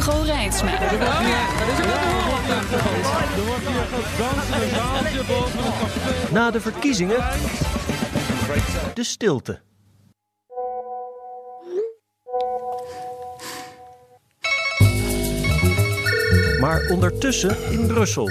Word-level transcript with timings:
Hugo 0.00 0.22
Reitsma. 0.22 0.70
Na 6.32 6.50
de 6.50 6.60
verkiezingen. 6.60 7.16
De 8.94 9.04
stilte. 9.04 9.60
Maar 16.60 16.86
ondertussen 16.90 17.56
in 17.70 17.86
Brussel 17.86 18.30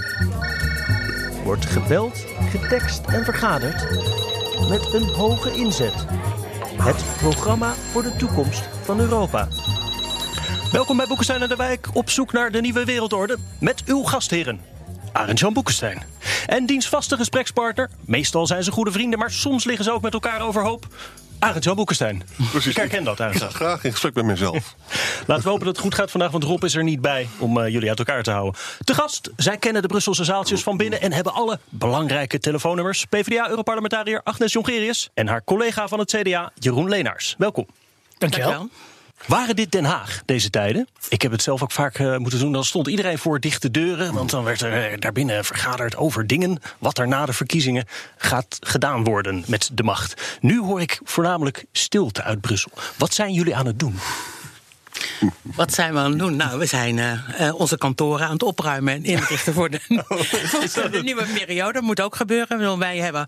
wordt 1.43 1.65
gebeld, 1.65 2.25
getekst 2.49 3.05
en 3.05 3.23
vergaderd 3.23 3.81
met 4.69 4.93
een 4.93 5.09
hoge 5.15 5.55
inzet. 5.55 6.05
Het 6.81 7.03
programma 7.17 7.73
voor 7.73 8.01
de 8.01 8.15
toekomst 8.15 8.69
van 8.83 8.99
Europa. 8.99 9.47
Welkom 10.71 10.97
bij 10.97 11.05
Boekenstein 11.07 11.41
en 11.41 11.49
de 11.49 11.55
Wijk 11.55 11.87
op 11.93 12.09
zoek 12.09 12.31
naar 12.31 12.51
de 12.51 12.61
nieuwe 12.61 12.85
wereldorde 12.85 13.37
met 13.59 13.83
uw 13.85 14.03
gastheren. 14.03 14.61
Arend-Jan 15.11 15.53
Boekenstein. 15.53 16.03
En 16.45 16.65
diens 16.65 16.89
vaste 16.89 17.15
gesprekspartner. 17.15 17.89
Meestal 18.05 18.47
zijn 18.47 18.63
ze 18.63 18.71
goede 18.71 18.91
vrienden, 18.91 19.19
maar 19.19 19.31
soms 19.31 19.63
liggen 19.63 19.85
ze 19.85 19.91
ook 19.91 20.01
met 20.01 20.13
elkaar 20.13 20.41
overhoop. 20.41 20.87
Arend-Jan 21.39 21.75
Boekenstein. 21.75 22.23
Precies. 22.51 22.71
Ik 22.71 22.77
herken 22.77 23.03
dat, 23.03 23.21
Arend. 23.21 23.41
ga 23.41 23.49
graag 23.49 23.83
in 23.83 23.91
gesprek 23.91 24.13
met 24.13 24.25
mezelf. 24.25 24.75
Laten 25.27 25.43
we 25.43 25.49
hopen 25.49 25.65
dat 25.65 25.75
het 25.75 25.85
goed 25.85 25.95
gaat 25.95 26.11
vandaag, 26.11 26.31
want 26.31 26.43
Rob 26.43 26.63
is 26.63 26.75
er 26.75 26.83
niet 26.83 27.01
bij 27.01 27.27
om 27.37 27.59
eh, 27.59 27.71
jullie 27.71 27.89
uit 27.89 27.99
elkaar 27.99 28.23
te 28.23 28.31
houden. 28.31 28.61
Te 28.83 28.93
gast, 28.93 29.29
zij 29.35 29.57
kennen 29.57 29.81
de 29.81 29.87
Brusselse 29.87 30.23
zaaltjes 30.23 30.63
van 30.63 30.77
binnen 30.77 31.01
en 31.01 31.13
hebben 31.13 31.33
alle 31.33 31.59
belangrijke 31.69 32.39
telefoonnummers. 32.39 33.05
PvdA-europarlementariër 33.05 34.21
Agnes 34.23 34.53
Jongerius 34.53 35.09
en 35.13 35.27
haar 35.27 35.43
collega 35.43 35.87
van 35.87 35.99
het 35.99 36.15
CDA, 36.15 36.51
Jeroen 36.55 36.89
Leenaars. 36.89 37.35
Welkom. 37.37 37.67
Dankjewel. 38.17 38.69
Waren 39.25 39.55
dit 39.55 39.71
Den 39.71 39.85
Haag, 39.85 40.21
deze 40.25 40.49
tijden? 40.49 40.87
Ik 41.09 41.21
heb 41.21 41.31
het 41.31 41.41
zelf 41.41 41.63
ook 41.63 41.71
vaak 41.71 41.99
eh, 41.99 42.17
moeten 42.17 42.39
doen. 42.39 42.51
Dan 42.51 42.63
stond 42.63 42.87
iedereen 42.87 43.17
voor 43.17 43.39
dichte 43.39 43.71
deuren. 43.71 44.13
Want 44.13 44.29
dan 44.29 44.43
werd 44.43 44.61
er 44.61 44.91
eh, 44.91 44.99
daarbinnen 44.99 45.45
vergaderd 45.45 45.95
over 45.95 46.27
dingen. 46.27 46.61
Wat 46.79 46.97
er 46.97 47.07
na 47.07 47.25
de 47.25 47.33
verkiezingen 47.33 47.85
gaat 48.17 48.57
gedaan 48.59 49.03
worden 49.03 49.43
met 49.47 49.69
de 49.73 49.83
macht. 49.83 50.37
Nu 50.41 50.59
hoor 50.59 50.81
ik 50.81 50.99
voornamelijk 51.03 51.65
stilte 51.71 52.23
uit 52.23 52.41
Brussel. 52.41 52.71
Wat 52.97 53.13
zijn 53.13 53.33
jullie 53.33 53.55
aan 53.55 53.65
het 53.65 53.79
doen? 53.79 53.95
Wat 55.41 55.73
zijn 55.73 55.93
we 55.93 55.99
aan 55.99 56.09
het 56.09 56.19
doen? 56.19 56.35
Nou, 56.35 56.59
we 56.59 56.65
zijn 56.65 56.99
eh, 56.99 57.47
eh, 57.47 57.55
onze 57.55 57.77
kantoren 57.77 58.25
aan 58.25 58.33
het 58.33 58.43
opruimen 58.43 58.93
en 58.93 59.03
inrichten 59.03 59.53
voor 59.53 59.69
de, 59.69 59.79
voor 60.73 60.91
de 60.91 61.03
nieuwe 61.03 61.25
periode. 61.33 61.73
Dat 61.73 61.81
moet 61.81 62.01
ook 62.01 62.15
gebeuren. 62.15 62.79
Wij 62.79 62.97
hebben 62.97 63.27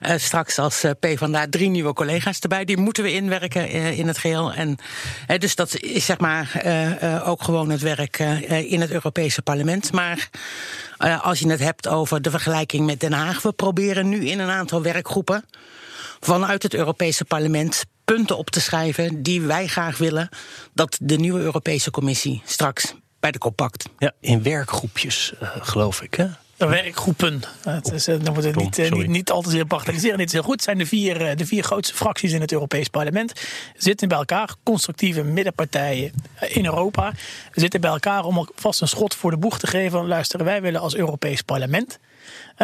eh, 0.00 0.18
straks 0.18 0.58
als 0.58 0.84
PvdA 1.00 1.46
drie 1.50 1.68
nieuwe 1.68 1.92
collega's 1.92 2.38
erbij. 2.38 2.64
Die 2.64 2.76
moeten 2.76 3.02
we 3.02 3.12
inwerken 3.12 3.70
in 3.70 4.06
het 4.06 4.18
geheel. 4.18 4.52
En, 4.52 4.76
dus 5.38 5.54
dat 5.54 5.80
is 5.80 6.04
zeg 6.04 6.18
maar 6.18 6.62
ook 7.24 7.42
gewoon 7.42 7.70
het 7.70 7.80
werk 7.80 8.18
in 8.48 8.80
het 8.80 8.90
Europese 8.90 9.42
parlement. 9.42 9.92
Maar 9.92 10.28
als 11.22 11.38
je 11.38 11.48
het 11.48 11.60
hebt 11.60 11.88
over 11.88 12.22
de 12.22 12.30
vergelijking 12.30 12.86
met 12.86 13.00
Den 13.00 13.12
Haag... 13.12 13.42
we 13.42 13.52
proberen 13.52 14.08
nu 14.08 14.26
in 14.26 14.38
een 14.38 14.50
aantal 14.50 14.82
werkgroepen 14.82 15.44
vanuit 16.20 16.62
het 16.62 16.74
Europese 16.74 17.24
parlement 17.24 17.84
punten 18.14 18.38
op 18.38 18.50
te 18.50 18.60
schrijven 18.60 19.22
die 19.22 19.40
wij 19.40 19.66
graag 19.66 19.98
willen 19.98 20.28
dat 20.74 20.98
de 21.02 21.16
nieuwe 21.16 21.40
Europese 21.40 21.90
Commissie 21.90 22.42
straks 22.44 22.94
bij 23.20 23.30
de 23.30 23.38
kop 23.38 23.56
pakt. 23.56 23.88
Ja, 23.98 24.12
in 24.20 24.42
werkgroepjes, 24.42 25.32
eh, 25.40 25.48
geloof 25.60 26.02
ik. 26.02 26.14
Hè? 26.14 26.26
werkgroepen. 26.56 27.42
Het 27.60 27.92
is, 27.92 28.06
eh, 28.06 28.16
dan 28.22 28.34
moet 28.34 28.44
het 28.44 28.52
Tom, 28.52 28.62
niet, 28.62 28.78
eh, 28.78 28.90
niet, 28.90 29.08
niet 29.08 29.30
al 29.30 29.42
te 29.42 29.50
zeer 29.50 29.66
bagatelliseren. 29.66 30.18
Dit 30.18 30.26
is 30.26 30.32
heel 30.32 30.42
goed. 30.42 30.52
Het 30.52 30.62
zijn 30.62 30.78
de 30.78 30.86
vier, 30.86 31.36
de 31.36 31.46
vier 31.46 31.62
grootste 31.62 31.94
fracties 31.94 32.32
in 32.32 32.40
het 32.40 32.52
Europees 32.52 32.88
Parlement. 32.88 33.32
Zitten 33.76 34.08
bij 34.08 34.18
elkaar, 34.18 34.54
constructieve 34.62 35.22
middenpartijen 35.22 36.12
in 36.48 36.64
Europa. 36.64 37.12
Zitten 37.52 37.80
bij 37.80 37.90
elkaar 37.90 38.24
om 38.24 38.38
alvast 38.38 38.80
een 38.80 38.88
schot 38.88 39.14
voor 39.14 39.30
de 39.30 39.36
boeg 39.36 39.58
te 39.58 39.66
geven. 39.66 40.06
Luisteren, 40.06 40.46
wij 40.46 40.62
willen 40.62 40.80
als 40.80 40.96
Europees 40.96 41.42
Parlement. 41.42 41.98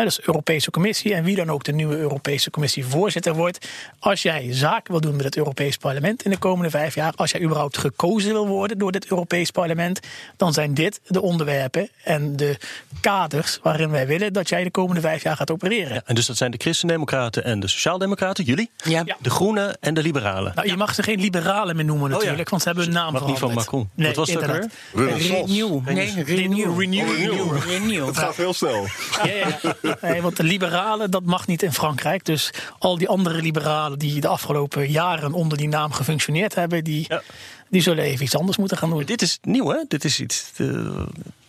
Dus 0.02 0.20
Europese 0.20 0.70
Commissie 0.70 1.14
en 1.14 1.24
wie 1.24 1.36
dan 1.36 1.50
ook 1.50 1.64
de 1.64 1.72
nieuwe 1.72 1.96
Europese 1.96 2.50
Commissie 2.50 2.84
voorzitter 2.84 3.34
wordt. 3.34 3.68
Als 3.98 4.22
jij 4.22 4.48
zaken 4.50 4.90
wil 4.92 5.00
doen 5.00 5.16
met 5.16 5.24
het 5.24 5.36
Europees 5.36 5.76
Parlement 5.76 6.22
in 6.24 6.30
de 6.30 6.36
komende 6.38 6.70
vijf 6.70 6.94
jaar, 6.94 7.12
als 7.16 7.30
jij 7.30 7.40
überhaupt 7.42 7.78
gekozen 7.78 8.32
wil 8.32 8.46
worden 8.46 8.78
door 8.78 8.92
dit 8.92 9.06
Europees 9.10 9.50
Parlement, 9.50 10.00
dan 10.36 10.52
zijn 10.52 10.74
dit 10.74 11.00
de 11.06 11.20
onderwerpen 11.22 11.88
en 12.02 12.36
de 12.36 12.56
kaders 13.00 13.58
waarin 13.62 13.90
wij 13.90 14.06
willen 14.06 14.32
dat 14.32 14.48
jij 14.48 14.64
de 14.64 14.70
komende 14.70 15.00
vijf 15.00 15.22
jaar 15.22 15.36
gaat 15.36 15.50
opereren. 15.50 16.02
En 16.06 16.14
dus 16.14 16.26
dat 16.26 16.36
zijn 16.36 16.50
de 16.50 16.58
Christendemocraten 16.60 17.44
en 17.44 17.60
de 17.60 17.68
Sociaaldemocraten, 17.68 18.44
jullie, 18.44 18.70
Ja. 18.84 19.04
De 19.20 19.30
Groenen 19.30 19.76
en 19.80 19.94
de 19.94 20.02
Liberalen. 20.02 20.52
Nou, 20.54 20.68
je 20.68 20.76
mag 20.76 20.94
ze 20.94 21.02
geen 21.02 21.20
liberalen 21.20 21.76
meer 21.76 21.84
noemen 21.84 22.10
natuurlijk, 22.10 22.32
Oh 22.38 22.44
ja. 22.44 22.50
want 22.50 22.62
ze 22.62 22.68
hebben 22.68 22.84
hun 22.86 22.94
naam 22.94 23.12
Mag 23.12 23.26
niet 23.26 23.38
van 23.38 23.50
veranderd. 23.50 23.66
Macron. 23.70 23.88
Nee, 23.94 24.06
Wat 24.06 24.16
was 24.16 24.32
dat. 24.32 24.68
Renew. 24.94 25.88
Nee, 25.88 26.22
renew. 26.24 26.78
Renew. 26.78 27.16
Renew. 27.16 27.58
Renew. 27.66 28.06
Het 28.06 28.16
gaat 28.18 28.36
heel 28.36 28.52
snel. 28.54 28.86
Ja, 29.22 29.32
ja. 29.32 29.74
Nee, 30.00 30.22
want 30.22 30.36
de 30.36 30.42
liberalen, 30.42 31.10
dat 31.10 31.24
mag 31.24 31.46
niet 31.46 31.62
in 31.62 31.72
Frankrijk. 31.72 32.24
Dus 32.24 32.50
al 32.78 32.98
die 32.98 33.08
andere 33.08 33.42
liberalen 33.42 33.98
die 33.98 34.20
de 34.20 34.28
afgelopen 34.28 34.90
jaren 34.90 35.32
onder 35.32 35.58
die 35.58 35.68
naam 35.68 35.92
gefunctioneerd 35.92 36.54
hebben, 36.54 36.84
die, 36.84 37.04
Ja. 37.08 37.22
die 37.68 37.82
zullen 37.82 38.04
even 38.04 38.24
iets 38.24 38.36
anders 38.36 38.56
moeten 38.56 38.76
gaan 38.76 38.90
doen. 38.90 39.04
Dit 39.04 39.22
is 39.22 39.38
nieuw, 39.42 39.68
hè? 39.68 39.78
Dit 39.88 40.04
is 40.04 40.20
iets 40.20 40.50
eh, 40.56 41.02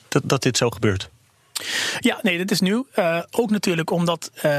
dat, 0.07 0.21
dat 0.25 0.41
dit 0.41 0.57
zo 0.57 0.69
gebeurt. 0.69 1.09
Ja, 1.99 2.19
nee, 2.21 2.37
dit 2.37 2.51
is 2.51 2.59
nieuw. 2.59 2.87
Eh, 2.91 3.19
ook 3.31 3.49
natuurlijk 3.49 3.89
omdat 3.91 4.31
eh, 4.33 4.51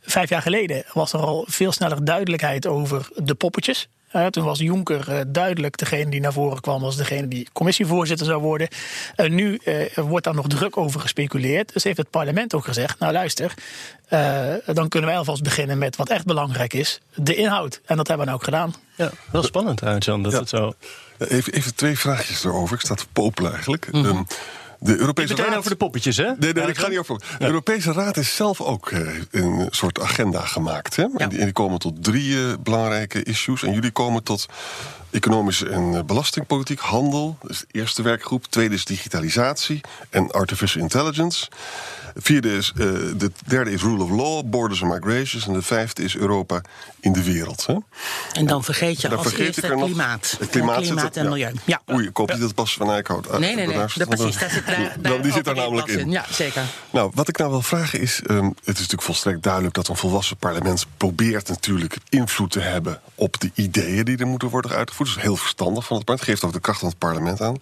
vijf 0.00 0.28
jaar 0.28 0.42
geleden 0.42 0.84
was 0.92 1.12
er 1.12 1.20
al 1.20 1.44
veel 1.48 1.72
sneller 1.72 2.04
duidelijkheid 2.04 2.66
over 2.66 3.08
de 3.16 3.34
poppetjes. 3.34 3.88
Eh, 4.10 4.26
toen 4.26 4.44
was 4.44 4.58
Juncker 4.58 5.08
eh, 5.12 5.20
duidelijk 5.26 5.76
degene 5.76 6.10
die 6.10 6.20
naar 6.20 6.32
voren 6.32 6.60
kwam 6.60 6.84
als 6.84 6.96
degene 6.96 7.28
die 7.28 7.48
commissievoorzitter 7.52 8.26
zou 8.26 8.40
worden. 8.42 8.68
En 9.16 9.34
nu 9.34 9.56
eh, 9.56 9.98
wordt 9.98 10.24
daar 10.24 10.34
nog 10.34 10.46
druk 10.48 10.76
over 10.76 11.00
gespeculeerd. 11.00 11.72
Dus 11.72 11.84
heeft 11.84 11.96
het 11.96 12.10
parlement 12.10 12.54
ook 12.54 12.64
gezegd: 12.64 12.98
Nou, 12.98 13.12
luister, 13.12 13.54
eh, 14.08 14.54
dan 14.66 14.88
kunnen 14.88 15.08
wij 15.08 15.18
alvast 15.18 15.42
beginnen 15.42 15.78
met 15.78 15.96
wat 15.96 16.08
echt 16.10 16.24
belangrijk 16.24 16.72
is: 16.72 17.00
de 17.14 17.34
inhoud. 17.34 17.80
En 17.84 17.96
dat 17.96 18.08
hebben 18.08 18.26
we 18.26 18.32
nou 18.32 18.36
ook 18.42 18.44
gedaan. 18.44 18.74
Ja, 18.96 19.10
wel 19.30 19.42
spannend, 19.42 19.82
Arjan, 19.82 20.22
dat 20.22 20.32
Ja. 20.32 20.38
het 20.38 20.48
zo... 20.48 20.72
Even, 21.18 21.52
even 21.52 21.74
twee 21.74 21.98
vraagjes 21.98 22.44
erover. 22.44 22.74
Ik 22.74 22.80
sta 22.80 22.94
te 22.94 23.04
popelen 23.12 23.52
eigenlijk. 23.52 23.88
Ehm, 23.92 24.22
de 24.80 24.98
Europese 24.98 25.28
Meteen 25.28 25.46
Raad... 25.46 25.58
over 25.58 25.70
de 25.70 25.76
poppetjes, 25.76 26.16
hè? 26.16 26.32
Nee, 26.38 26.52
nee, 26.52 26.66
ik 26.66 26.78
ga 26.78 26.88
niet 26.88 26.98
over. 26.98 27.20
De 27.38 27.44
Europese 27.44 27.92
Raad 27.92 28.16
is 28.16 28.36
zelf 28.36 28.60
ook 28.60 28.90
eh, 28.90 29.00
een 29.30 29.66
soort 29.70 30.00
agenda 30.00 30.40
gemaakt. 30.40 30.96
Hè? 30.96 31.06
En, 31.16 31.28
die, 31.28 31.38
en 31.38 31.44
die 31.44 31.52
komen 31.52 31.78
tot 31.78 32.04
drie 32.04 32.36
eh, 32.36 32.52
belangrijke 32.62 33.22
issues. 33.22 33.62
En 33.62 33.72
jullie 33.72 33.90
komen 33.90 34.22
tot 34.22 34.46
economische 35.10 35.68
en 35.68 35.94
eh, 35.94 36.02
belastingpolitiek, 36.02 36.78
handel. 36.80 37.36
Dat 37.42 37.50
is 37.50 37.58
de 37.58 37.66
eerste 37.78 38.02
werkgroep. 38.02 38.44
Tweede 38.46 38.74
is 38.74 38.84
digitalisatie 38.84 39.80
en 40.10 40.30
artificial 40.30 40.82
intelligence. 40.82 41.48
Vierde 42.14 42.56
is, 42.56 42.72
eh, 42.76 42.86
de 43.16 43.30
derde 43.46 43.70
is 43.72 43.82
rule 43.82 44.02
of 44.02 44.10
law, 44.10 44.44
borders 44.44 44.82
and 44.82 44.92
migrations. 44.92 45.46
En 45.46 45.52
de 45.52 45.62
vijfde 45.62 46.02
is 46.02 46.16
Europa 46.16 46.60
in 47.00 47.12
de 47.12 47.22
wereld. 47.24 47.66
Hè? 47.66 47.74
En 48.32 48.46
dan 48.46 48.64
vergeet 48.64 49.00
je 49.00 49.08
Daar 49.08 49.18
als 49.18 49.26
vergeet 49.26 49.46
eerste 49.46 49.62
er 49.62 49.70
het 49.76 49.84
klimaat. 49.84 50.36
Het 50.40 50.50
klimaat, 50.50 50.76
er- 50.86 51.16
en 51.16 51.24
ja. 51.24 51.28
milieu. 51.28 51.52
Ja. 51.64 51.80
Oei, 51.92 52.06
ik 52.06 52.16
hoop 52.16 52.30
niet 52.32 52.40
dat 52.40 52.54
Bas 52.54 52.74
van 52.74 52.90
Eyckhout... 52.90 53.28
ah, 53.30 53.38
Nee, 53.38 53.54
nee, 53.54 53.66
nee. 53.66 53.76
daar- 53.76 53.92
Dat, 53.96 54.08
precies, 54.08 54.38
daar 54.38 54.50
zit 54.50 54.66
daar, 54.66 54.76
daar 54.76 55.12
Dan, 55.12 55.22
die 55.22 55.32
zit 55.32 55.44
daar 55.44 55.54
namelijk 55.54 55.88
in. 55.88 56.10
Ja, 56.10 56.24
zeker. 56.30 56.62
Nou, 56.90 57.10
wat 57.14 57.28
ik 57.28 57.36
nou 57.38 57.50
wil 57.50 57.62
vragen 57.62 58.00
is... 58.00 58.20
ehm, 58.26 58.44
het 58.44 58.54
is 58.64 58.74
natuurlijk 58.74 59.02
volstrekt 59.02 59.42
duidelijk 59.42 59.74
dat 59.74 59.88
een 59.88 59.96
volwassen 59.96 60.36
parlement... 60.36 60.86
probeert 60.96 61.48
natuurlijk 61.48 61.96
invloed 62.08 62.50
te 62.50 62.60
hebben 62.60 63.00
op 63.14 63.40
de 63.40 63.50
ideeën 63.54 64.04
die 64.04 64.16
er 64.18 64.26
moeten 64.26 64.48
worden 64.48 64.70
uitgevoerd. 64.70 64.99
Dat 65.06 65.16
is 65.16 65.22
heel 65.22 65.36
verstandig 65.36 65.86
van 65.86 65.96
het 65.96 66.04
parlement. 66.04 66.30
Geeft 66.30 66.44
ook 66.44 66.52
de 66.52 66.60
kracht 66.60 66.78
van 66.78 66.88
het 66.88 66.98
parlement 66.98 67.40
aan. 67.40 67.56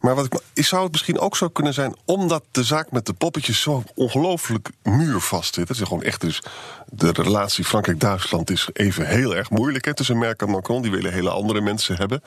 Maar 0.00 0.14
wat 0.14 0.24
ik, 0.24 0.32
me- 0.32 0.62
zou 0.62 0.82
het 0.82 0.92
misschien 0.92 1.18
ook 1.18 1.36
zo 1.36 1.48
kunnen 1.48 1.74
zijn... 1.74 1.96
omdat 2.04 2.44
de 2.50 2.64
zaak 2.64 2.90
met 2.90 3.06
de 3.06 3.12
poppetjes 3.12 3.60
zo 3.60 3.82
ongelooflijk 3.94 4.70
muurvast 4.82 5.54
zit. 5.54 5.68
Het 5.68 5.76
is 5.76 5.82
gewoon 5.82 6.02
echt 6.02 6.20
dus... 6.20 6.42
de 6.86 7.12
relatie 7.12 7.64
Frankrijk-Duitsland 7.64 8.50
is 8.50 8.68
even 8.72 9.06
heel 9.06 9.36
erg 9.36 9.50
moeilijk... 9.50 9.84
Hè, 9.84 9.94
tussen 9.94 10.18
Merkel 10.18 10.46
en 10.46 10.52
Macron. 10.52 10.82
Die 10.82 10.90
willen 10.90 11.12
hele 11.12 11.30
andere 11.30 11.60
mensen 11.60 11.96
hebben. 11.96 12.22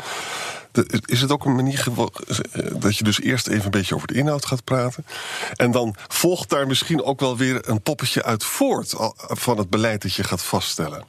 Is 1.05 1.21
het 1.21 1.31
ook 1.31 1.45
een 1.45 1.55
manier 1.55 1.85
dat 2.73 2.97
je 2.97 3.03
dus 3.03 3.21
eerst 3.21 3.47
even 3.47 3.65
een 3.65 3.71
beetje 3.71 3.95
over 3.95 4.07
de 4.07 4.13
inhoud 4.13 4.45
gaat 4.45 4.63
praten... 4.63 5.05
en 5.55 5.71
dan 5.71 5.95
volgt 6.07 6.49
daar 6.49 6.67
misschien 6.67 7.03
ook 7.03 7.19
wel 7.19 7.37
weer 7.37 7.69
een 7.69 7.81
poppetje 7.81 8.23
uit 8.23 8.43
voort... 8.43 8.93
van 9.17 9.57
het 9.57 9.69
beleid 9.69 10.01
dat 10.01 10.13
je 10.13 10.23
gaat 10.23 10.43
vaststellen? 10.43 11.03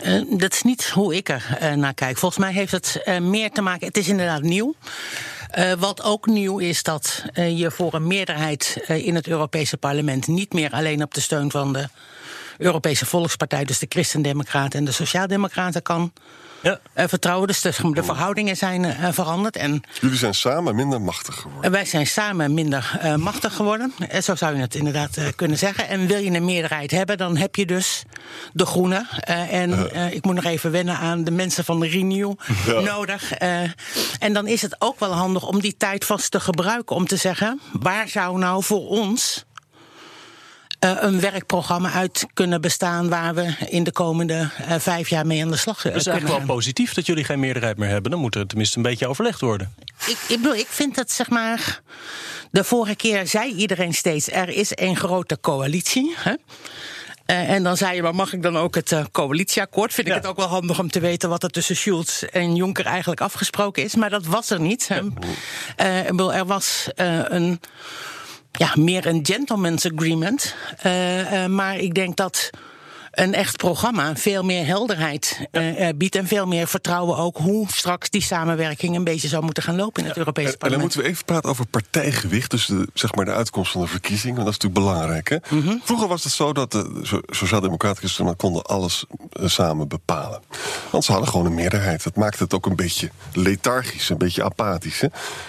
Eh, 0.00 0.20
dat 0.28 0.52
is 0.52 0.62
niet 0.62 0.88
hoe 0.88 1.16
ik 1.16 1.28
er 1.28 1.56
eh, 1.58 1.72
naar 1.72 1.94
kijk. 1.94 2.16
Volgens 2.18 2.40
mij 2.40 2.52
heeft 2.52 2.72
het 2.72 3.00
eh, 3.04 3.18
meer 3.18 3.50
te 3.50 3.62
maken. 3.62 3.86
Het 3.86 3.96
is 3.96 4.08
inderdaad 4.08 4.42
nieuw. 4.42 4.74
Wat 5.78 6.02
ook 6.02 6.26
nieuw 6.26 6.58
is 6.58 6.82
dat 6.82 7.24
je 7.34 7.70
voor 7.70 7.94
een 7.94 8.06
meerderheid 8.06 8.84
in 8.86 9.14
het 9.14 9.26
Europese 9.26 9.76
parlement 9.76 10.26
niet 10.26 10.52
meer 10.52 10.70
alleen 10.70 11.02
op 11.02 11.14
de 11.14 11.20
steun 11.20 11.50
van 11.50 11.72
de 11.72 11.88
Europese 12.58 13.06
Volkspartij, 13.06 13.64
dus 13.64 13.78
de 13.78 13.86
Christendemocraten 13.88 14.78
en 14.78 14.84
de 14.84 14.92
Sociaaldemocraten 14.92 15.82
kan 15.82 16.12
Ja. 16.62 16.80
eh, 16.94 17.08
vertrouwen. 17.08 17.46
Dus 17.48 17.60
de, 17.60 17.72
de 17.92 18.02
verhoudingen 18.02 18.56
zijn 18.56 18.84
eh, 18.84 19.08
veranderd. 19.12 19.56
En 19.56 19.82
Jullie 20.00 20.18
zijn 20.18 20.34
samen 20.34 20.74
minder 20.74 21.00
machtig 21.00 21.34
geworden. 21.34 21.62
eh, 21.64 21.70
wij 21.70 21.84
zijn 21.84 22.06
samen 22.06 22.54
minder 22.54 23.00
machtig 23.16 23.54
geworden. 23.56 23.92
Eh, 24.08 24.20
Zo 24.20 24.34
zou 24.34 24.54
je 24.54 24.60
het 24.60 24.74
inderdaad 24.74 25.18
kunnen 25.36 25.58
zeggen. 25.58 25.88
En 25.88 26.06
wil 26.06 26.18
je 26.18 26.30
een 26.30 26.44
meerderheid 26.44 26.90
hebben, 26.90 27.18
dan 27.18 27.36
heb 27.36 27.56
je 27.56 27.66
dus 27.66 28.02
de 28.52 28.66
Groenen. 28.66 29.08
en 29.50 29.90
ik 30.14 30.24
moet 30.24 30.34
nog 30.34 30.44
even 30.44 30.70
wennen 30.70 30.96
aan 30.98 31.24
de 31.24 31.30
mensen 31.30 31.64
van 31.64 31.80
de 31.80 31.88
Renew 31.88 32.32
nodig. 32.84 33.32
en 34.18 34.32
dan 34.32 34.46
is 34.46 34.62
het 34.62 34.76
ook 34.78 35.00
wel 35.00 35.12
handig 35.12 35.46
om 35.46 35.60
die 35.60 35.76
tijd 35.76 36.04
vast 36.04 36.30
te 36.30 36.40
gebruiken 36.40 36.96
om 36.96 37.06
te 37.06 37.16
zeggen: 37.16 37.60
waar 37.80 38.08
zou 38.08 38.38
nou 38.38 38.62
voor 38.64 38.88
ons. 38.88 39.44
Eh, 40.82 40.96
een 41.00 41.20
werkprogramma 41.20 41.92
uit 41.92 42.26
kunnen 42.34 42.60
bestaan 42.60 43.08
waar 43.08 43.34
we 43.34 43.54
in 43.68 43.84
de 43.84 43.92
komende 43.92 44.50
eh, 44.68 44.78
vijf 44.78 45.08
jaar 45.08 45.26
mee 45.26 45.42
aan 45.42 45.50
de 45.50 45.56
slag 45.56 45.76
eh, 45.78 45.82
Het 45.84 45.94
is 45.94 46.02
kunnen 46.02 46.12
eigenlijk 46.20 46.46
wel 46.46 46.56
positief 46.56 46.94
dat 46.94 47.06
jullie 47.06 47.24
geen 47.24 47.40
meerderheid 47.40 47.76
meer 47.76 47.88
hebben. 47.88 48.10
Dan 48.10 48.20
moet 48.20 48.34
er 48.34 48.46
tenminste 48.46 48.76
een 48.76 48.82
beetje 48.82 49.06
overlegd 49.06 49.40
worden. 49.40 49.74
ik, 50.06 50.18
ik 50.28 50.36
bedoel, 50.36 50.54
ik 50.54 50.66
vind 50.68 50.94
dat 50.94 51.10
zeg 51.10 51.30
maar. 51.30 51.80
De 52.50 52.64
vorige 52.64 52.94
keer 52.94 53.26
zei 53.26 53.52
iedereen 53.54 53.94
steeds: 53.94 54.30
er 54.30 54.48
is 54.48 54.70
een 54.74 54.96
grote 54.96 55.38
coalitie. 55.40 56.14
Hè? 56.16 56.32
En 57.26 57.62
dan 57.62 57.76
zei 57.76 57.94
je, 57.94 58.02
maar 58.02 58.14
mag 58.14 58.32
ik 58.32 58.42
dan 58.42 58.56
ook 58.58 58.74
het 58.74 58.96
coalitieakkoord? 59.12 59.94
Vind 59.94 60.06
ik 60.06 60.12
Ja. 60.12 60.18
het 60.18 60.28
ook 60.28 60.36
wel 60.36 60.46
handig 60.48 60.78
om 60.78 60.90
te 60.90 61.00
weten 61.00 61.28
wat 61.28 61.42
er 61.42 61.50
tussen 61.50 61.76
Schulz 61.76 62.22
en 62.22 62.54
Juncker 62.54 62.86
eigenlijk 62.86 63.20
afgesproken 63.20 63.82
is. 63.82 63.94
Maar 63.94 64.10
dat 64.10 64.26
was 64.26 64.50
er 64.50 64.60
niet. 64.60 64.88
ik 65.76 66.06
bedoel, 66.06 66.34
er 66.34 66.46
was 66.46 66.88
een, 66.94 67.60
ja, 68.52 68.72
meer 68.78 69.06
een 69.06 69.20
gentleman's 69.22 69.86
agreement. 69.86 70.54
Eh, 70.78 71.44
eh, 71.44 71.50
maar 71.50 71.78
ik 71.78 71.94
denk 71.94 72.16
dat 72.16 72.50
een 73.12 73.34
echt 73.34 73.56
programma 73.56 74.16
veel 74.16 74.42
meer 74.42 74.66
helderheid 74.66 75.46
eh, 75.50 75.88
eh, 75.88 75.96
biedt. 75.96 76.14
En 76.14 76.26
veel 76.26 76.46
meer 76.46 76.66
vertrouwen 76.66 77.16
ook 77.16 77.36
hoe 77.38 77.66
straks 77.72 78.10
die 78.10 78.22
samenwerking 78.22 78.96
een 78.96 79.04
beetje 79.04 79.28
zou 79.28 79.44
moeten 79.44 79.62
gaan 79.62 79.76
lopen 79.76 80.02
in 80.02 80.08
het 80.08 80.16
Europese 80.18 80.46
En, 80.46 80.52
en 80.52 80.58
dan 80.58 80.68
parlement. 80.68 80.94
moeten 80.94 81.10
we 81.10 81.14
even 81.16 81.24
praten 81.24 81.50
over 81.50 81.66
partijgewicht. 81.66 82.50
Dus 82.50 82.66
de, 82.66 82.88
zeg 82.94 83.14
maar 83.14 83.24
de 83.24 83.32
uitkomst 83.32 83.72
van 83.72 83.80
de 83.80 83.86
verkiezing. 83.86 84.34
Want 84.34 84.46
dat 84.46 84.54
is 84.56 84.60
natuurlijk 84.62 84.92
belangrijk. 84.92 85.28
Hè? 85.28 85.56
Mhm. 85.56 85.76
Vroeger 85.82 86.08
was 86.08 86.24
het 86.24 86.32
zo 86.32 86.52
dat 86.52 86.72
de 86.72 87.00
so- 87.02 87.20
Sociaaldemocraten 87.26 88.36
konden 88.36 88.62
alles 88.62 89.04
eh, 89.32 89.46
samen 89.46 89.88
bepalen. 89.88 90.40
Want 90.90 91.04
ze 91.04 91.12
hadden 91.12 91.30
gewoon 91.30 91.46
een 91.46 91.54
meerderheid. 91.54 92.04
Dat 92.04 92.16
maakte 92.16 92.42
het 92.42 92.54
ook 92.54 92.66
een 92.66 92.76
beetje 92.76 93.10
lethargisch, 93.32 94.08
een 94.08 94.18
beetje 94.18 94.44
apathisch. 94.44 95.00
Hè? 95.00 95.06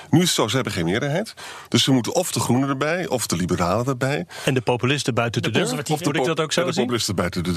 Nu 0.10 0.19
is 0.19 0.25
het 0.25 0.36
zo, 0.36 0.48
ze 0.48 0.56
hebben 0.56 0.74
geen 0.74 0.86
meerderheid. 0.86 1.33
Dus 1.69 1.83
ze 1.83 1.92
moeten 1.92 2.15
of 2.15 2.31
de 2.31 2.39
Groenen 2.39 2.69
erbij, 2.69 3.07
of 3.07 3.27
de 3.27 3.36
Liberalen 3.36 3.86
erbij. 3.86 4.25
En 4.45 4.54
de 4.54 4.62
populisten 4.62 5.13
buiten 5.13 5.42
de, 5.42 5.48
De 5.48 5.54
deur. 5.54 5.62
conservatieven. 5.63 6.06
Of 6.06 6.12
moet 6.13 6.21
ik 6.21 6.27
dat 6.36 6.39
ook 6.39 6.48
En 6.48 6.54
zo 6.54 6.63
de 6.65 6.71
zien? 6.74 6.81
populisten 6.81 7.15
buiten 7.15 7.44
de 7.44 7.53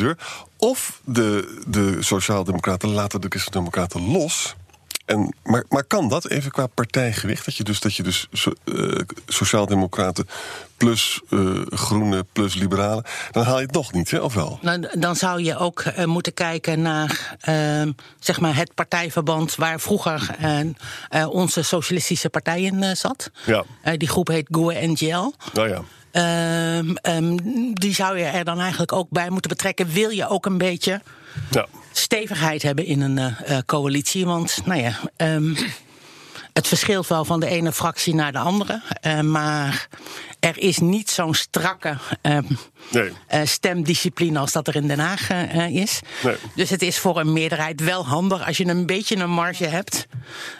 Of 0.58 1.00
de, 1.04 1.44
de 1.66 2.02
Sociaaldemocraten 2.02 2.94
laten 2.94 3.20
de 3.20 3.28
Christendemocraten 3.28 4.12
los. 4.12 4.56
En, 5.06 5.34
maar, 5.42 5.64
maar 5.68 5.84
kan 5.84 6.08
dat 6.08 6.28
even 6.28 6.50
qua 6.50 6.66
partijgewicht? 6.66 7.44
Dat 7.44 7.56
je 7.56 7.64
dus, 7.64 7.80
dat 7.80 7.94
je 7.94 8.02
dus 8.02 8.26
so- 8.32 8.52
eh, 8.64 9.00
Sociaaldemocraten 9.26 10.28
plus 10.76 11.20
eh, 11.30 11.60
Groenen 11.66 12.26
plus 12.32 12.54
Liberalen. 12.54 13.04
Dan 13.30 13.44
haal 13.44 13.58
je 13.58 13.66
het 13.66 13.74
nog 13.74 13.92
niet, 13.92 14.10
hè? 14.10 14.18
of 14.18 14.34
wel? 14.34 14.58
Nou, 14.62 14.88
dan 14.98 15.16
zou 15.16 15.42
je 15.42 15.56
ook 15.56 15.80
eh, 15.80 16.04
moeten 16.04 16.34
kijken 16.34 16.82
naar 16.82 17.36
ehm, 17.40 17.92
zeg 18.18 18.40
maar 18.40 18.56
het 18.56 18.74
partijverband 18.74 19.54
waar 19.54 19.80
vroeger 19.80 20.36
onze 21.30 21.62
socialistische 21.62 22.28
partij 22.28 22.62
in 22.62 22.96
zat. 22.96 23.30
Ja. 23.44 23.64
Die 23.96 24.08
groep 24.08 24.28
heet 24.28 24.48
GUE 24.50 24.86
NGL. 24.86 25.32
Nou 25.52 25.68
ja. 25.68 25.82
Ehm, 26.10 26.94
ehm, 26.96 27.36
die 27.72 27.94
zou 27.94 28.18
je 28.18 28.24
er 28.24 28.44
dan 28.44 28.60
eigenlijk 28.60 28.92
ook 28.92 29.10
bij 29.10 29.30
moeten 29.30 29.50
betrekken. 29.50 29.88
Wil 29.88 30.10
je 30.10 30.28
ook 30.28 30.46
een 30.46 30.58
beetje 30.58 31.00
ja. 31.50 31.66
Stevigheid 31.98 32.62
hebben 32.62 32.84
in 32.87 33.00
een 33.00 33.19
eh, 33.19 33.56
eh, 33.56 33.62
coalitie? 33.66 34.26
Want, 34.26 34.58
nou 34.64 34.81
ja. 34.81 34.93
ehm, 35.16 35.54
het 36.52 36.69
verschilt 36.69 37.06
wel 37.06 37.25
van 37.25 37.40
de 37.40 37.46
ene 37.48 37.72
fractie 37.72 38.14
naar 38.14 38.32
de 38.32 38.38
andere. 38.38 38.82
eh, 39.00 39.20
maar 39.20 39.88
er 40.40 40.58
is 40.58 40.78
niet 40.78 41.10
zo'n 41.10 41.34
strakke 41.34 41.96
ehm, 42.22 42.43
Nee. 42.90 43.10
eh, 43.26 43.40
stemdiscipline 43.44 44.38
als 44.38 44.52
dat 44.52 44.69
er 44.69 44.76
in 44.76 44.87
Den 44.87 44.98
Haag 44.98 45.31
is. 45.70 46.00
Nee. 46.22 46.34
Dus 46.54 46.70
het 46.70 46.82
is 46.82 46.98
voor 46.98 47.20
een 47.20 47.32
meerderheid 47.32 47.81
wel 47.81 48.06
handig 48.06 48.46
als 48.46 48.56
je 48.56 48.66
een 48.66 48.87
beetje 48.87 49.16
een 49.16 49.31
marge 49.31 49.64
hebt. 49.66 50.06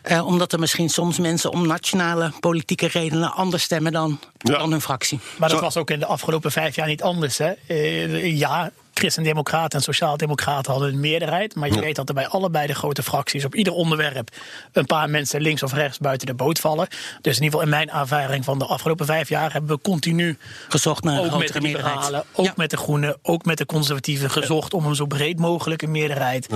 Eh, 0.03 0.27
omdat 0.27 0.53
er 0.53 0.59
misschien 0.59 0.89
soms 0.89 1.19
mensen 1.19 1.50
om 1.53 1.67
nationale 1.67 2.32
politieke 2.41 2.87
redenen 2.87 3.32
anders 3.32 3.62
stemmen 3.62 3.93
dan, 3.93 4.21
Ja. 4.39 4.59
dan 4.59 4.71
hun 4.71 4.81
fractie. 4.81 5.21
Maar 5.39 5.49
dat 5.49 5.61
was 5.61 5.77
ook 5.77 5.91
in 5.91 5.99
de 5.99 6.06
afgelopen 6.06 6.53
vijf 6.53 6.75
jaar 6.77 6.87
niet 6.89 7.03
anders. 7.03 7.39
Hè? 7.39 7.53
Eh, 7.67 8.39
ja, 8.39 8.71
Christendemocraten 8.98 9.78
en 9.78 9.84
Sociaaldemocraten 9.84 10.72
hadden 10.72 10.93
een 10.93 11.00
meerderheid. 11.00 11.54
Maar 11.54 11.69
je 11.69 11.81
weet 11.81 11.96
dat 11.96 12.08
er 12.08 12.14
bij 12.14 12.28
allebei 12.28 12.66
de 12.66 12.75
grote 12.75 13.02
fracties 13.02 13.44
op 13.44 13.54
ieder 13.54 13.72
onderwerp 13.72 14.28
een 14.72 14.87
paar 14.87 15.10
mensen 15.10 15.40
links 15.40 15.62
of 15.62 15.72
rechts 15.72 15.98
buiten 15.98 16.26
de 16.26 16.34
boot 16.34 16.58
vallen. 16.58 16.87
Dus 17.20 17.37
in 17.37 17.43
ieder 17.43 17.58
geval 17.60 17.60
in 17.60 17.69
mijn 17.69 17.90
ervaring 18.00 18.44
van 18.44 18.58
de 18.58 18.64
afgelopen 18.64 19.06
vijf 19.06 19.28
jaar 19.28 19.52
hebben 19.52 19.70
we 19.76 19.82
continu 19.82 20.38
Gezocht 20.69 21.04
naar 21.04 21.22
een 21.22 21.31
ook 21.32 21.38
met 21.38 21.52
de 21.52 21.60
liberalen, 21.60 22.25
ook 22.32 22.46
Ja. 22.46 22.52
met 22.56 22.70
de 22.70 22.76
groenen, 22.76 23.16
ook 23.22 23.44
met 23.44 23.58
de 23.58 23.66
conservatieven 23.66 24.31
gezocht 24.31 24.75
om 24.75 24.87
een 24.87 24.94
zo 24.94 25.06
breed 25.06 25.38
mogelijk 25.38 25.82
een 25.82 25.90
meerderheid 25.90 26.46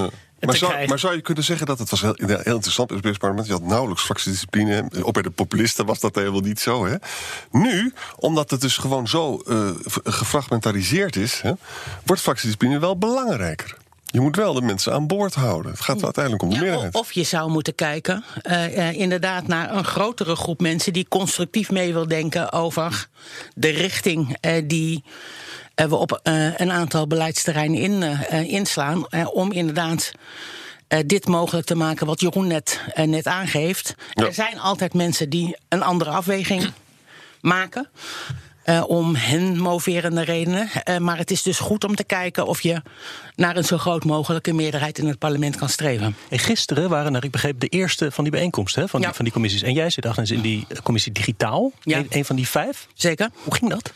Maar 0.41 0.57
zou, 0.57 0.87
maar 0.87 0.99
zou 0.99 1.15
je 1.15 1.21
kunnen 1.21 1.45
zeggen 1.45 1.67
dat 1.67 1.79
het 1.79 1.91
was 1.91 2.01
heel, 2.01 2.15
heel 2.17 2.37
interessant 2.37 2.91
in 2.91 2.97
het 2.97 3.05
Europees 3.05 3.17
parlement. 3.17 3.47
Je 3.47 3.53
had 3.53 3.63
nauwelijks 3.63 4.03
fractiediscipline. 4.03 4.91
Ook 5.03 5.13
bij 5.13 5.23
de 5.23 5.31
populisten 5.31 5.87
was 5.87 6.01
dat 6.01 6.15
helemaal 6.15 6.41
niet 6.41 6.61
zo. 6.61 6.87
Hè? 6.87 6.95
Nu, 7.51 7.93
omdat 8.17 8.51
het 8.51 8.61
dus 8.61 8.77
gewoon 8.77 9.09
zo 9.09 9.43
eh, 9.47 9.71
gefragmentariseerd 10.05 11.17
is, 11.17 11.41
hè, 11.41 11.53
wordt 12.05 12.23
fractiediscipline 12.23 12.79
wel 12.79 12.99
belangrijker. 12.99 13.77
Je 14.05 14.21
moet 14.21 14.37
wel 14.37 14.55
de 14.55 14.63
mensen 14.63 14.93
aan 14.93 15.07
boord 15.07 15.35
houden. 15.35 15.73
Het 15.73 15.81
gaat 15.81 16.05
uiteindelijk 16.05 16.43
om 16.43 16.51
de 16.51 16.59
meerderheid. 16.59 16.95
of 16.95 17.13
je 17.13 17.23
zou 17.23 17.51
moeten 17.51 17.75
kijken, 17.75 18.25
eh, 18.43 18.89
eh, 18.89 18.99
inderdaad, 18.99 19.47
naar 19.47 19.75
een 19.75 19.85
grotere 19.85 20.37
groep 20.37 20.61
mensen 20.61 20.93
die 20.93 21.07
constructief 21.09 21.71
mee 21.71 21.93
wil 21.93 22.09
denken 22.09 22.53
over 22.53 23.09
de 23.55 23.69
richting 23.69 24.37
die 24.65 25.05
we 25.75 25.97
op 25.97 26.21
eh, 26.23 26.59
een 26.59 26.71
aantal 26.73 27.07
beleidsterreinen 27.07 27.81
in, 27.81 28.03
eh, 28.03 28.33
eh, 28.41 28.49
inslaan. 28.53 29.07
eh, 29.09 29.35
om 29.35 29.53
inderdaad 29.53 30.11
eh, 30.89 30.99
dit 31.07 31.27
mogelijk 31.27 31.67
te 31.67 31.75
maken, 31.75 32.07
wat 32.07 32.21
Jeroen 32.21 32.47
net, 32.47 32.81
eh, 32.95 33.07
net 33.07 33.27
aangeeft. 33.27 33.95
Ja. 34.13 34.25
Er 34.27 34.35
zijn 34.35 34.59
altijd 34.61 34.95
mensen 34.95 35.31
die 35.31 35.57
een 35.69 35.83
andere 35.83 36.11
afweging 36.11 36.73
maken. 37.41 37.89
Eh, 38.63 38.85
om 38.87 39.15
hen 39.15 39.59
moverende 39.59 40.23
redenen. 40.23 40.69
Eh, 40.85 40.97
maar 40.97 41.17
het 41.17 41.31
is 41.31 41.43
dus 41.43 41.59
goed 41.59 41.85
om 41.85 41.95
te 41.95 42.05
kijken 42.05 42.47
of 42.47 42.61
je 42.61 42.83
naar 43.37 43.57
een 43.57 43.65
zo 43.65 43.79
groot 43.79 44.05
mogelijke 44.05 44.53
meerderheid 44.53 44.99
in 44.99 45.07
het 45.07 45.19
parlement 45.19 45.57
kan 45.57 45.69
streven. 45.69 46.17
En 46.29 46.39
gisteren 46.39 46.89
waren 46.89 47.15
er, 47.15 47.25
ik 47.25 47.31
begreep, 47.31 47.61
de 47.61 47.67
eerste 47.67 48.11
van 48.11 48.25
die 48.25 48.33
bijeenkomsten 48.33 48.83
hè, 48.83 48.89
van, 48.89 49.01
Ja. 49.01 49.07
die, 49.07 49.15
van 49.15 49.25
die 49.25 49.35
commissies. 49.35 49.63
En 49.63 49.73
jij 49.73 49.91
zit 49.91 50.07
Agnes 50.07 50.31
in 50.31 50.41
die 50.41 50.67
commissie 50.83 51.13
digitaal. 51.13 51.73
Ja. 51.83 51.99
Een, 51.99 52.07
een 52.11 52.25
van 52.25 52.37
die 52.37 52.49
vijf. 52.49 52.87
Zeker. 52.95 53.31
Hoe 53.43 53.55
ging 53.55 53.71
dat? 53.71 53.93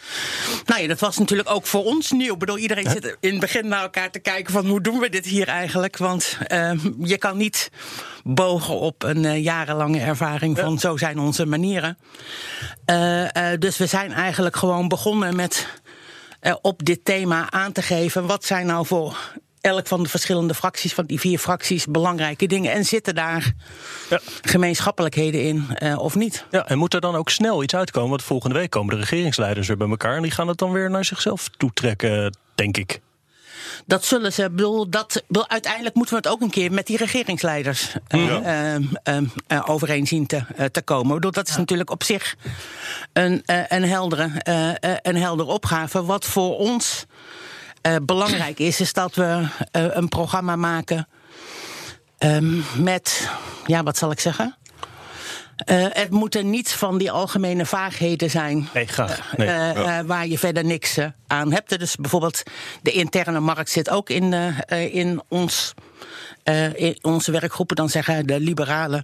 Nou 0.67 0.81
ja, 0.83 0.89
dat 0.89 1.01
was 1.01 1.19
natuurlijk 1.19 1.51
ook 1.51 1.67
voor 1.67 1.85
ons 1.85 2.11
nieuw. 2.11 2.33
Ik 2.33 2.39
bedoel, 2.39 2.59
iedereen 2.59 2.91
zit 2.91 3.17
in 3.21 3.31
het 3.31 3.41
begin 3.41 3.69
naar 3.69 3.83
elkaar 3.83 4.11
te 4.11 4.19
kijken 4.19 4.53
van 4.53 4.67
hoe 4.67 4.81
doen 4.81 4.99
we 4.99 5.09
dit 5.09 5.25
hier 5.27 5.49
eigenlijk? 5.49 5.97
Want 5.97 6.39
eh, 6.47 6.73
je 7.03 7.19
kan 7.19 7.37
niet 7.37 7.71
bogen 8.25 8.79
op 8.79 9.03
een 9.03 9.25
eh, 9.25 9.43
jarenlange 9.43 10.01
ervaring 10.01 10.59
van 10.59 10.79
zo 10.79 10.97
zijn 10.97 11.19
onze 11.19 11.47
manieren. 11.47 11.99
Eh, 12.85 13.53
eh, 13.53 13.61
dus 13.61 13.77
we 13.77 13.87
zijn 13.87 14.13
eigenlijk 14.13 14.57
gewoon 14.57 14.89
begonnen 14.89 15.37
met 15.37 15.83
op 16.61 16.85
dit 16.85 17.05
thema 17.05 17.51
aan 17.51 17.73
te 17.73 17.83
geven 17.83 18.27
wat 18.27 18.45
zijn 18.45 18.67
nou 18.67 18.87
voor 18.87 19.17
elk 19.61 19.87
van 19.87 20.03
de 20.03 20.09
verschillende 20.09 20.55
fracties, 20.55 20.95
van 20.95 21.07
die 21.07 21.21
vier 21.21 21.39
fracties, 21.39 21.87
belangrijke 21.87 22.47
dingen. 22.47 22.73
En 22.73 22.85
zitten 22.85 23.15
daar 23.15 23.53
Ja. 24.11 24.21
gemeenschappelijkheden 24.43 25.43
in 25.43 25.67
of 25.99 26.15
niet? 26.15 26.47
Ja, 26.51 26.67
en 26.69 26.79
moet 26.79 26.95
er 26.95 27.01
dan 27.01 27.15
ook 27.15 27.31
snel 27.31 27.63
iets 27.63 27.75
uitkomen? 27.75 28.11
Want 28.11 28.23
volgende 28.23 28.59
week 28.59 28.71
komen 28.71 28.95
de 28.95 29.01
regeringsleiders 29.01 29.67
weer 29.67 29.77
bij 29.77 29.89
elkaar. 29.89 30.17
En 30.17 30.23
die 30.23 30.31
gaan 30.31 30.49
het 30.49 30.59
dan 30.59 30.73
weer 30.73 30.91
naar 30.91 31.05
zichzelf 31.05 31.49
toetrekken, 31.49 32.37
denk 32.55 32.77
ik. 32.77 33.01
Dat 33.87 34.05
zullen 34.05 34.33
ze. 34.33 34.51
Bedoel, 34.51 34.91
dat, 34.91 35.23
bedoel, 35.27 35.49
uiteindelijk 35.49 35.95
moeten 35.95 36.15
we 36.15 36.21
het 36.23 36.33
ook 36.33 36.41
een 36.41 36.51
keer 36.51 36.73
met 36.73 36.87
die 36.87 36.97
regeringsleiders 36.97 37.93
eh, 38.09 38.37
eh, 38.37 38.75
eh, 39.03 39.23
eh, 39.47 39.63
overeen 39.67 40.07
zien 40.07 40.27
te, 40.27 40.43
eh, 40.57 40.67
te 40.67 40.83
komen. 40.83 41.15
Bedoel, 41.15 41.31
dat 41.31 41.49
is 41.49 41.57
natuurlijk 41.57 41.91
op 41.91 42.03
zich 42.03 42.37
een, 43.13 43.43
eh, 43.45 43.63
een, 43.69 43.85
heldere, 43.85 44.31
eh, 44.39 44.71
eh, 44.71 44.97
een 45.03 45.17
heldere 45.17 45.49
opgave. 45.51 46.05
Wat 46.05 46.25
voor 46.25 46.57
ons 46.59 47.07
eh, 47.81 47.97
belangrijk 48.03 48.59
is, 48.59 48.81
is 48.81 48.93
dat 48.93 49.15
we 49.15 49.47
een 49.71 50.09
programma 50.09 50.57
maken 50.57 51.09
ehm, 52.19 52.83
met, 52.83 53.31
ja, 53.67 53.83
wat 53.83 53.97
zal 53.97 54.11
ik 54.11 54.21
zeggen? 54.21 54.57
Eh, 55.57 55.87
het 55.91 56.11
moeten 56.11 56.51
niet 56.51 56.73
van 56.73 56.99
die 56.99 57.11
algemene 57.11 57.67
vaagheden 57.67 58.31
zijn. 58.31 58.69
Nee, 58.75 58.87
graag. 58.87 59.37
Nee. 59.37 59.49
Eh, 59.49 59.99
eh, 59.99 60.07
waar 60.07 60.27
je 60.27 60.39
verder 60.39 60.65
niks 60.65 60.97
eh, 60.97 61.07
aan 61.27 61.53
hebt. 61.53 61.79
Dus 61.79 61.97
bijvoorbeeld 61.97 62.43
de 62.83 62.93
interne 62.93 63.41
markt 63.41 63.71
zit 63.71 63.91
ook 63.91 64.11
in, 64.11 64.33
eh, 64.33 64.59
eh, 64.67 64.95
in 64.95 65.23
ons 65.29 65.75
eh, 66.45 66.75
in 66.75 66.99
onze 67.03 67.31
werkgroepen, 67.31 67.77
dan 67.77 67.89
zeggen 67.89 68.27
de 68.27 68.41
liberalen: 68.41 69.03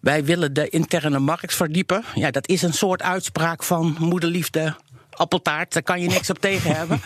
wij 0.00 0.24
willen 0.24 0.52
de 0.52 0.68
interne 0.68 1.18
markt 1.18 1.54
verdiepen. 1.54 2.04
Ja, 2.14 2.30
dat 2.30 2.48
is 2.48 2.62
een 2.62 2.72
soort 2.72 3.02
uitspraak 3.02 3.62
van 3.62 3.96
moederliefde 3.98 4.74
appeltaart, 5.18 5.72
daar 5.72 5.82
kan 5.82 6.00
je 6.00 6.08
niks 6.08 6.30
op 6.30 6.38
tegen 6.38 6.76
hebben. 6.76 7.02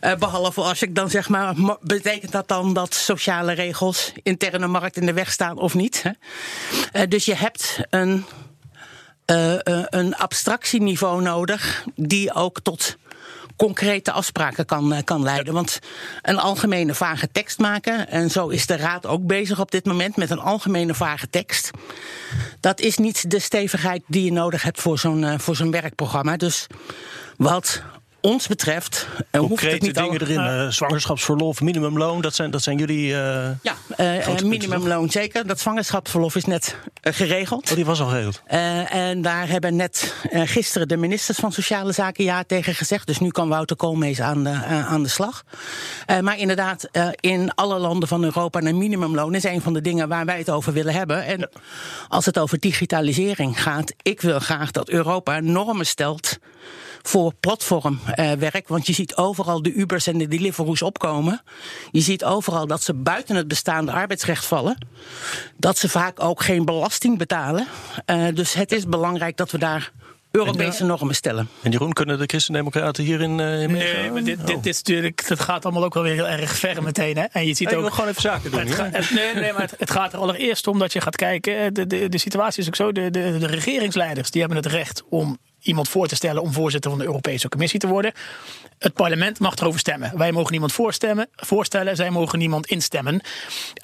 Uh, 0.00 0.14
behalve 0.24 0.60
als 0.60 0.82
ik 0.82 0.94
dan 0.94 1.10
zeg 1.10 1.28
maar, 1.28 1.54
betekent 1.80 2.32
dat 2.32 2.48
dan 2.48 2.74
dat 2.74 2.94
sociale 2.94 3.52
regels, 3.52 4.12
interne 4.22 4.66
markt 4.66 4.96
in 4.96 5.06
de 5.06 5.12
weg 5.12 5.32
staan 5.32 5.58
of 5.58 5.74
niet? 5.74 6.02
Hè? 6.02 6.10
Uh, 7.00 7.08
dus 7.08 7.24
je 7.24 7.34
hebt 7.34 7.78
een, 7.90 8.24
uh, 9.26 9.54
een 9.84 10.16
abstractieniveau 10.16 11.22
nodig 11.22 11.84
die 11.94 12.34
ook 12.34 12.60
tot 12.60 12.96
concrete 13.56 14.12
afspraken 14.12 14.66
kan, 14.66 15.02
kan 15.04 15.22
leiden. 15.22 15.54
Want 15.54 15.78
een 16.22 16.38
algemene 16.38 16.94
vage 16.94 17.28
tekst 17.32 17.58
maken, 17.58 18.08
en 18.08 18.30
zo 18.30 18.48
is 18.48 18.66
de 18.66 18.76
Raad 18.76 19.06
ook 19.06 19.26
bezig 19.26 19.60
op 19.60 19.70
dit 19.70 19.84
moment 19.84 20.16
met 20.16 20.30
een 20.30 20.40
algemene 20.40 20.94
vage 20.94 21.30
tekst. 21.30 21.70
Dat 22.60 22.80
is 22.80 22.98
niet 22.98 23.30
de 23.30 23.38
stevigheid 23.38 24.02
die 24.06 24.24
je 24.24 24.32
nodig 24.32 24.62
hebt 24.62 24.80
voor 24.80 24.98
zo'n 24.98 25.40
voor 25.40 25.56
zo'n 25.56 25.70
werkprogramma. 25.70 26.36
Dus 26.36 26.66
wat 27.36 27.82
ons 28.24 28.46
betreft. 28.46 29.06
Uh, 29.30 29.40
Concrete 29.40 29.74
het 29.74 29.82
niet 29.82 29.94
dingen 29.94 30.20
erin, 30.20 30.64
uh, 30.64 30.68
zwangerschapsverlof, 30.68 31.60
minimumloon, 31.60 32.20
dat 32.20 32.34
zijn, 32.34 32.50
dat 32.50 32.62
zijn 32.62 32.78
jullie. 32.78 33.08
Uh, 33.08 33.48
ja, 33.62 33.76
minimumloon 34.44 35.10
zeker. 35.10 35.46
Dat 35.46 35.60
zwangerschapsverlof 35.60 36.36
is 36.36 36.44
net 36.44 36.76
geregeld. 37.00 37.70
Oh, 37.70 37.76
die 37.76 37.84
was 37.84 38.00
al 38.00 38.08
geregeld. 38.08 38.42
en 38.90 39.22
daar 39.22 39.48
hebben 39.48 39.76
net 39.76 40.14
gisteren 40.30 40.88
de 40.88 40.96
ministers 40.96 41.38
van 41.38 41.52
Sociale 41.52 41.92
Zaken 41.92 42.24
ja 42.24 42.44
tegen 42.44 42.74
gezegd. 42.74 43.06
Dus 43.06 43.18
nu 43.18 43.28
kan 43.28 43.48
Wouter 43.48 43.76
Koolmees 43.76 44.20
aan 44.20 44.44
de, 44.44 44.50
aan 44.64 45.02
de 45.02 45.08
slag. 45.08 45.44
maar 46.20 46.38
inderdaad, 46.38 46.88
in 47.20 47.54
alle 47.54 47.78
landen 47.78 48.08
van 48.08 48.24
Europa 48.24 48.60
een 48.60 48.78
minimumloon 48.78 49.34
is 49.34 49.44
een 49.44 49.60
van 49.60 49.72
de 49.72 49.80
dingen 49.80 50.08
waar 50.08 50.24
wij 50.24 50.38
het 50.38 50.50
over 50.50 50.72
willen 50.72 50.94
hebben. 50.94 51.24
En 51.24 51.50
als 52.08 52.26
het 52.26 52.38
over 52.38 52.58
digitalisering 52.58 53.62
gaat, 53.62 53.92
ik 54.02 54.20
wil 54.20 54.38
graag 54.38 54.70
dat 54.70 54.88
Europa 54.88 55.40
normen 55.40 55.86
stelt 55.86 56.38
voor 57.08 57.32
platformwerk. 57.40 58.68
want 58.68 58.86
je 58.86 58.92
ziet 58.92 59.16
overal 59.16 59.62
de 59.62 59.72
Ubers 59.72 60.06
en 60.06 60.18
de 60.18 60.28
Deliveroo's 60.28 60.82
opkomen. 60.82 61.42
Je 61.90 62.00
ziet 62.00 62.24
overal 62.24 62.66
dat 62.66 62.82
ze 62.82 62.94
buiten 62.94 63.36
het 63.36 63.48
bestaande 63.48 63.92
arbeidsrecht 63.92 64.44
vallen. 64.44 64.86
Dat 65.56 65.78
ze 65.78 65.88
vaak 65.88 66.22
ook 66.22 66.42
geen 66.42 66.64
belasting 66.64 67.18
betalen. 67.18 67.66
Uh, 68.06 68.26
dus 68.34 68.54
het 68.54 68.72
is 68.72 68.86
belangrijk 68.86 69.36
dat 69.36 69.50
we 69.50 69.58
daar 69.58 69.92
Europese 70.30 70.84
normen 70.84 71.14
stellen. 71.14 71.48
En 71.62 71.70
Jeroen, 71.70 71.92
kunnen 71.92 72.18
de 72.18 72.26
Christen-Democraten 72.26 73.04
hierin 73.04 73.38
uh, 73.38 73.62
in 73.62 73.72
Nee, 73.72 74.10
maar 74.10 74.24
dit, 74.24 74.46
dit, 74.46 74.56
oh. 74.56 74.62
dit, 74.62 74.66
is 74.66 74.76
natuurlijk, 74.76 75.28
dat 75.28 75.40
gaat 75.40 75.64
allemaal 75.64 75.84
ook 75.84 75.94
wel 75.94 76.02
weer 76.02 76.14
heel 76.14 76.28
erg 76.28 76.56
ver 76.56 76.82
meteen. 76.82 77.16
Hè? 77.16 77.24
En 77.24 77.46
je 77.46 77.54
ziet 77.54 77.70
hey, 77.70 77.78
ook. 77.78 77.92
gewoon 77.92 78.10
even 78.10 78.22
zaken 78.22 78.50
doen. 78.50 78.60
Het, 78.60 78.76
het, 78.76 79.10
nee, 79.10 79.34
nee, 79.34 79.52
maar 79.52 79.62
het, 79.62 79.74
het, 79.78 79.90
gaat 79.90 80.12
er 80.12 80.18
allereerst 80.18 80.66
om 80.66 80.78
dat 80.78 80.92
je 80.92 81.00
gaat 81.00 81.16
kijken. 81.16 81.74
De, 81.74 81.86
de, 81.86 82.08
de 82.08 82.18
situatie 82.18 82.62
is 82.62 82.68
ook 82.68 82.76
zo: 82.76 82.92
de, 82.92 83.10
de, 83.10 83.38
de 83.38 83.46
regeringsleiders 83.46 84.30
die 84.30 84.40
hebben 84.40 84.58
het 84.62 84.72
recht 84.72 85.02
om 85.08 85.38
iemand 85.64 85.88
voor 85.88 86.06
te 86.06 86.14
stellen 86.14 86.42
om 86.42 86.52
voorzitter 86.52 86.90
van 86.90 86.98
de 86.98 87.06
Europese 87.06 87.48
Commissie 87.48 87.80
te 87.80 87.86
worden. 87.86 88.12
Het 88.84 88.94
parlement 88.94 89.38
mag 89.38 89.56
erover 89.56 89.80
stemmen. 89.80 90.12
Wij 90.16 90.32
mogen 90.32 90.50
niemand 90.50 90.72
voorstemmen, 90.72 91.28
voorstellen, 91.36 91.96
zij 91.96 92.10
mogen 92.10 92.38
niemand 92.38 92.66
instemmen. 92.66 93.20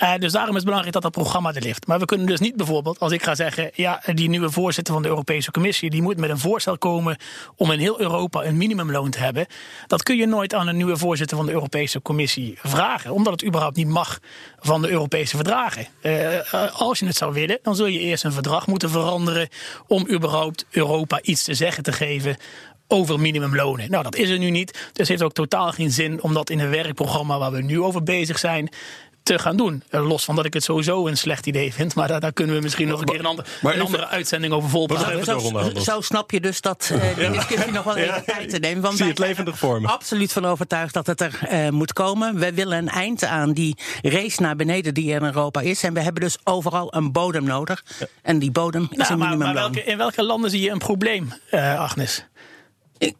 Uh, 0.03 0.15
dus 0.19 0.33
daarom 0.33 0.51
is 0.51 0.57
het 0.57 0.65
belangrijk 0.65 0.95
dat 0.95 1.03
dat 1.03 1.13
programma 1.13 1.55
er 1.55 1.63
ligt. 1.63 1.87
Maar 1.87 1.99
we 1.99 2.05
kunnen 2.05 2.27
dus 2.27 2.41
niet 2.41 2.57
bijvoorbeeld, 2.57 2.99
als 2.99 3.13
ik 3.13 3.23
ga 3.23 3.35
zeggen, 3.35 3.71
ja, 3.75 4.03
die 4.15 4.29
nieuwe 4.29 4.51
voorzitter 4.51 4.95
van 4.95 5.03
de 5.03 5.09
Europese 5.09 5.51
Commissie, 5.51 5.91
die 5.91 6.03
moet 6.03 6.17
met 6.17 6.31
een 6.31 6.39
voorstel 6.39 6.79
komen 6.79 7.17
om 7.57 7.71
in 7.71 7.79
heel 7.79 8.01
Europa 8.01 8.45
een 8.45 8.57
minimumloon 8.57 9.11
te 9.11 9.19
hebben. 9.19 9.47
Dat 9.87 10.03
kun 10.03 10.17
je 10.17 10.27
nooit 10.27 10.55
aan 10.55 10.69
een 10.69 10.77
nieuwe 10.77 10.97
voorzitter 10.97 11.37
van 11.37 11.47
de 11.47 11.53
Europese 11.53 12.03
Commissie 12.03 12.59
vragen, 12.63 13.11
omdat 13.11 13.33
het 13.33 13.45
überhaupt 13.45 13.77
niet 13.77 13.89
mag 13.89 14.19
van 14.59 14.83
de 14.83 14.91
Europese 14.91 15.37
verdragen. 15.37 15.87
Uh, 16.03 16.73
als 16.73 16.99
je 16.99 17.07
het 17.07 17.17
zou 17.17 17.33
willen, 17.33 17.59
dan 17.63 17.77
zul 17.77 17.87
je 17.87 17.99
eerst 17.99 18.25
een 18.25 18.33
verdrag 18.33 18.67
moeten 18.67 18.91
veranderen 18.91 19.49
om 19.87 20.09
überhaupt 20.11 20.67
Europa 20.71 21.19
iets 21.23 21.43
te 21.43 21.55
zeggen 21.55 21.83
te 21.83 21.93
geven 21.93 22.37
over 22.91 23.21
minimumlonen. 23.21 23.91
Nou, 23.91 24.03
dat 24.03 24.17
is 24.17 24.31
er 24.31 24.39
nu 24.39 24.51
niet. 24.51 24.73
Dus 24.73 24.91
het 24.93 25.09
heeft 25.09 25.23
ook 25.23 25.33
totaal 25.33 25.73
geen 25.73 25.91
zin 25.91 26.23
om 26.23 26.35
dat 26.35 26.51
in 26.51 26.59
een 26.59 26.71
werkprogramma 26.71 27.39
waar 27.39 27.53
we 27.53 27.63
nu 27.63 27.81
over 27.81 28.03
bezig 28.03 28.39
zijn 28.39 28.71
te 29.23 29.39
gaan 29.39 29.57
doen. 29.57 29.83
Eh, 29.91 30.09
los 30.09 30.25
van 30.25 30.37
dat 30.37 30.45
ik 30.45 30.55
het 30.55 30.65
sowieso 30.65 31.07
een 31.07 31.17
slecht 31.17 31.47
idee 31.47 31.73
vind. 31.73 31.95
Maar 31.95 32.09
daar, 32.09 32.21
daar 32.21 32.33
kunnen 32.33 32.57
we 32.57 32.63
misschien 32.63 32.89
nog 32.89 33.01
een 33.01 33.07
keer 33.07 33.19
een, 33.19 33.27
ander, 33.27 33.47
een 33.63 33.81
andere 33.81 34.07
uitzending 34.07 34.53
over 34.53 34.69
volpraten. 34.69 35.25
Zo, 35.25 35.71
zo, 35.81 36.01
snap 36.01 36.31
je 36.31 36.41
dus 36.41 36.61
dat 36.61 36.91
uh, 36.93 37.17
die 37.17 37.31
discussie 37.31 37.73
nog 37.73 37.85
wel 37.85 37.97
even 37.97 38.25
tijd 38.25 38.51
te 38.51 38.59
nemen. 38.59 38.83
Want 38.83 38.97
Zie 38.97 39.07
het 39.07 39.19
levendig 39.19 39.59
voor 39.59 39.81
me. 39.81 39.89
absoluut 39.89 40.33
van 40.33 40.45
overtuigd 40.45 40.95
dat 40.95 41.07
het 41.07 41.21
er 41.21 41.41
uh, 41.53 41.69
moet 41.69 41.93
komen. 41.93 42.39
We 42.39 42.53
willen 42.53 42.79
een 42.79 42.89
eind 42.89 43.25
aan 43.25 43.53
die 43.53 43.77
race 44.03 44.43
naar 44.43 44.57
beneden 44.57 44.95
die 44.95 45.13
er 45.13 45.21
in 45.21 45.27
Europa 45.27 45.61
is. 45.61 45.83
En 45.83 45.95
we 45.95 46.01
hebben 46.01 46.23
dus 46.23 46.39
overal 46.45 46.95
een 46.95 47.13
bodem 47.13 47.45
nodig. 47.45 47.85
En 48.23 48.39
die 48.39 48.51
bodem 48.51 48.89
is 48.91 48.97
nou, 48.97 49.13
een 49.13 49.19
minimumloon. 49.19 49.55
Maar 49.55 49.63
welke, 49.63 49.85
in 49.85 49.97
welke 49.97 50.25
landen 50.25 50.51
zie 50.51 50.61
je 50.61 50.71
een 50.71 50.79
probleem, 50.79 51.33
uh, 51.51 51.81
Agnes? 51.81 52.25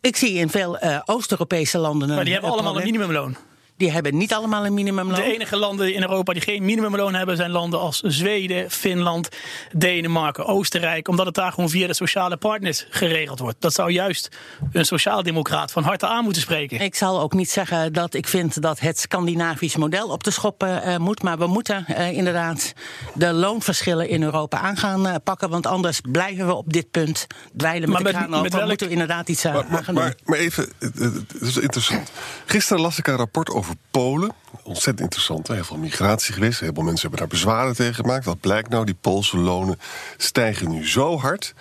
Ik, 0.01 0.17
zie 0.17 0.33
in 0.33 0.49
veel 0.49 0.79
Oost-Europese 1.05 1.79
landen. 1.79 2.09
Maar 2.09 2.25
die 2.25 2.33
hebben 2.33 2.51
allemaal 2.51 2.77
een 2.77 2.85
minimumloon. 2.85 3.37
Die 3.81 3.91
hebben 3.91 4.17
niet 4.17 4.33
allemaal 4.35 4.67
een 4.67 4.75
minimumloon. 4.75 5.15
De 5.15 5.35
enige 5.35 5.57
landen 5.57 5.95
in 5.95 6.03
Europa 6.03 6.33
die 6.33 6.43
geen 6.43 6.65
minimumloon 6.65 7.15
hebben 7.15 7.37
zijn 7.37 7.51
landen 7.51 7.81
als 7.81 8.01
Zweden, 8.01 8.71
Finland, 8.71 9.29
Denemarken, 9.73 10.47
Oostenrijk. 10.47 11.09
Omdat 11.09 11.27
het 11.27 11.35
daar 11.35 11.53
gewoon 11.53 11.71
via 11.71 11.87
de 11.87 11.95
sociale 11.95 12.37
partners 12.37 12.87
geregeld 12.91 13.39
wordt. 13.39 13.61
Dat 13.61 13.75
zou 13.75 13.91
juist 13.91 14.37
een 14.73 14.85
sociaaldemocraat 14.85 15.73
van 15.73 15.83
harte 15.83 16.07
aan 16.07 16.25
moeten 16.25 16.43
spreken. 16.43 16.81
Ik 16.81 16.95
zal 16.95 17.21
ook 17.21 17.33
niet 17.33 17.51
zeggen 17.51 17.93
dat 17.93 18.15
ik 18.15 18.29
vind 18.29 18.63
dat 18.63 18.81
het 18.81 18.99
Scandinavisch 18.99 19.77
model 19.77 20.09
op 20.09 20.25
de 20.25 20.31
schop 20.31 20.63
uh, 20.63 20.97
moet. 20.97 21.23
Maar 21.23 21.39
we 21.39 21.47
moeten 21.47 21.85
uh, 21.89 22.13
inderdaad 22.13 22.73
de 23.15 23.33
loonverschillen 23.33 24.09
in 24.09 24.23
Europa 24.23 24.59
aan 24.59 24.77
gaan 24.77 25.07
uh, 25.07 25.15
pakken. 25.25 25.51
Want 25.51 25.67
anders 25.67 26.01
blijven 26.01 26.47
we 26.47 26.55
op 26.55 26.73
dit 26.73 26.91
punt 26.91 27.27
dweilen 27.57 27.91
met, 27.91 28.03
maar 28.03 28.13
de 28.13 28.19
kraan 28.19 28.31
met, 28.31 28.53
met 28.53 28.67
moeten 28.67 28.87
we 28.87 28.93
inderdaad 28.93 29.29
iets 29.29 29.45
aan 29.45 29.65
maar, 29.69 29.85
gaan 29.85 29.95
maar, 29.95 30.05
doen. 30.05 30.21
Maar 30.25 30.39
even, 30.39 30.73
het 30.79 31.25
is 31.41 31.57
interessant. 31.57 32.11
Gisteren 32.47 32.83
las 32.83 32.99
ik 32.99 33.07
een 33.07 33.17
rapport 33.17 33.51
over 33.51 33.70
Polen. 33.91 34.33
Ontzettend 34.63 35.01
interessant. 35.01 35.49
Heel 35.49 35.65
veel 35.65 35.77
migratie 35.77 36.35
geweest. 36.35 36.61
Heel 36.61 36.71
veel 36.75 36.83
mensen 36.83 37.01
hebben 37.01 37.19
daar 37.19 37.39
bezwaren 37.39 37.75
tegen 37.75 37.95
gemaakt. 37.95 38.25
Wat 38.25 38.41
blijkt 38.41 38.69
nou? 38.69 38.85
Die 38.85 38.97
Poolse 39.01 39.39
lonen 39.39 39.79
stijgen 40.17 40.71
nu 40.71 40.89
zo 40.89 41.19
hard. 41.19 41.55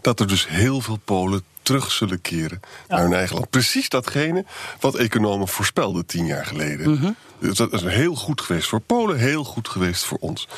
dat 0.00 0.20
er 0.20 0.28
dus 0.28 0.48
heel 0.48 0.80
veel 0.80 0.98
Polen 1.04 1.44
terug 1.66 1.92
zullen 1.92 2.20
keren 2.20 2.60
naar 2.88 3.00
hun 3.00 3.12
eigen 3.12 3.34
land. 3.34 3.50
Precies 3.50 3.88
datgene 3.88 4.44
wat 4.80 4.94
economen 4.94 5.48
voorspelden 5.48 6.06
tien 6.06 6.26
jaar 6.26 6.46
geleden. 6.46 6.90
Mm 6.90 6.96
-hmm. 6.96 7.16
Dus 7.38 7.56
dat 7.56 7.72
is 7.72 7.82
heel 7.82 8.14
goed 8.14 8.40
geweest 8.40 8.68
voor 8.68 8.80
Polen, 8.80 9.18
heel 9.18 9.44
goed 9.44 9.68
geweest 9.68 10.04
voor 10.04 10.18
ons. 10.20 10.48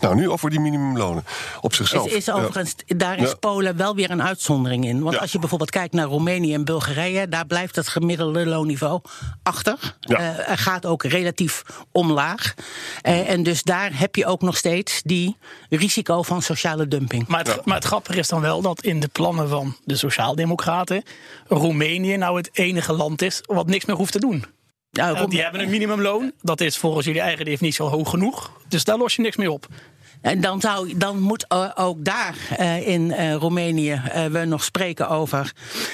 Nou, 0.00 0.14
nu 0.14 0.30
over 0.30 0.50
die 0.50 0.60
minimumlonen. 0.60 1.24
Op 1.60 1.74
zichzelf. 1.74 2.06
Is, 2.06 2.12
is 2.12 2.30
overigens, 2.30 2.74
daar 2.86 3.18
is 3.18 3.34
Polen 3.40 3.76
wel 3.76 3.94
weer 3.94 4.10
een 4.10 4.22
uitzondering 4.22 4.84
in. 4.84 5.02
Want 5.02 5.18
als 5.18 5.32
je 5.32 5.38
bijvoorbeeld 5.38 5.70
kijkt 5.70 5.94
naar 5.94 6.06
Roemenië 6.06 6.54
en 6.54 6.64
Bulgarije, 6.64 7.28
daar 7.28 7.46
blijft 7.46 7.76
het 7.76 7.88
gemiddelde 7.88 8.46
loonniveau 8.46 9.00
achter. 9.42 9.96
Uh, 10.06 10.50
er 10.50 10.58
gaat 10.58 10.86
ook 10.86 11.02
relatief 11.02 11.62
omlaag. 11.90 12.54
Uh, 13.02 13.28
en 13.28 13.42
dus 13.42 13.62
daar 13.62 13.98
heb 13.98 14.16
je 14.16 14.26
ook 14.26 14.42
nog 14.42 14.56
steeds 14.56 15.00
die 15.04 15.36
risico 15.68 16.22
van 16.22 16.42
sociale 16.42 16.88
dumping. 16.88 17.26
Maar 17.26 17.44
het, 17.44 17.64
maar 17.64 17.76
het 17.76 17.84
grappige 17.84 18.18
is 18.18 18.28
dan 18.28 18.40
wel 18.40 18.62
dat 18.62 18.82
in 18.82 19.00
de 19.00 19.08
plannen 19.08 19.48
van 19.48 19.76
de 19.84 19.96
Sociaaldemocraten 19.96 20.51
Roemenië 21.48 22.16
nou 22.16 22.36
het 22.36 22.50
enige 22.52 22.92
land 22.92 23.22
is 23.22 23.40
wat 23.46 23.66
niks 23.66 23.84
meer 23.84 23.96
hoeft 23.96 24.12
te 24.12 24.20
doen. 24.20 24.44
Ja, 24.90 25.26
die 25.26 25.42
hebben 25.42 25.60
een 25.60 25.70
minimumloon. 25.70 26.32
Dat 26.40 26.60
is 26.60 26.76
volgens 26.76 27.06
jullie 27.06 27.20
eigen 27.20 27.44
definitie 27.44 27.80
al 27.80 27.90
hoog 27.90 28.10
genoeg. 28.10 28.52
Dus 28.68 28.84
daar 28.84 28.98
los 28.98 29.16
je 29.16 29.22
niks 29.22 29.36
mee 29.36 29.50
op. 29.50 29.66
En 30.22 30.40
dan, 30.40 30.60
zou, 30.60 30.96
dan 30.96 31.20
moet 31.20 31.46
ook 31.76 32.04
daar 32.04 32.36
uh, 32.60 32.88
in 32.88 33.02
uh, 33.02 33.34
Roemenië 33.34 33.92
uh, 33.92 34.24
we 34.24 34.44
nog 34.44 34.64
spreken 34.64 35.08
over 35.08 35.52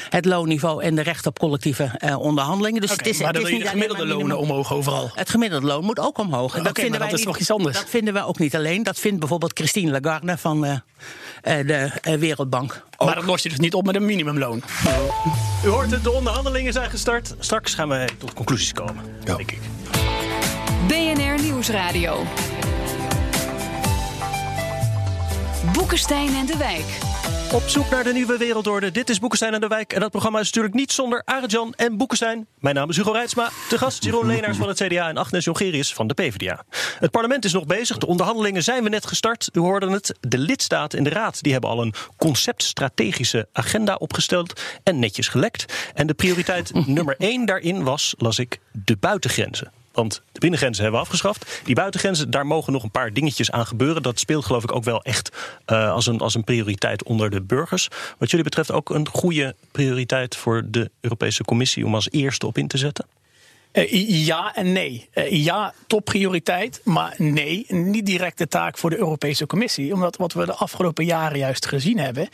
het 0.08 0.24
loonniveau 0.24 0.82
en 0.82 0.94
de 0.94 1.02
recht 1.02 1.26
op 1.26 1.38
collectieve 1.38 2.16
onderhandelingen. 2.18 2.80
Dus 2.80 2.92
okay, 2.92 3.04
het 3.04 3.14
is, 3.14 3.22
maar 3.22 3.32
dan 3.32 3.42
het 3.42 3.50
is 3.52 3.58
wil 3.58 3.66
je 3.66 3.72
de 3.72 3.78
gemiddelde 3.78 4.06
lonen 4.06 4.38
omhoog 4.38 4.72
overal. 4.72 5.10
Het 5.14 5.30
gemiddelde 5.30 5.66
loon 5.66 5.84
moet 5.84 5.98
ook 5.98 6.18
omhoog. 6.18 6.52
Dat 6.52 6.60
okay, 6.60 6.82
vinden 6.82 7.00
wij 7.00 7.10
dat 7.10 7.18
is 7.18 7.24
nog 7.24 7.38
iets 7.38 7.50
anders. 7.50 7.76
Dat 7.76 7.88
vinden 7.88 8.14
we 8.14 8.24
ook 8.24 8.38
niet 8.38 8.56
alleen. 8.56 8.82
Dat 8.82 8.98
vindt 8.98 9.18
bijvoorbeeld 9.18 9.52
Christine 9.54 10.00
Lagarde 10.00 10.38
van 10.38 10.80
de 11.42 11.90
Wereldbank. 12.18 12.84
Ook. 12.96 13.06
Maar 13.06 13.16
dat 13.16 13.24
los 13.24 13.42
je 13.42 13.48
dus 13.48 13.58
niet 13.58 13.74
op 13.74 13.86
met 13.86 13.94
een 13.94 14.04
minimumloon. 14.04 14.62
U 15.64 15.68
hoort 15.68 15.90
het, 15.90 16.04
de 16.04 16.10
onderhandelingen 16.10 16.72
zijn 16.72 16.90
gestart. 16.90 17.34
Straks 17.38 17.74
gaan 17.74 17.88
we 17.88 18.08
tot 18.18 18.32
conclusies 18.32 18.72
komen, 18.72 19.04
ja. 19.24 19.36
denk 19.36 19.50
ik. 19.50 19.58
BNR 20.88 21.42
Nieuwsradio. 21.42 22.26
Boekenstein 25.72 26.34
en 26.34 26.46
de 26.46 26.56
Wijk. 26.56 26.98
Op 27.52 27.62
zoek 27.68 27.90
naar 27.90 28.04
de 28.04 28.12
nieuwe 28.12 28.36
wereldorde. 28.36 28.90
Dit 28.90 29.10
is 29.10 29.18
Boekenstein 29.18 29.54
en 29.54 29.60
de 29.60 29.66
Wijk. 29.66 29.92
En 29.92 30.00
dat 30.00 30.10
programma 30.10 30.38
is 30.40 30.46
natuurlijk 30.46 30.74
niet 30.74 30.92
zonder 30.92 31.22
Arjan 31.24 31.74
en 31.76 31.96
Boekenstein. 31.96 32.46
Mijn 32.58 32.74
naam 32.74 32.88
is 32.88 32.96
Hugo 32.96 33.12
Reitsma. 33.12 33.50
De 33.68 33.78
gast 33.78 34.04
Jeroen 34.04 34.26
Leenaars 34.32 34.56
van 34.56 34.68
het 34.68 34.82
CDA 34.82 35.08
en 35.08 35.16
Agnes 35.16 35.44
Jongerius 35.44 35.94
van 35.94 36.06
de 36.06 36.14
PvdA. 36.14 36.64
Het 36.98 37.10
parlement 37.10 37.44
is 37.44 37.52
nog 37.52 37.66
bezig. 37.66 37.98
De 37.98 38.06
onderhandelingen 38.06 38.62
zijn 38.62 38.82
we 38.82 38.88
net 38.88 39.06
gestart. 39.06 39.48
U 39.52 39.60
hoorde 39.60 39.90
het. 39.90 40.14
De 40.20 40.38
lidstaten 40.38 40.98
in 40.98 41.04
de 41.04 41.10
Raad 41.10 41.42
die 41.42 41.52
hebben 41.52 41.70
al 41.70 41.82
een 41.82 41.94
conceptstrategische 42.16 43.48
agenda 43.52 43.94
opgesteld. 43.94 44.60
En 44.82 44.98
netjes 44.98 45.28
gelekt. 45.28 45.92
En 45.94 46.06
de 46.06 46.14
prioriteit 46.14 46.72
nummer 46.86 47.14
één 47.18 47.44
daarin 47.46 47.84
was, 47.84 48.14
las 48.18 48.38
ik, 48.38 48.60
de 48.72 48.96
buitengrenzen. 48.96 49.77
Want 49.98 50.22
de 50.32 50.40
binnengrenzen 50.40 50.82
hebben 50.82 51.00
we 51.00 51.06
afgeschaft. 51.06 51.60
Die 51.64 51.74
buitengrenzen, 51.74 52.30
daar 52.30 52.46
mogen 52.46 52.72
nog 52.72 52.82
een 52.82 52.90
paar 52.90 53.12
dingetjes 53.12 53.50
aan 53.50 53.66
gebeuren. 53.66 54.02
Dat 54.02 54.18
speelt 54.18 54.44
geloof 54.44 54.62
ik 54.62 54.74
ook 54.74 54.84
wel 54.84 55.02
echt 55.02 55.36
uh, 55.66 55.92
als, 55.92 56.06
een, 56.06 56.18
als 56.18 56.34
een 56.34 56.44
prioriteit 56.44 57.02
onder 57.02 57.30
de 57.30 57.42
burgers. 57.42 57.88
Wat 58.18 58.30
jullie 58.30 58.44
betreft 58.44 58.72
ook 58.72 58.90
een 58.90 59.08
goede 59.08 59.54
prioriteit 59.72 60.36
voor 60.36 60.62
de 60.66 60.90
Europese 61.00 61.44
Commissie 61.44 61.86
om 61.86 61.94
als 61.94 62.10
eerste 62.10 62.46
op 62.46 62.58
in 62.58 62.68
te 62.68 62.78
zetten? 62.78 63.06
Uh, 63.72 64.26
ja 64.26 64.54
en 64.54 64.72
nee. 64.72 65.08
Uh, 65.14 65.44
ja, 65.44 65.74
topprioriteit. 65.86 66.80
Maar 66.84 67.14
nee, 67.16 67.64
niet 67.68 68.06
direct 68.06 68.38
de 68.38 68.48
taak 68.48 68.78
voor 68.78 68.90
de 68.90 68.98
Europese 68.98 69.46
Commissie. 69.46 69.94
Omdat 69.94 70.16
wat 70.16 70.32
we 70.32 70.46
de 70.46 70.54
afgelopen 70.54 71.04
jaren 71.04 71.38
juist 71.38 71.66
gezien 71.66 71.98
hebben 71.98 72.28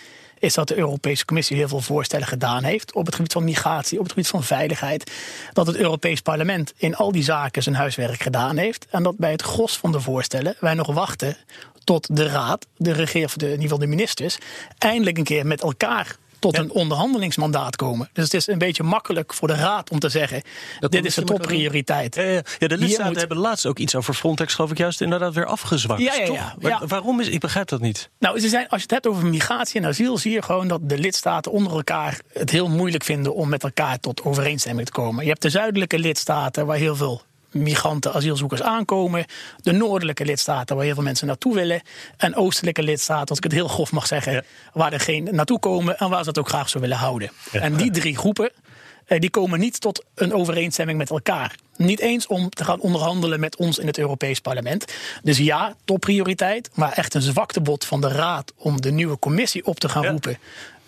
is 0.44 0.54
dat 0.54 0.68
de 0.68 0.76
Europese 0.76 1.24
Commissie 1.24 1.56
heel 1.56 1.68
veel 1.68 1.80
voorstellen 1.80 2.26
gedaan 2.26 2.64
heeft 2.64 2.94
op 2.94 3.06
het 3.06 3.14
gebied 3.14 3.32
van 3.32 3.44
migratie, 3.44 3.98
op 3.98 4.04
het 4.04 4.12
gebied 4.12 4.28
van 4.28 4.42
veiligheid. 4.42 5.12
Dat 5.52 5.66
het 5.66 5.76
Europees 5.76 6.20
Parlement 6.20 6.72
in 6.76 6.96
al 6.96 7.12
die 7.12 7.22
zaken 7.22 7.62
zijn 7.62 7.74
huiswerk 7.74 8.22
gedaan 8.22 8.56
heeft. 8.56 8.86
En 8.90 9.02
dat 9.02 9.16
bij 9.16 9.30
het 9.30 9.42
gros 9.42 9.76
van 9.76 9.92
de 9.92 10.00
voorstellen 10.00 10.56
wij 10.60 10.74
nog 10.74 10.92
wachten 10.92 11.36
tot 11.84 12.16
de 12.16 12.28
Raad, 12.28 12.66
de 12.76 12.92
regering, 12.92 13.32
in 13.32 13.48
ieder 13.48 13.62
geval 13.62 13.78
de 13.78 13.86
ministers, 13.86 14.38
eindelijk 14.78 15.18
een 15.18 15.24
keer 15.24 15.46
met 15.46 15.62
elkaar 15.62 16.16
tot 16.44 16.58
een 16.58 16.70
onderhandelingsmandaat 16.70 17.76
komen. 17.76 18.08
Dus 18.12 18.24
het 18.24 18.34
is 18.34 18.46
een 18.46 18.58
beetje 18.58 18.82
makkelijk 18.82 19.34
voor 19.34 19.48
de 19.48 19.54
Raad 19.54 19.90
om 19.90 19.98
te 19.98 20.08
zeggen: 20.08 20.42
dit 20.80 21.04
is 21.04 21.14
de 21.14 21.24
topprioriteit. 21.24 22.14
Ja, 22.14 22.22
ja, 22.22 22.42
ja, 22.58 22.68
de 22.68 22.78
lidstaten 22.78 23.06
moet... 23.06 23.18
hebben 23.18 23.36
laatst 23.36 23.66
ook 23.66 23.78
iets 23.78 23.94
over 23.94 24.14
Frontex, 24.14 24.54
geloof 24.54 24.70
ik, 24.70 24.78
juist 24.78 25.00
inderdaad 25.00 25.34
weer 25.34 25.46
afgezwakt. 25.46 26.00
Ja, 26.00 26.14
ja, 26.14 26.54
ja, 26.58 26.86
waarom 26.86 27.20
is? 27.20 27.28
Ik 27.28 27.40
begrijp 27.40 27.68
dat 27.68 27.80
niet. 27.80 28.10
Nou, 28.18 28.40
ze 28.40 28.48
zijn, 28.48 28.68
als 28.68 28.76
je 28.76 28.82
het 28.82 28.90
hebt 28.90 29.06
over 29.06 29.26
migratie 29.26 29.80
en 29.80 29.86
asiel, 29.86 30.18
zie 30.18 30.32
je 30.32 30.42
gewoon 30.42 30.68
dat 30.68 30.80
de 30.82 30.98
lidstaten 30.98 31.52
onder 31.52 31.72
elkaar 31.72 32.20
het 32.32 32.50
heel 32.50 32.68
moeilijk 32.68 33.04
vinden 33.04 33.34
om 33.34 33.48
met 33.48 33.62
elkaar 33.62 34.00
tot 34.00 34.24
overeenstemming 34.24 34.86
te 34.86 34.92
komen. 34.92 35.22
Je 35.24 35.30
hebt 35.30 35.42
de 35.42 35.50
zuidelijke 35.50 35.98
lidstaten 35.98 36.66
waar 36.66 36.76
heel 36.76 36.96
veel 36.96 37.22
migranten, 37.54 38.12
asielzoekers 38.12 38.62
aankomen. 38.62 39.24
De 39.56 39.72
noordelijke 39.72 40.24
lidstaten 40.24 40.76
waar 40.76 40.84
heel 40.84 40.94
veel 40.94 41.02
mensen 41.02 41.26
naartoe 41.26 41.54
willen. 41.54 41.82
En 42.16 42.34
oostelijke 42.34 42.82
lidstaten, 42.82 43.28
als 43.28 43.38
ik 43.38 43.44
het 43.44 43.52
heel 43.52 43.68
grof 43.68 43.92
mag 43.92 44.06
zeggen, 44.06 44.44
waar 44.72 44.92
er 44.92 45.00
geen 45.00 45.28
naartoe 45.30 45.58
komen 45.58 45.98
en 45.98 46.10
waar 46.10 46.22
ze 46.22 46.28
het 46.28 46.38
ook 46.38 46.48
graag 46.48 46.68
zo 46.68 46.80
willen 46.80 46.96
houden. 46.96 47.30
En 47.52 47.76
die 47.76 47.90
drie 47.90 48.16
groepen. 48.16 48.50
Eh, 49.04 49.20
die 49.20 49.30
komen 49.30 49.58
niet 49.58 49.80
tot 49.80 50.04
een 50.14 50.34
overeenstemming 50.34 50.98
met 50.98 51.10
elkaar. 51.10 51.54
Niet 51.76 52.00
eens 52.00 52.26
om 52.26 52.48
te 52.48 52.64
gaan 52.64 52.80
onderhandelen 52.80 53.40
met 53.40 53.56
ons 53.56 53.78
in 53.78 53.86
het 53.86 53.98
Europees 53.98 54.40
Parlement. 54.40 54.92
Dus 55.22 55.38
ja, 55.38 55.74
topprioriteit, 55.84 56.70
maar 56.74 56.92
echt 56.92 57.14
een 57.14 57.22
zwaktebod 57.22 57.84
van 57.84 58.00
de 58.00 58.08
Raad 58.08 58.52
om 58.56 58.80
de 58.80 58.90
nieuwe 58.90 59.18
commissie 59.18 59.66
op 59.66 59.80
te 59.80 59.88
gaan 59.88 60.06
roepen 60.06 60.38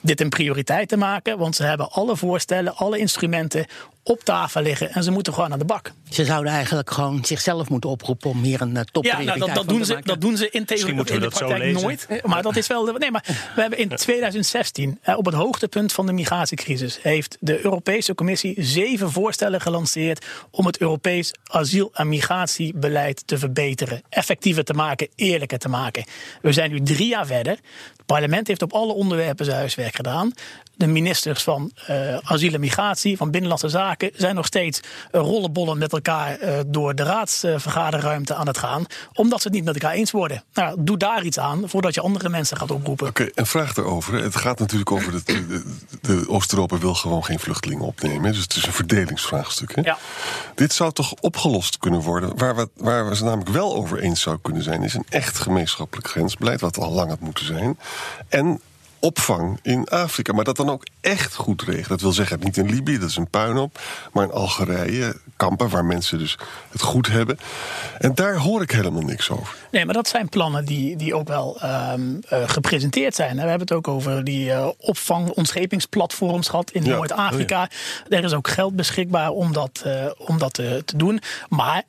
dit 0.07 0.21
een 0.21 0.29
prioriteit 0.29 0.89
te 0.89 0.97
maken. 0.97 1.39
Want 1.39 1.57
ze 1.57 1.63
hebben 1.63 1.91
alle 1.91 2.17
voorstellen, 2.17 2.77
alle 2.77 2.99
instrumenten 2.99 3.67
op 4.07 4.25
tafel 4.25 4.63
liggen 4.63 4.93
en 4.93 5.03
ze 5.03 5.11
moeten 5.11 5.33
gewoon 5.35 5.53
aan 5.53 5.59
de 5.59 5.65
bak. 5.65 5.93
Ze 6.11 6.25
zouden 6.25 6.53
eigenlijk 6.53 6.91
gewoon 6.91 7.25
zichzelf 7.25 7.69
moeten 7.69 7.91
oproepen 7.91 8.31
om 8.31 8.43
hier 8.43 8.61
een 8.61 8.75
uh, 8.75 8.81
topprioriteit 8.81 9.39
ja, 9.39 9.45
nou, 9.45 9.55
dat, 9.55 9.67
dat 9.67 9.69
doen 9.69 9.85
ze, 9.85 10.01
Dat 10.03 10.21
doen 10.21 10.37
ze 10.37 10.51
in 10.51 10.65
theorie 10.65 10.95
in 10.95 11.21
de 11.21 11.29
praktijk 11.29 11.73
nooit. 11.73 12.09
Maar 12.25 12.43
dat 12.43 12.57
is 12.57 12.67
wel. 12.67 12.85
Nee, 12.85 13.11
maar 13.11 13.25
we 13.55 13.61
hebben 13.61 13.79
in 13.79 13.89
2016, 13.89 14.99
op 15.17 15.25
het 15.25 15.35
hoogtepunt 15.35 15.93
van 15.93 16.07
de 16.07 16.13
migratiecrisis, 16.13 16.99
heeft 17.03 17.37
de 17.41 17.65
Europese 17.65 18.15
Commissie 18.15 18.55
zeven 18.59 19.13
voorstellen 19.13 19.61
gelanceerd 19.61 20.27
om 20.51 20.67
het 20.67 20.79
Europees 20.79 21.33
asiel- 21.45 21.91
en 21.93 22.09
migratiebeleid 22.09 23.27
te 23.27 23.39
verbeteren, 23.39 24.03
effectiever 24.09 24.65
te 24.65 24.73
maken, 24.73 25.09
eerlijker 25.15 25.59
te 25.59 25.69
maken. 25.69 26.05
We 26.43 26.53
zijn 26.53 26.71
nu 26.71 26.83
drie 26.83 27.09
jaar 27.09 27.27
verder. 27.27 27.59
Het 27.97 28.07
parlement 28.07 28.47
heeft 28.47 28.63
op 28.63 28.73
alle 28.73 28.93
onderwerpen 28.93 29.45
zijn 29.45 29.57
huiswerk 29.57 29.97
gedaan 29.97 30.33
de 30.77 30.87
ministers 30.87 31.43
van 31.43 31.73
uh, 31.91 32.17
asiel 32.17 32.53
en 32.53 32.61
migratie, 32.61 33.17
van 33.17 33.31
Binnenlandse 33.31 33.69
Zaken, 33.69 33.96
zijn 34.15 34.35
nog 34.35 34.47
steeds 34.47 34.81
rollenbollen 35.11 35.79
met 35.79 35.93
elkaar 35.93 36.41
uh, 36.41 36.59
door 36.67 36.95
de 36.95 37.03
raadsvergaderruimte 37.03 38.35
aan 38.35 38.47
het 38.47 38.59
gaan, 38.59 38.85
omdat 39.13 39.41
ze 39.41 39.49
het 39.49 39.57
niet 39.57 39.65
met 39.65 39.75
elkaar 39.75 39.93
eens 39.93 40.11
worden. 40.11 40.43
Nou, 40.55 40.77
doe 40.79 40.97
daar 40.97 41.25
iets 41.25 41.39
aan 41.39 41.69
voordat 41.69 41.95
je 41.95 42.01
andere 42.01 42.29
mensen 42.29 42.57
gaat 42.57 42.71
oproepen. 42.71 43.09
Oké, 43.09 43.23
okay, 43.23 43.33
en 43.35 43.47
vraag 43.47 43.77
erover. 43.77 44.23
Het 44.23 44.37
gaat 44.37 44.59
natuurlijk 44.59 44.91
over 44.93 45.13
dat 45.13 45.27
de, 45.27 45.47
de, 45.47 45.63
de 46.01 46.29
Oost-Europa 46.29 46.79
wil 46.79 46.95
gewoon 46.95 47.25
geen 47.25 47.39
vluchtelingen 47.39 47.85
opnemen. 47.85 48.33
Dus 48.33 48.43
het 48.43 48.57
is 48.57 48.67
een 48.67 48.73
verdelingsvraagstuk. 48.73 49.75
Hè? 49.75 49.81
Ja. 49.81 49.99
Dit 50.55 50.73
zou 50.73 50.93
toch 50.93 51.15
opgelost 51.21 51.79
kunnen 51.79 52.01
worden? 52.01 52.37
Waar 52.37 52.57
we, 52.57 52.69
waar 52.77 53.09
we 53.09 53.17
ze 53.17 53.25
namelijk 53.25 53.51
wel 53.51 53.75
over 53.75 53.99
eens 53.99 54.21
zou 54.21 54.39
kunnen 54.43 54.63
zijn, 54.63 54.83
is 54.83 54.95
een 54.95 55.07
echt 55.09 55.39
gemeenschappelijk 55.39 56.09
grensbeleid, 56.09 56.61
wat 56.61 56.79
al 56.79 56.93
lang 56.93 57.09
had 57.09 57.21
moeten 57.21 57.45
zijn. 57.45 57.79
En 58.29 58.61
opvang 58.99 59.59
in 59.63 59.89
Afrika. 59.89 60.33
Maar 60.33 60.45
dat 60.45 60.57
dan 60.57 60.71
ook 60.71 60.87
echt 61.01 61.35
goed 61.35 61.63
regelen. 61.63 61.89
Dat 61.89 62.01
wil 62.01 62.13
zeggen, 62.13 62.41
niet 62.41 62.57
in 62.57 62.71
Libië, 62.71 62.99
dat 62.99 63.09
is 63.09 63.17
een 63.17 63.31
puinhoop. 63.31 63.81
Maar 64.13 64.25
in 64.25 64.33
Algerije, 64.33 65.17
kampen 65.37 65.69
waar 65.69 65.85
mensen 65.85 66.19
dus 66.19 66.39
het 66.71 66.81
goed 66.81 67.07
hebben. 67.07 67.39
En 67.99 68.15
daar 68.15 68.37
hoor 68.37 68.63
ik 68.63 68.71
helemaal 68.71 69.03
niks 69.03 69.31
over. 69.31 69.57
Nee, 69.71 69.85
maar 69.85 69.95
dat 69.95 70.09
zijn 70.09 70.29
plannen 70.29 70.65
die, 70.65 70.97
die 70.97 71.15
ook 71.15 71.29
wel 71.29 71.61
um, 71.93 72.21
uh, 72.33 72.49
gepresenteerd 72.49 73.15
zijn. 73.15 73.35
We 73.35 73.41
hebben 73.41 73.61
het 73.61 73.73
ook 73.73 73.89
over 73.89 74.25
die 74.25 74.49
uh, 74.49 74.69
opvang, 74.79 75.29
ontschepingsplatforms 75.29 76.49
gehad 76.49 76.71
in 76.71 76.85
ja. 76.85 76.95
Noord-Afrika. 76.97 77.63
Oh 77.63 77.69
ja. 78.09 78.17
Er 78.17 78.25
is 78.25 78.33
ook 78.33 78.49
geld 78.49 78.77
beschikbaar 78.77 79.31
om 79.31 79.53
dat, 79.53 79.83
uh, 79.87 80.11
om 80.17 80.39
dat 80.39 80.55
te 80.55 80.83
doen. 80.97 81.21
Maar 81.49 81.83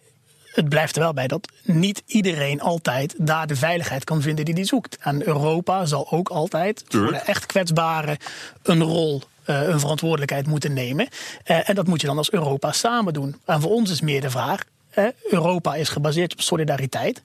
het 0.58 0.70
blijft 0.70 0.96
er 0.96 1.02
wel 1.02 1.14
bij 1.14 1.28
dat 1.28 1.48
niet 1.64 2.04
iedereen 2.06 2.62
altijd 2.62 3.16
daar 3.18 3.48
de 3.48 3.56
veiligheid 3.56 4.04
kan 4.04 4.22
vinden 4.22 4.46
die 4.46 4.54
hij 4.54 4.66
zoekt. 4.66 4.98
En 5.00 5.28
Europa 5.28 5.86
zal 5.86 6.12
ook 6.12 6.30
altijd 6.30 6.84
voor 6.88 7.12
de 7.12 7.18
echt 7.18 7.46
kwetsbaren 7.46 8.18
een 8.64 8.84
rol 8.84 9.22
uh, 9.46 9.68
een 9.68 9.80
verantwoordelijkheid 9.80 10.48
moeten 10.48 10.74
nemen. 10.74 11.08
Uh, 11.46 11.70
en 11.70 11.76
dat 11.76 11.88
moet 11.88 12.02
je 12.02 12.08
dan 12.08 12.18
als 12.18 12.32
Europa 12.32 12.72
samen 12.72 13.14
doen. 13.14 13.36
En 13.46 13.62
voor 13.62 13.72
ons 13.72 13.92
is 13.92 14.02
meer 14.02 14.22
de 14.22 14.30
vraag: 14.30 14.64
uh, 14.96 15.06
Europa 15.24 15.76
is 15.76 15.90
gebaseerd 15.90 16.34
op 16.34 16.42
solidariteit. 16.42 17.24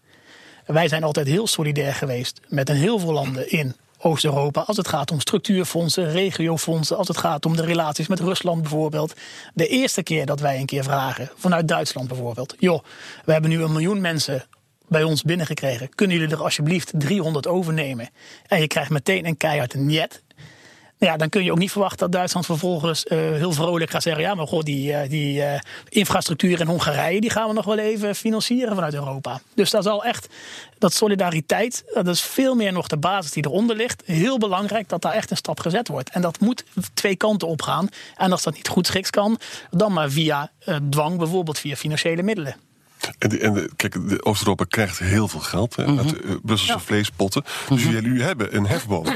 Wij 0.66 0.88
zijn 0.88 1.04
altijd 1.04 1.26
heel 1.26 1.46
solidair 1.46 1.94
geweest 1.94 2.40
met 2.48 2.68
een 2.68 2.76
heel 2.76 2.98
veel 2.98 3.12
landen 3.12 3.50
in 3.50 3.76
Oost-Europa. 4.02 4.60
Als 4.60 4.76
het 4.76 4.88
gaat 4.88 5.10
om 5.10 5.20
structuurfondsen, 5.20 6.10
regiofondsen. 6.10 6.96
Als 6.96 7.08
het 7.08 7.16
gaat 7.16 7.46
om 7.46 7.56
de 7.56 7.64
relaties 7.64 8.06
met 8.06 8.20
Rusland 8.20 8.60
bijvoorbeeld. 8.60 9.14
De 9.54 9.66
eerste 9.66 10.02
keer 10.02 10.26
dat 10.26 10.40
wij 10.40 10.58
een 10.58 10.66
keer 10.66 10.84
vragen, 10.84 11.30
vanuit 11.36 11.68
Duitsland 11.68 12.08
bijvoorbeeld. 12.08 12.54
Joh, 12.58 12.82
we 13.24 13.32
hebben 13.32 13.50
nu 13.50 13.62
een 13.62 13.72
miljoen 13.72 14.00
mensen 14.00 14.44
bij 14.88 15.02
ons 15.02 15.22
binnengekregen. 15.22 15.94
Kunnen 15.94 16.16
jullie 16.16 16.34
er 16.34 16.42
alsjeblieft 16.42 16.92
300 16.94 17.46
overnemen? 17.46 18.08
En 18.46 18.60
je 18.60 18.66
krijgt 18.66 18.90
meteen 18.90 19.26
een 19.26 19.36
keihard 19.36 19.74
niet 19.74 20.22
ja, 21.06 21.16
dan 21.16 21.28
kun 21.28 21.44
je 21.44 21.52
ook 21.52 21.58
niet 21.58 21.70
verwachten 21.70 21.98
dat 21.98 22.12
Duitsland 22.12 22.46
vervolgens 22.46 23.04
uh, 23.04 23.18
heel 23.18 23.52
vrolijk 23.52 23.90
gaat 23.90 24.02
zeggen: 24.02 24.22
ja, 24.22 24.34
maar 24.34 24.46
god, 24.46 24.64
die, 24.64 24.92
uh, 24.92 24.98
die 25.08 25.36
uh, 25.36 25.54
infrastructuur 25.88 26.60
in 26.60 26.66
Hongarije 26.66 27.20
die 27.20 27.30
gaan 27.30 27.48
we 27.48 27.54
nog 27.54 27.64
wel 27.64 27.78
even 27.78 28.14
financieren 28.14 28.74
vanuit 28.74 28.94
Europa. 28.94 29.40
Dus 29.54 29.70
dat 29.70 29.84
zal 29.84 30.04
echt, 30.04 30.28
dat 30.78 30.92
solidariteit, 30.92 31.84
dat 31.94 32.08
is 32.08 32.20
veel 32.20 32.54
meer 32.54 32.72
nog 32.72 32.86
de 32.86 32.96
basis 32.96 33.30
die 33.30 33.46
eronder 33.46 33.76
ligt. 33.76 34.02
Heel 34.04 34.38
belangrijk 34.38 34.88
dat 34.88 35.02
daar 35.02 35.12
echt 35.12 35.30
een 35.30 35.36
stap 35.36 35.60
gezet 35.60 35.88
wordt. 35.88 36.10
En 36.10 36.22
dat 36.22 36.40
moet 36.40 36.64
twee 36.94 37.16
kanten 37.16 37.48
op 37.48 37.62
gaan. 37.62 37.88
En 38.16 38.32
als 38.32 38.42
dat 38.42 38.54
niet 38.54 38.68
goed 38.68 38.86
schiks 38.86 39.10
kan, 39.10 39.38
dan 39.70 39.92
maar 39.92 40.10
via 40.10 40.50
dwang, 40.90 41.18
bijvoorbeeld 41.18 41.58
via 41.58 41.76
financiële 41.76 42.22
middelen. 42.22 42.56
En, 43.18 43.28
de, 43.28 43.38
en 43.38 43.54
de, 43.54 43.70
kijk, 43.76 44.08
de 44.08 44.24
Oost-Europa 44.24 44.64
krijgt 44.64 44.98
heel 44.98 45.28
veel 45.28 45.40
geld 45.40 45.76
hè, 45.76 45.86
mm 45.86 45.98
-hmm. 45.98 46.06
uit 46.06 46.42
Brusselse 46.42 46.72
ja. 46.72 46.80
vleespotten. 46.80 47.42
Dus 47.42 47.68
mm 47.68 47.76
-hmm. 47.76 48.02
jullie 48.02 48.22
hebben 48.22 48.56
een 48.56 48.66
hefboom. 48.66 49.06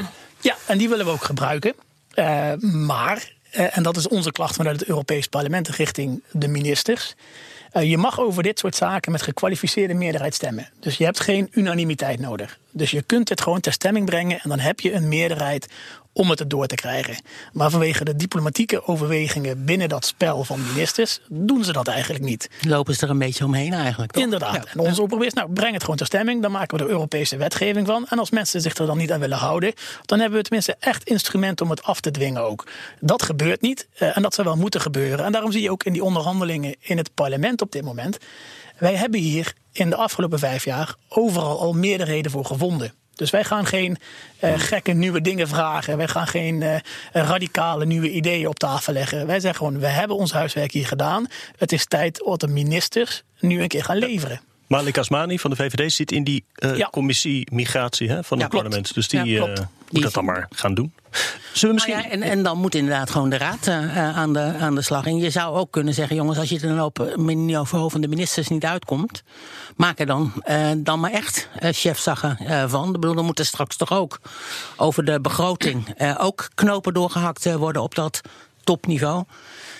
Ja, 0.41 0.55
en 0.67 0.77
die 0.77 0.89
willen 0.89 1.05
we 1.05 1.11
ook 1.11 1.23
gebruiken. 1.23 1.73
Uh, 2.15 2.53
maar, 2.61 3.31
uh, 3.55 3.77
en 3.77 3.83
dat 3.83 3.97
is 3.97 4.07
onze 4.07 4.31
klacht 4.31 4.55
vanuit 4.55 4.79
het 4.79 4.89
Europees 4.89 5.27
Parlement 5.27 5.67
richting 5.67 6.23
de 6.31 6.47
ministers. 6.47 7.15
Uh, 7.73 7.83
je 7.83 7.97
mag 7.97 8.19
over 8.19 8.43
dit 8.43 8.59
soort 8.59 8.75
zaken 8.75 9.11
met 9.11 9.21
gekwalificeerde 9.21 9.93
meerderheid 9.93 10.33
stemmen. 10.33 10.69
Dus 10.79 10.97
je 10.97 11.03
hebt 11.03 11.19
geen 11.19 11.47
unanimiteit 11.51 12.19
nodig. 12.19 12.59
Dus 12.71 12.91
je 12.91 13.01
kunt 13.01 13.29
het 13.29 13.41
gewoon 13.41 13.59
ter 13.59 13.73
stemming 13.73 14.05
brengen 14.05 14.39
en 14.39 14.49
dan 14.49 14.59
heb 14.59 14.79
je 14.79 14.93
een 14.93 15.07
meerderheid 15.07 15.67
om 16.17 16.29
het 16.29 16.39
erdoor 16.39 16.67
te 16.67 16.75
krijgen. 16.75 17.15
Maar 17.53 17.69
vanwege 17.69 18.03
de 18.03 18.15
diplomatieke 18.15 18.87
overwegingen 18.87 19.65
binnen 19.65 19.89
dat 19.89 20.05
spel 20.05 20.43
van 20.43 20.61
ministers 20.73 21.19
doen 21.29 21.63
ze 21.63 21.71
dat 21.71 21.87
eigenlijk 21.87 22.23
niet. 22.23 22.49
Lopen 22.61 22.95
ze 22.95 23.05
er 23.05 23.09
een 23.09 23.19
beetje 23.19 23.45
omheen 23.45 23.73
eigenlijk? 23.73 24.11
Toch? 24.11 24.23
Inderdaad. 24.23 24.53
Ja. 24.53 24.71
En 24.71 24.79
onze 24.79 25.01
oproep 25.01 25.23
is, 25.23 25.33
nou 25.33 25.51
breng 25.53 25.73
het 25.73 25.81
gewoon 25.81 25.97
ter 25.97 26.05
stemming. 26.05 26.41
Dan 26.41 26.51
maken 26.51 26.77
we 26.77 26.83
er 26.83 26.89
Europese 26.89 27.37
wetgeving 27.37 27.87
van. 27.87 28.05
En 28.07 28.19
als 28.19 28.29
mensen 28.29 28.61
zich 28.61 28.75
er 28.75 28.85
dan 28.85 28.97
niet 28.97 29.11
aan 29.11 29.19
willen 29.19 29.37
houden, 29.37 29.73
dan 30.05 30.19
hebben 30.19 30.37
we 30.37 30.43
tenminste 30.43 30.75
echt 30.79 31.03
instrumenten 31.03 31.65
om 31.65 31.71
het 31.71 31.83
af 31.83 31.99
te 31.99 32.11
dwingen 32.11 32.41
ook. 32.41 32.67
Dat 32.99 33.23
gebeurt 33.23 33.61
niet 33.61 33.87
uh, 33.99 34.17
en 34.17 34.21
dat 34.21 34.33
zou 34.33 34.47
wel 34.47 34.57
moeten 34.57 34.81
gebeuren. 34.81 35.25
En 35.25 35.31
daarom 35.31 35.51
zie 35.51 35.61
je 35.61 35.71
ook 35.71 35.83
in 35.83 35.93
die 35.93 36.03
onderhandelingen 36.03 36.75
in 36.79 36.97
het 36.97 37.13
parlement 37.13 37.61
op 37.61 37.71
dit 37.71 37.83
moment. 37.83 38.17
Wij 38.77 38.95
hebben 38.95 39.19
hier 39.19 39.53
in 39.71 39.89
de 39.89 39.95
afgelopen 39.95 40.39
vijf 40.39 40.65
jaar 40.65 40.95
overal 41.09 41.59
al 41.59 41.73
meerderheden 41.73 42.31
voor 42.31 42.45
gevonden. 42.45 42.93
Dus 43.17 43.29
wij 43.29 43.43
gaan 43.43 43.65
geen 43.65 43.97
uh, 44.43 44.53
gekke 44.55 44.91
nieuwe 44.91 45.21
dingen 45.21 45.47
vragen. 45.47 45.97
Wij 45.97 46.07
gaan 46.07 46.27
geen 46.27 46.61
uh, 46.61 46.75
radicale 47.11 47.85
nieuwe 47.85 48.11
ideeën 48.11 48.47
op 48.47 48.59
tafel 48.59 48.93
leggen. 48.93 49.27
Wij 49.27 49.39
zeggen 49.39 49.65
gewoon, 49.65 49.79
we 49.79 49.87
hebben 49.87 50.17
ons 50.17 50.31
huiswerk 50.31 50.71
hier 50.71 50.87
gedaan. 50.87 51.27
Het 51.57 51.71
is 51.71 51.85
tijd 51.85 52.23
dat 52.25 52.39
de 52.39 52.47
ministers 52.47 53.23
nu 53.39 53.61
een 53.61 53.67
keer 53.67 53.83
gaan 53.83 53.97
leveren. 53.97 54.41
Malik 54.67 54.97
Asmani 54.97 55.39
van 55.39 55.49
de 55.49 55.55
VVD 55.55 55.91
zit 55.91 56.11
in 56.11 56.23
die 56.23 56.45
uh, 56.55 56.77
ja. 56.77 56.87
commissie 56.91 57.47
migratie 57.51 58.09
hè, 58.09 58.23
van 58.23 58.37
ja, 58.37 58.43
het 58.43 58.53
parlement. 58.53 58.93
Dus 58.93 59.07
die, 59.07 59.25
ja, 59.25 59.69
moet 59.91 60.01
dat 60.01 60.13
dan 60.13 60.25
maar 60.25 60.47
gaan 60.49 60.73
doen. 60.73 60.93
Zullen 61.53 61.75
we 61.75 61.81
misschien... 61.81 61.93
Nou 61.93 62.07
ja, 62.07 62.11
en, 62.11 62.21
en 62.21 62.43
dan 62.43 62.57
moet 62.57 62.75
inderdaad 62.75 63.09
gewoon 63.09 63.29
de 63.29 63.37
raad 63.37 63.67
uh, 63.67 64.17
aan, 64.17 64.33
de, 64.33 64.53
aan 64.59 64.75
de 64.75 64.81
slag. 64.81 65.05
En 65.05 65.17
je 65.17 65.29
zou 65.29 65.55
ook 65.55 65.71
kunnen 65.71 65.93
zeggen, 65.93 66.15
jongens, 66.15 66.37
als 66.37 66.49
je 66.49 66.59
er 66.59 66.67
dan 66.67 66.81
op 66.81 67.15
niveau 67.17 67.91
van 67.91 68.01
de 68.01 68.07
ministers 68.07 68.47
niet 68.47 68.65
uitkomt, 68.65 69.23
maak 69.75 69.99
er 69.99 70.05
dan, 70.05 70.33
uh, 70.49 70.71
dan 70.77 70.99
maar 70.99 71.11
echt 71.11 71.49
uh, 71.59 71.69
chefzaggen 71.71 72.69
van. 72.69 72.85
Ik 72.85 72.91
bedoel, 72.91 73.15
dan 73.15 73.25
moeten 73.25 73.45
straks 73.45 73.75
toch 73.77 73.91
ook 73.91 74.19
over 74.75 75.05
de 75.05 75.21
begroting 75.21 75.95
ook 76.17 76.49
knopen 76.55 76.93
doorgehakt 76.93 77.53
worden 77.53 77.81
op 77.81 77.95
dat 77.95 78.21
topniveau. 78.63 79.23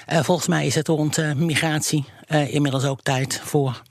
volgens 0.08 0.48
mij 0.48 0.65
is 0.65 0.76
het 0.76 0.88
rond 0.88 1.36
migratie 1.36 2.06
inmiddels 2.28 2.84
ook 2.86 3.02
tijd 3.02 3.41
voor 3.43 3.82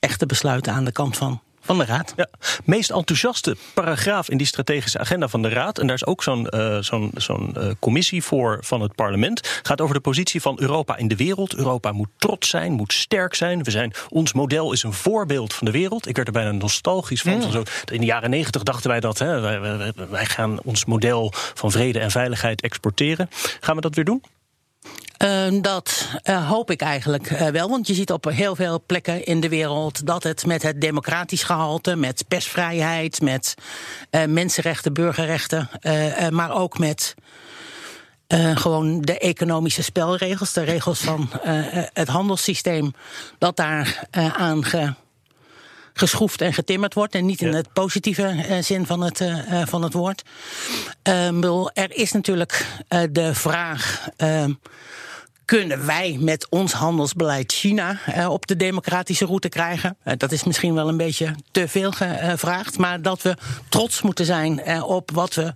echte 0.00 0.26
besluiten 0.26 0.72
aan 0.72 0.84
de 0.84 0.92
kant 0.92 1.16
van 1.16 1.40
van 1.64 1.78
de 1.78 1.84
Raad. 1.84 2.12
Ja, 2.16 2.26
meest 2.64 2.90
enthousiaste 2.90 3.56
paragraaf 3.74 4.28
in 4.28 4.36
die 4.36 4.46
strategische 4.46 4.98
agenda 4.98 5.28
van 5.28 5.42
de 5.42 5.48
Raad. 5.48 5.78
En 5.78 5.86
daar 5.86 5.96
is 5.96 6.06
ook 6.06 6.22
zo'n 6.22 6.46
uh, 6.50 6.78
zo'n 6.80 7.10
zo'n 7.14 7.54
uh, 7.58 7.70
commissie 7.78 8.22
voor 8.22 8.58
van 8.60 8.80
het 8.80 8.94
parlement. 8.94 9.60
Gaat 9.62 9.80
over 9.80 9.94
de 9.94 10.00
positie 10.00 10.40
van 10.40 10.60
Europa 10.60 10.96
in 10.96 11.08
de 11.08 11.16
wereld. 11.16 11.54
Europa 11.54 11.92
moet 11.92 12.08
trots 12.18 12.48
zijn, 12.48 12.72
moet 12.72 12.92
sterk 12.92 13.34
zijn. 13.34 13.62
We 13.62 13.70
zijn 13.70 13.92
ons 14.08 14.32
model 14.32 14.72
is 14.72 14.82
een 14.82 14.92
voorbeeld 14.92 15.54
van 15.54 15.66
de 15.66 15.72
wereld. 15.72 16.08
Ik 16.08 16.16
werd 16.16 16.28
er 16.28 16.34
bijna 16.34 16.50
nostalgisch 16.50 17.22
van. 17.22 17.32
Mm. 17.34 17.50
Zo, 17.50 17.62
in 17.92 18.00
de 18.00 18.06
jaren 18.06 18.30
negentig 18.30 18.62
dachten 18.62 18.90
wij 18.90 19.00
dat. 19.00 19.18
Hè, 19.18 19.40
wij, 19.40 19.60
wij, 19.60 19.92
wij 20.10 20.26
gaan 20.26 20.58
ons 20.62 20.84
model 20.84 21.32
van 21.34 21.70
vrede 21.70 21.98
en 21.98 22.10
veiligheid 22.10 22.62
exporteren. 22.62 23.28
Gaan 23.60 23.74
we 23.74 23.80
dat 23.80 23.94
weer 23.94 24.04
doen? 24.04 24.22
Uh, 25.24 25.46
dat 25.62 26.08
uh, 26.24 26.48
hoop 26.48 26.70
ik 26.70 26.80
eigenlijk 26.80 27.30
uh, 27.30 27.46
wel. 27.46 27.68
Want 27.68 27.86
je 27.86 27.94
ziet 27.94 28.12
op 28.12 28.24
heel 28.24 28.56
veel 28.56 28.82
plekken 28.86 29.24
in 29.24 29.40
de 29.40 29.48
wereld 29.48 30.06
dat 30.06 30.22
het 30.22 30.46
met 30.46 30.62
het 30.62 30.80
democratisch 30.80 31.42
gehalte, 31.42 31.96
met 31.96 32.24
persvrijheid, 32.28 33.20
met 33.20 33.54
mensenrechten, 34.28 34.92
burgerrechten, 34.92 35.70
maar 36.30 36.54
ook 36.54 36.78
met 36.78 37.14
gewoon 38.54 39.00
de 39.00 39.18
economische 39.18 39.82
spelregels, 39.82 40.52
de 40.52 40.62
regels 40.62 41.00
van 41.00 41.30
het 41.92 42.08
handelssysteem, 42.08 42.94
dat 43.38 43.56
daar 43.56 44.06
aan 44.36 44.64
ge, 44.64 44.94
geschroefd 45.92 46.40
en 46.40 46.52
getimmerd 46.52 46.94
wordt. 46.94 47.14
En 47.14 47.26
niet 47.26 47.40
in 47.40 47.50
ja. 47.50 47.56
het 47.56 47.72
positieve 47.72 48.58
zin 48.60 48.86
van 48.86 49.00
het, 49.00 49.24
van 49.64 49.82
het 49.82 49.92
woord. 49.92 50.22
er 51.72 51.96
is 51.96 52.12
natuurlijk 52.12 52.66
de 53.10 53.34
vraag 53.34 54.08
kunnen 55.44 55.86
wij 55.86 56.16
met 56.20 56.46
ons 56.50 56.72
handelsbeleid 56.72 57.52
China 57.52 57.98
uh, 58.08 58.28
op 58.28 58.46
de 58.46 58.56
democratische 58.56 59.24
route 59.24 59.48
krijgen? 59.48 59.96
Uh, 60.04 60.12
dat 60.16 60.32
is 60.32 60.44
misschien 60.44 60.74
wel 60.74 60.88
een 60.88 60.96
beetje 60.96 61.34
te 61.50 61.68
veel 61.68 61.92
gevraagd, 61.92 62.78
maar 62.78 63.02
dat 63.02 63.22
we 63.22 63.36
trots 63.68 64.02
moeten 64.02 64.24
zijn 64.24 64.60
uh, 64.66 64.88
op 64.88 65.10
wat 65.10 65.34
we, 65.34 65.54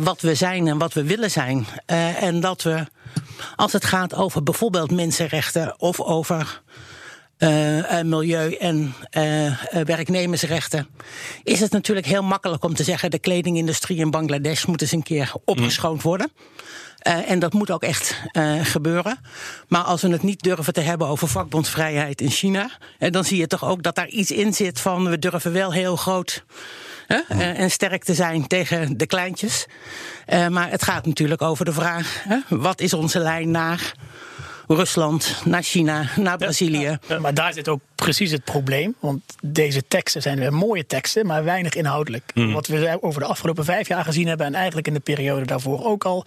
wat 0.00 0.20
we 0.20 0.34
zijn 0.34 0.68
en 0.68 0.78
wat 0.78 0.92
we 0.92 1.04
willen 1.04 1.30
zijn. 1.30 1.66
en 2.20 2.40
dat 2.40 2.62
we, 2.62 2.86
als 3.56 3.72
het 3.72 3.84
gaat 3.84 4.14
over 4.14 4.42
bijvoorbeeld 4.42 4.90
mensenrechten 4.90 5.80
of 5.80 6.00
over 6.00 6.62
uh, 7.38 8.00
milieu 8.02 8.54
en 8.54 8.94
werknemersrechten, 9.84 10.88
is 11.42 11.60
het 11.60 11.72
natuurlijk 11.72 12.06
heel 12.06 12.22
makkelijk 12.22 12.64
om 12.64 12.74
te 12.74 12.84
zeggen: 12.84 13.10
de 13.10 13.18
kledingindustrie 13.18 13.98
in 13.98 14.10
Bangladesh 14.10 14.64
moet 14.64 14.82
eens 14.82 14.92
een 14.92 15.02
keer 15.02 15.32
opgeschoond 15.44 16.02
worden. 16.02 16.32
Uh, 17.02 17.30
en 17.30 17.38
dat 17.38 17.52
moet 17.52 17.70
ook 17.70 17.82
echt 17.82 18.22
uh, 18.32 18.64
gebeuren. 18.64 19.18
Maar 19.68 19.82
als 19.82 20.02
we 20.02 20.08
het 20.08 20.22
niet 20.22 20.42
durven 20.42 20.72
te 20.72 20.80
hebben 20.80 21.06
over 21.06 21.28
vakbondsvrijheid 21.28 22.20
in 22.20 22.30
China, 22.30 22.70
uh, 22.98 23.10
dan 23.10 23.24
zie 23.24 23.38
je 23.38 23.46
toch 23.46 23.64
ook 23.64 23.82
dat 23.82 23.94
daar 23.94 24.08
iets 24.08 24.30
in 24.30 24.54
zit 24.54 24.80
van 24.80 25.10
we 25.10 25.18
durven 25.18 25.52
wel 25.52 25.72
heel 25.72 25.96
groot 25.96 26.44
en 27.28 27.70
sterk 27.70 28.04
te 28.04 28.14
zijn 28.14 28.46
tegen 28.46 28.96
de 28.96 29.06
kleintjes. 29.06 29.66
maar 30.48 30.70
het 30.70 30.82
gaat 30.82 31.06
natuurlijk 31.06 31.42
over 31.42 31.64
de 31.64 31.72
vraag: 31.72 32.24
wat 32.48 32.80
is 32.80 32.92
onze 32.92 33.18
lijn 33.18 33.50
naar 33.50 33.94
Rusland, 34.74 35.42
naar 35.44 35.62
China, 35.62 36.08
naar 36.16 36.38
Brazilië. 36.38 36.80
Ja, 36.80 36.98
ja, 37.08 37.18
maar 37.18 37.34
daar 37.34 37.52
zit 37.52 37.68
ook 37.68 37.80
precies 37.94 38.30
het 38.30 38.44
probleem. 38.44 38.94
Want 39.00 39.22
deze 39.42 39.82
teksten 39.88 40.22
zijn 40.22 40.38
weer 40.38 40.52
mooie 40.52 40.86
teksten, 40.86 41.26
maar 41.26 41.44
weinig 41.44 41.74
inhoudelijk. 41.74 42.30
Mm. 42.34 42.52
Wat 42.52 42.66
we 42.66 42.98
over 43.00 43.20
de 43.20 43.26
afgelopen 43.26 43.64
vijf 43.64 43.88
jaar 43.88 44.04
gezien 44.04 44.26
hebben 44.28 44.46
en 44.46 44.54
eigenlijk 44.54 44.86
in 44.86 44.94
de 44.94 45.00
periode 45.00 45.46
daarvoor 45.46 45.84
ook 45.84 46.04
al 46.04 46.24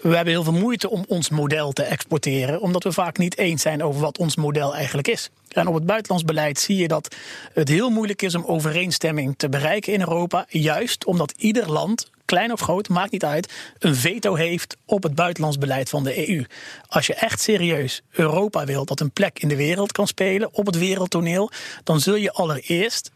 we 0.00 0.14
hebben 0.14 0.34
heel 0.34 0.42
veel 0.42 0.52
moeite 0.52 0.90
om 0.90 1.04
ons 1.08 1.28
model 1.28 1.72
te 1.72 1.82
exporteren, 1.82 2.60
omdat 2.60 2.84
we 2.84 2.92
vaak 2.92 3.18
niet 3.18 3.38
eens 3.38 3.62
zijn 3.62 3.82
over 3.82 4.00
wat 4.00 4.18
ons 4.18 4.36
model 4.36 4.74
eigenlijk 4.74 5.08
is. 5.08 5.30
En 5.48 5.66
op 5.66 5.74
het 5.74 5.86
buitenlands 5.86 6.24
beleid 6.24 6.58
zie 6.58 6.76
je 6.76 6.88
dat 6.88 7.16
het 7.52 7.68
heel 7.68 7.90
moeilijk 7.90 8.22
is 8.22 8.34
om 8.34 8.44
overeenstemming 8.44 9.34
te 9.36 9.48
bereiken 9.48 9.92
in 9.92 10.00
Europa, 10.00 10.46
juist 10.48 11.04
omdat 11.04 11.34
ieder 11.36 11.70
land 11.70 12.10
klein 12.24 12.52
of 12.52 12.60
groot, 12.60 12.88
maakt 12.88 13.10
niet 13.10 13.24
uit, 13.24 13.52
een 13.78 13.94
veto 13.94 14.34
heeft 14.34 14.76
op 14.84 15.02
het 15.02 15.14
buitenlands 15.14 15.58
beleid 15.58 15.88
van 15.88 16.04
de 16.04 16.28
EU. 16.28 16.44
Als 16.86 17.06
je 17.06 17.14
echt 17.14 17.40
serieus 17.40 18.02
Europa 18.10 18.64
wilt 18.64 18.88
dat 18.88 19.00
een 19.00 19.10
plek 19.10 19.38
in 19.38 19.48
de 19.48 19.56
wereld 19.56 19.92
kan 19.92 20.06
spelen, 20.06 20.54
op 20.54 20.66
het 20.66 20.78
wereldtoneel, 20.78 21.50
dan 21.84 22.00
zul 22.00 22.14
je 22.14 22.32
allereerst 22.32 23.10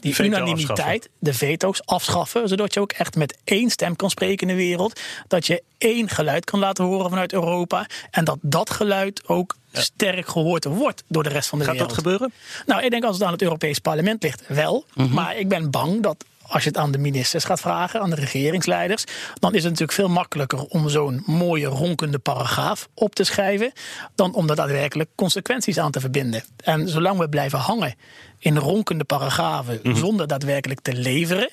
die 0.00 0.14
Veto 0.14 0.28
unanimiteit, 0.28 0.78
afschaffen. 0.78 1.10
de 1.18 1.34
veto's 1.34 1.82
afschaffen, 1.84 2.48
zodat 2.48 2.74
je 2.74 2.80
ook 2.80 2.92
echt 2.92 3.16
met 3.16 3.38
één 3.44 3.70
stem 3.70 3.96
kan 3.96 4.10
spreken 4.10 4.48
in 4.48 4.56
de 4.56 4.62
wereld. 4.62 5.00
Dat 5.28 5.46
je 5.46 5.62
één 5.78 6.08
geluid 6.08 6.44
kan 6.44 6.58
laten 6.58 6.84
horen 6.84 7.10
vanuit 7.10 7.32
Europa. 7.32 7.86
En 8.10 8.24
dat 8.24 8.38
dat 8.40 8.70
geluid 8.70 9.28
ook 9.28 9.56
ja. 9.70 9.80
sterk 9.80 10.28
gehoord 10.28 10.64
wordt 10.64 11.02
door 11.08 11.22
de 11.22 11.28
rest 11.28 11.48
van 11.48 11.58
de 11.58 11.64
Gaat 11.64 11.74
wereld. 11.74 11.92
Gaat 11.92 12.04
dat 12.04 12.12
gebeuren? 12.12 12.36
Nou, 12.66 12.84
ik 12.84 12.90
denk 12.90 13.04
als 13.04 13.16
het 13.16 13.26
aan 13.26 13.32
het 13.32 13.42
Europees 13.42 13.78
Parlement 13.78 14.22
ligt, 14.22 14.42
wel. 14.46 14.84
Mm 14.94 15.04
-hmm. 15.04 15.14
Maar 15.14 15.36
ik 15.36 15.48
ben 15.48 15.70
bang 15.70 16.02
dat 16.02 16.24
als 16.48 16.62
je 16.62 16.68
het 16.68 16.78
aan 16.78 16.90
de 16.90 16.98
ministers 16.98 17.44
gaat 17.44 17.60
vragen, 17.60 18.00
aan 18.00 18.10
de 18.10 18.16
regeringsleiders, 18.16 19.04
dan 19.34 19.54
is 19.54 19.62
het 19.62 19.70
natuurlijk 19.70 19.98
veel 19.98 20.08
makkelijker 20.08 20.64
om 20.64 20.88
zo'n 20.88 21.22
mooie 21.26 21.66
ronkende 21.66 22.18
paragraaf 22.18 22.88
op 22.94 23.14
te 23.14 23.24
schrijven, 23.24 23.72
dan 24.14 24.34
om 24.34 24.48
er 24.48 24.56
daadwerkelijk 24.56 25.10
consequenties 25.14 25.78
aan 25.78 25.90
te 25.90 26.00
verbinden. 26.00 26.42
En 26.56 26.88
zolang 26.88 27.18
we 27.18 27.28
blijven 27.28 27.58
hangen 27.58 27.94
in 28.38 28.56
ronkende 28.56 29.04
paragrafen 29.04 29.80
mm 29.82 29.90
-hmm. 29.90 30.00
zonder 30.00 30.26
daadwerkelijk 30.26 30.80
te 30.80 30.94
leveren, 30.94 31.50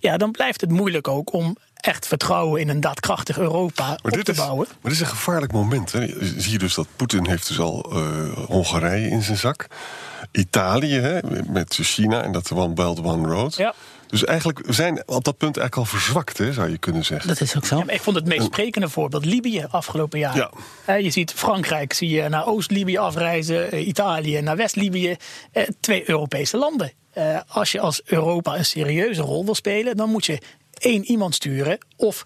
ja, 0.00 0.16
dan 0.16 0.30
blijft 0.30 0.60
het 0.60 0.70
moeilijk 0.70 1.08
ook 1.08 1.32
om 1.32 1.56
echt 1.74 2.06
vertrouwen 2.06 2.60
in 2.60 2.68
een 2.68 2.80
daadkrachtig 2.80 3.38
Europa 3.38 3.86
maar 3.86 4.12
op 4.12 4.20
te 4.20 4.30
is, 4.30 4.36
bouwen. 4.36 4.66
Maar 4.68 4.76
dit 4.82 4.92
is 4.92 5.00
een 5.00 5.06
gevaarlijk 5.06 5.52
moment. 5.52 5.92
Hè. 5.92 6.06
Zie 6.40 6.52
je 6.52 6.58
dus 6.58 6.74
dat 6.74 6.86
Poetin 6.96 7.26
heeft 7.28 7.48
dus 7.48 7.58
al 7.58 7.92
uh, 7.92 8.32
Hongarije 8.32 9.08
in 9.08 9.22
zijn 9.22 9.36
zak. 9.36 9.66
Italië 10.32 10.98
hè, 10.98 11.20
met 11.48 11.74
China 11.74 12.22
en 12.22 12.32
dat 12.32 12.52
One 12.52 12.74
Belt 12.74 13.02
One 13.02 13.28
Road. 13.28 13.56
Ja. 13.56 13.74
Dus 14.06 14.24
eigenlijk 14.24 14.66
we 14.66 14.72
zijn 14.72 15.02
op 15.06 15.24
dat 15.24 15.36
punt 15.36 15.56
eigenlijk 15.56 15.76
al 15.76 15.98
verzwakt, 15.98 16.38
hè, 16.38 16.52
zou 16.52 16.70
je 16.70 16.78
kunnen 16.78 17.04
zeggen. 17.04 17.28
Dat 17.28 17.40
is 17.40 17.56
ook 17.56 17.64
zo. 17.64 17.76
Ja, 17.76 17.88
ik 17.88 18.00
vond 18.00 18.16
het 18.16 18.26
meest 18.26 18.44
sprekende 18.44 18.88
voorbeeld 18.88 19.24
Libië 19.24 19.66
afgelopen 19.70 20.18
jaar. 20.18 20.50
Ja. 20.86 20.94
je 20.94 21.10
ziet 21.10 21.32
Frankrijk 21.32 21.92
zie 21.92 22.08
je 22.08 22.28
naar 22.28 22.46
Oost-Libië 22.46 22.98
afreizen, 22.98 23.88
Italië 23.88 24.40
naar 24.40 24.56
West-Libië. 24.56 25.16
twee 25.80 26.10
Europese 26.10 26.56
landen. 26.56 26.92
als 27.48 27.72
je 27.72 27.80
als 27.80 28.00
Europa 28.04 28.56
een 28.56 28.64
serieuze 28.64 29.22
rol 29.22 29.44
wil 29.44 29.54
spelen, 29.54 29.96
dan 29.96 30.10
moet 30.10 30.26
je 30.26 30.38
één 30.78 31.04
iemand 31.04 31.34
sturen 31.34 31.78
of 31.96 32.22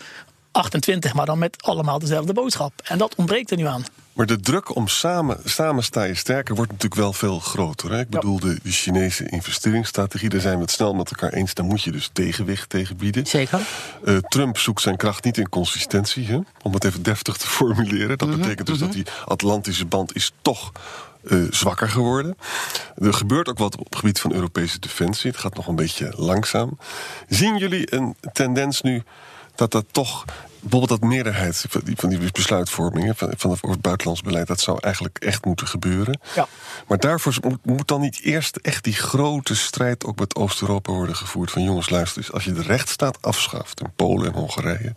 28, 0.53 1.15
maar 1.15 1.27
dan 1.27 1.39
met 1.39 1.63
allemaal 1.63 1.99
dezelfde 1.99 2.33
boodschap. 2.33 2.73
En 2.85 2.99
dat 2.99 3.15
ontbreekt 3.15 3.51
er 3.51 3.57
nu 3.57 3.67
aan. 3.67 3.85
Maar 4.13 4.27
de 4.27 4.41
druk 4.41 4.77
om 4.77 4.89
samen, 4.89 5.39
samen 5.45 5.85
sta 5.85 6.03
je 6.03 6.15
sterker 6.15 6.55
wordt 6.55 6.71
natuurlijk 6.71 7.01
wel 7.01 7.13
veel 7.13 7.39
groter. 7.39 7.93
Hè? 7.93 8.01
Ik 8.01 8.09
bedoel, 8.09 8.41
de, 8.41 8.59
de, 8.63 8.71
Chinese 8.71 9.29
investeringsstrategie, 9.29 10.29
daar 10.29 10.41
zijn 10.41 10.55
we 10.55 10.61
het 10.61 10.71
snel 10.71 10.95
met 10.95 11.11
elkaar 11.11 11.33
eens. 11.33 11.55
Daar 11.55 11.65
moet 11.67 11.83
je 11.83 11.91
dus 11.91 12.11
tegenwicht 12.13 12.69
tegen 12.69 12.97
bieden. 12.97 13.27
Zeker. 13.27 13.61
Uh, 14.05 14.17
Trump 14.17 14.59
zoekt 14.59 14.81
zijn 14.83 14.97
kracht 14.97 15.25
niet 15.25 15.39
in 15.39 15.49
consistentie, 15.49 16.27
hè? 16.27 16.39
om 16.63 16.73
het 16.73 16.85
even 16.85 17.03
deftig 17.03 17.37
te 17.37 17.47
formuleren. 17.59 18.19
Dat 18.19 18.29
-hmm, 18.29 18.41
betekent 18.41 18.67
dus 18.67 18.79
-hmm. 18.79 18.87
dat 18.87 18.95
die 18.95 19.07
Atlantische 19.25 19.87
band 19.87 20.15
is 20.15 20.33
toch 20.43 20.73
uh, 21.23 21.47
zwakker 21.51 21.89
geworden. 21.89 22.37
Er 22.97 23.15
gebeurt 23.15 23.49
ook 23.49 23.59
wat 23.59 23.79
op 23.79 23.85
het 23.85 23.97
gebied 23.97 24.21
van 24.21 24.33
Europese 24.33 24.79
defensie. 24.79 25.31
Het 25.31 25.41
gaat 25.41 25.55
nog 25.55 25.67
een 25.67 25.77
beetje 25.77 26.13
langzaam. 26.17 26.79
Zien 27.29 27.57
jullie 27.57 27.95
een 27.95 28.17
tendens 28.33 28.81
nu 28.81 29.03
dat 29.61 29.71
dat 29.71 29.85
toch 29.91 30.25
bijvoorbeeld 30.61 31.01
dat 31.01 31.09
meerderheid 31.09 31.65
van 31.97 32.09
die 32.09 32.33
besluitvorming 32.33 33.13
van, 33.17 33.33
van 33.37 33.71
het 33.71 33.81
buitenlands 33.81 34.23
beleid, 34.23 34.47
dat 34.47 34.61
zou 34.61 34.79
eigenlijk 34.81 35.19
echt 35.19 35.45
moeten 35.45 35.67
gebeuren. 35.67 36.21
Ja. 36.35 36.47
Maar 36.87 36.99
daarvoor 36.99 37.35
moet, 37.41 37.65
moet 37.65 37.89
dan 37.89 38.01
niet 38.01 38.21
eerst 38.23 38.57
echt 38.57 38.85
die 38.85 38.95
grote 38.95 39.57
strijd 39.57 40.05
ook 40.05 40.19
met 40.19 40.35
Oost-Europa 40.35 40.93
worden 40.93 41.17
gevoerd. 41.17 41.51
Van 41.51 41.63
jongens, 41.63 41.91
luister 41.91 42.23
eens, 42.23 42.33
als 42.33 42.45
je 42.45 42.53
de 42.53 42.63
rechtsstaat 42.63 43.23
afschaft 43.23 43.81
in 43.81 43.93
Polen 43.97 44.27
en 44.27 44.33
Hongarije. 44.33 44.93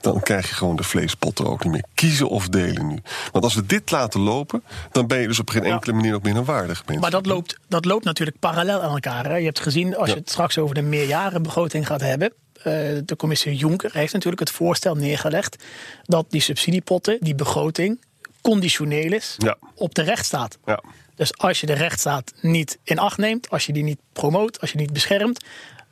Dan 0.00 0.20
krijg 0.20 0.48
je 0.48 0.54
gewoon 0.54 0.76
de 0.76 0.82
vleespotten 0.82 1.46
ook 1.46 1.64
niet 1.64 1.72
meer. 1.72 1.84
Kiezen 1.94 2.28
of 2.28 2.48
delen 2.48 2.86
nu. 2.86 2.98
Want 3.32 3.44
als 3.44 3.54
we 3.54 3.66
dit 3.66 3.90
laten 3.90 4.20
lopen, 4.20 4.62
dan 4.92 5.06
ben 5.06 5.20
je 5.20 5.26
dus 5.26 5.38
op 5.38 5.50
geen 5.50 5.64
enkele 5.64 5.92
manier 5.92 6.14
ook 6.14 6.22
meer 6.22 6.36
een 6.36 6.44
waardig 6.44 6.86
mens. 6.86 7.00
Maar 7.00 7.10
dat 7.10 7.26
loopt, 7.26 7.58
dat 7.68 7.84
loopt 7.84 8.04
natuurlijk 8.04 8.38
parallel 8.38 8.82
aan 8.82 8.90
elkaar. 8.90 9.24
Hè? 9.24 9.36
Je 9.36 9.44
hebt 9.44 9.60
gezien, 9.60 9.96
als 9.96 10.08
ja. 10.08 10.14
je 10.14 10.20
het 10.20 10.30
straks 10.30 10.58
over 10.58 10.74
de 10.74 10.82
meerjarenbegroting 10.82 11.86
gaat 11.86 12.00
hebben 12.00 12.32
de 12.62 13.14
commissie 13.16 13.56
Juncker 13.56 13.90
heeft 13.92 14.12
natuurlijk 14.12 14.40
het 14.40 14.50
voorstel 14.50 14.94
neergelegd 14.94 15.64
dat 16.02 16.26
die 16.28 16.40
subsidiepotten, 16.40 17.18
die 17.20 17.34
begroting, 17.34 18.00
conditioneel 18.40 19.12
is 19.12 19.34
ja. 19.38 19.56
op 19.74 19.94
de 19.94 20.02
rechtsstaat. 20.02 20.58
Ja. 20.64 20.82
Dus 21.14 21.38
als 21.38 21.60
je 21.60 21.66
de 21.66 21.72
rechtsstaat 21.72 22.32
niet 22.40 22.78
in 22.82 22.98
acht 22.98 23.18
neemt, 23.18 23.50
als 23.50 23.66
je 23.66 23.72
die 23.72 23.82
niet 23.82 23.98
promoot, 24.12 24.60
als 24.60 24.70
je 24.70 24.76
die 24.76 24.86
niet 24.86 24.94
beschermt, 24.94 25.44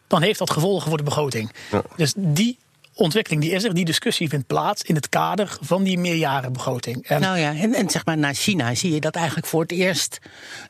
dan 0.07 0.23
heeft 0.23 0.39
dat 0.39 0.51
gevolgen 0.51 0.89
voor 0.89 0.99
de 0.99 1.05
begroting. 1.05 1.53
Ja. 1.71 1.83
Dus 1.97 2.15
die 2.17 2.59
ontwikkeling 2.99 3.43
die 3.43 3.51
is 3.53 3.65
er. 3.65 3.75
Die 3.75 3.85
discussie 3.85 4.29
vindt 4.29 4.47
plaats 4.47 4.83
in 4.83 4.95
het 4.95 5.09
kader 5.09 5.57
van 5.61 5.83
die 5.83 5.99
meerjarenbegroting. 5.99 7.07
En 7.07 7.21
Nou 7.21 7.39
ja, 7.39 7.55
en, 7.55 7.75
en 7.75 7.91
zeg 7.91 8.05
maar 8.05 8.19
naar 8.19 8.35
China 8.35 8.75
zie 8.75 8.95
je 8.95 9.01
dat 9.01 9.15
eigenlijk 9.15 9.47
voor 9.47 9.61
het 9.63 9.71
eerst 9.73 10.19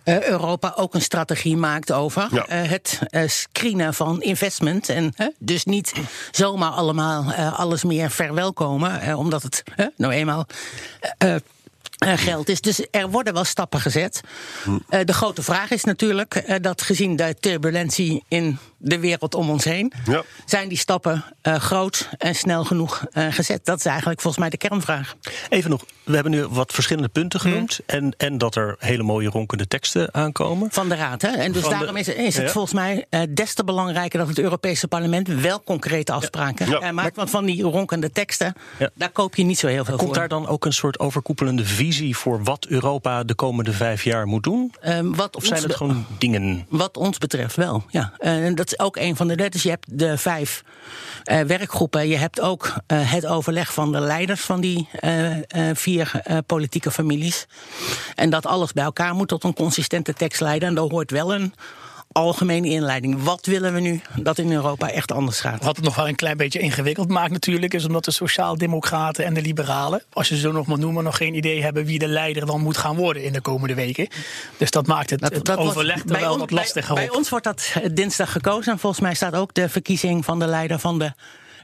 eh, 0.02 0.22
Europa 0.22 0.72
ook 0.76 0.94
een 0.94 1.00
strategie 1.02 1.56
maakt 1.56 1.92
over 1.92 2.28
Ja. 2.30 2.46
eh, 2.46 2.68
het 2.70 2.98
eh, 3.06 3.28
screenen 3.28 3.94
van 3.94 4.22
investment. 4.22 4.88
En 4.88 5.14
dus 5.38 5.64
niet 5.64 5.92
zomaar 6.30 6.70
allemaal 6.70 7.32
eh, 7.32 7.58
alles 7.58 7.84
meer 7.84 8.10
verwelkomen, 8.10 9.00
eh, 9.00 9.18
omdat 9.18 9.42
het 9.42 9.62
hè, 9.74 9.86
nou 9.96 10.12
eenmaal. 10.12 10.46
eh, 11.18 11.34
geld 11.98 12.48
is. 12.48 12.60
Dus 12.60 12.86
er 12.90 13.10
worden 13.10 13.34
wel 13.34 13.44
stappen 13.44 13.80
gezet. 13.80 14.20
Eh, 14.88 15.00
de 15.04 15.12
grote 15.12 15.42
vraag 15.42 15.70
is 15.70 15.84
natuurlijk 15.84 16.34
eh, 16.34 16.56
dat 16.60 16.82
gezien 16.82 17.16
de 17.16 17.36
turbulentie 17.40 18.24
in 18.28 18.58
de 18.78 18.98
wereld 18.98 19.34
om 19.34 19.50
ons 19.50 19.64
heen, 19.64 19.92
Ja. 20.04 20.22
zijn 20.46 20.68
die 20.68 20.78
stappen 20.78 21.24
eh, 21.42 21.54
groot 21.54 22.08
en 22.18 22.34
snel 22.34 22.64
genoeg 22.64 23.04
eh, 23.12 23.26
gezet. 23.30 23.64
Dat 23.64 23.78
is 23.78 23.84
eigenlijk 23.84 24.20
volgens 24.20 24.42
mij 24.42 24.50
de 24.50 24.56
kernvraag. 24.68 25.14
Even 25.48 25.70
nog, 25.70 25.84
we 26.04 26.14
hebben 26.14 26.32
nu 26.32 26.46
wat 26.46 26.72
verschillende 26.72 27.08
punten 27.08 27.40
genoemd. 27.40 27.78
En, 27.86 28.14
en 28.16 28.38
dat 28.38 28.54
er 28.54 28.76
hele 28.78 29.02
mooie 29.02 29.28
ronkende 29.28 29.66
teksten 29.66 30.14
aankomen. 30.14 30.68
Van 30.70 30.88
de 30.88 30.94
Raad. 30.94 31.22
Hè? 31.22 31.28
En 31.28 31.52
dus 31.52 31.62
Van 31.62 31.70
de- 31.70 31.76
daarom 31.78 31.96
is, 31.96 32.08
is 32.08 32.36
het 32.36 32.46
Ja. 32.46 32.52
volgens 32.52 32.74
mij 32.74 33.06
eh, 33.10 33.20
des 33.30 33.54
te 33.54 33.64
belangrijker 33.64 34.18
dat 34.18 34.28
het 34.28 34.38
Europese 34.38 34.88
parlement 34.88 35.28
wel 35.28 35.62
concrete 35.62 36.12
afspraken 36.12 36.68
Ja. 36.68 36.92
maakt. 36.92 37.16
Want 37.16 37.30
van 37.30 37.44
die 37.44 37.62
ronkende 37.62 38.10
teksten, 38.10 38.54
Ja. 38.78 38.90
daar 38.94 39.10
koop 39.10 39.34
je 39.36 39.42
niet 39.44 39.58
zo 39.58 39.66
heel 39.66 39.84
veel 39.84 39.96
Komt 39.96 40.08
voor. 40.08 40.18
daar 40.18 40.28
dan 40.28 40.46
ook 40.46 40.64
een 40.64 40.72
soort 40.72 40.98
overkoepelende 40.98 41.64
visie 41.64 42.16
voor 42.16 42.42
wat 42.44 42.66
Europa 42.66 43.24
de 43.24 43.34
komende 43.34 43.72
vijf 43.72 44.04
jaar 44.04 44.26
moet 44.26 44.42
doen? 44.42 44.74
Ehm, 44.80 45.10
wat, 45.14 45.36
Of 45.36 45.44
zijn 45.44 45.62
het 45.62 45.74
gewoon 45.74 46.06
dingen? 46.18 46.66
wat 46.68 46.96
ons 46.96 47.18
betreft 47.18 47.56
wel. 47.56 47.84
Ja. 47.90 48.12
En 48.18 48.54
dat 48.54 48.67
ook 48.76 48.96
een 48.96 49.16
van 49.16 49.28
de. 49.28 49.48
Dus 49.48 49.62
je 49.62 49.68
hebt 49.68 49.86
de 49.90 50.18
vijf 50.18 50.62
eh, 51.24 51.40
werkgroepen. 51.40 52.08
Je 52.08 52.16
hebt 52.16 52.40
ook 52.40 52.74
eh, 52.86 53.12
het 53.12 53.26
overleg 53.26 53.72
van 53.72 53.92
de 53.92 54.00
leiders 54.00 54.40
van 54.40 54.60
die 54.60 54.88
eh, 54.92 55.36
vier 55.72 56.22
politieke 56.46 56.90
families. 56.90 57.46
En 58.14 58.30
dat 58.30 58.46
alles 58.46 58.72
bij 58.72 58.84
elkaar 58.84 59.14
moet 59.14 59.28
tot 59.28 59.44
een 59.44 59.54
consistente 59.54 60.12
tekst 60.12 60.40
leiden. 60.40 60.68
En 60.68 60.74
daar 60.74 60.84
hoort 60.84 61.10
wel 61.10 61.34
een 61.34 61.54
algemene 62.18 62.68
inleiding. 62.68 63.22
Wat 63.22 63.46
willen 63.46 63.74
we 63.74 63.80
nu 63.80 64.00
dat 64.16 64.38
in 64.38 64.52
Europa 64.52 64.90
echt 64.90 65.12
anders 65.12 65.40
gaat? 65.40 65.64
Wat 65.64 65.76
het 65.76 65.84
nog 65.84 65.94
wel 65.94 66.08
een 66.08 66.16
klein 66.16 66.36
beetje 66.36 66.58
ingewikkeld 66.58 67.08
maakt 67.08 67.30
natuurlijk... 67.30 67.74
is 67.74 67.84
omdat 67.84 68.04
de 68.04 68.10
sociaaldemocraten 68.10 69.24
en 69.24 69.34
de 69.34 69.40
liberalen... 69.40 70.02
als 70.12 70.28
je 70.28 70.34
ze 70.34 70.40
zo 70.40 70.52
nog 70.52 70.66
moet 70.66 70.78
noemen, 70.78 71.04
nog 71.04 71.16
geen 71.16 71.34
idee 71.34 71.62
hebben... 71.62 71.84
wie 71.84 71.98
de 71.98 72.08
leider 72.08 72.46
dan 72.46 72.60
moet 72.60 72.76
gaan 72.76 72.96
worden 72.96 73.22
in 73.24 73.32
de 73.32 73.40
komende 73.40 73.74
weken. 73.74 74.08
Dus 74.56 74.70
dat 74.70 74.86
maakt 74.86 75.10
het, 75.10 75.20
het 75.20 75.46
wordt- 75.48 75.60
overleg 75.60 76.02
er 76.04 76.20
wel 76.20 76.30
ons- 76.30 76.40
wat 76.40 76.50
lastiger 76.50 76.94
bij, 76.94 77.06
bij 77.06 77.16
ons 77.16 77.28
wordt 77.28 77.44
dat 77.44 77.72
dinsdag 77.92 78.32
gekozen. 78.32 78.72
En 78.72 78.78
volgens 78.78 79.02
mij 79.02 79.14
staat 79.14 79.34
ook 79.34 79.54
de 79.54 79.68
verkiezing 79.68 80.24
van 80.24 80.38
de 80.38 80.46
leider 80.46 80.78
van 80.78 80.98
de 80.98 81.12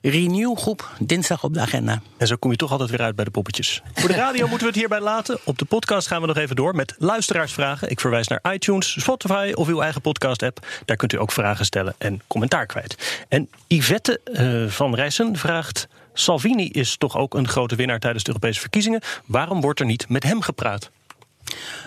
Renew-groep 0.07 0.90
dinsdag 0.99 1.45
op 1.45 1.55
de 1.55 1.61
agenda. 1.61 2.03
En 2.17 2.27
zo 2.27 2.37
kom 2.37 2.51
je 2.51 2.57
toch 2.57 2.71
altijd 2.71 2.90
weer 2.90 3.01
uit 3.01 3.17
bij 3.17 3.25
de 3.25 3.31
poppetjes. 3.31 3.83
Voor 3.95 4.09
de 4.09 4.14
radio 4.14 4.40
moeten 4.49 4.61
we 4.61 4.67
het 4.67 4.75
hierbij 4.75 5.01
laten. 5.01 5.38
Op 5.45 5.59
de 5.59 5.64
podcast 5.64 6.07
gaan 6.07 6.21
we 6.21 6.27
nog 6.27 6.37
even 6.37 6.57
door 6.57 6.75
met 6.75 6.95
luisteraarsvragen. 6.99 7.90
Ik 7.90 8.01
verwijs 8.01 8.29
naar 8.29 8.53
iTunes, 8.53 9.01
Spotify 9.01 9.53
of 9.55 9.69
uw 9.69 9.81
eigen 9.81 10.01
podcast-app. 10.01 10.67
Daar 10.85 10.97
kunt 10.97 11.12
u 11.12 11.19
ook 11.19 11.33
vragen 11.33 11.64
stellen 11.64 11.95
en 11.99 12.21
commentaar 12.27 12.67
kwijt. 12.67 13.25
En 13.29 13.49
Yvette 13.67 14.21
eh, 14.25 14.67
van 14.67 14.95
Rijssen 14.95 15.37
vraagt... 15.37 15.88
Salvini 16.12 16.69
is 16.69 16.97
toch 16.97 17.17
ook 17.17 17.35
een 17.35 17.49
grote 17.49 17.75
winnaar 17.75 17.99
tijdens 17.99 18.25
de 18.25 18.31
Europese 18.31 18.61
verkiezingen. 18.61 19.01
Waarom 19.27 19.61
wordt 19.61 19.81
er 19.81 19.87
niet 19.87 20.09
met 20.09 20.23
hem 20.23 20.40
gepraat? 20.40 20.90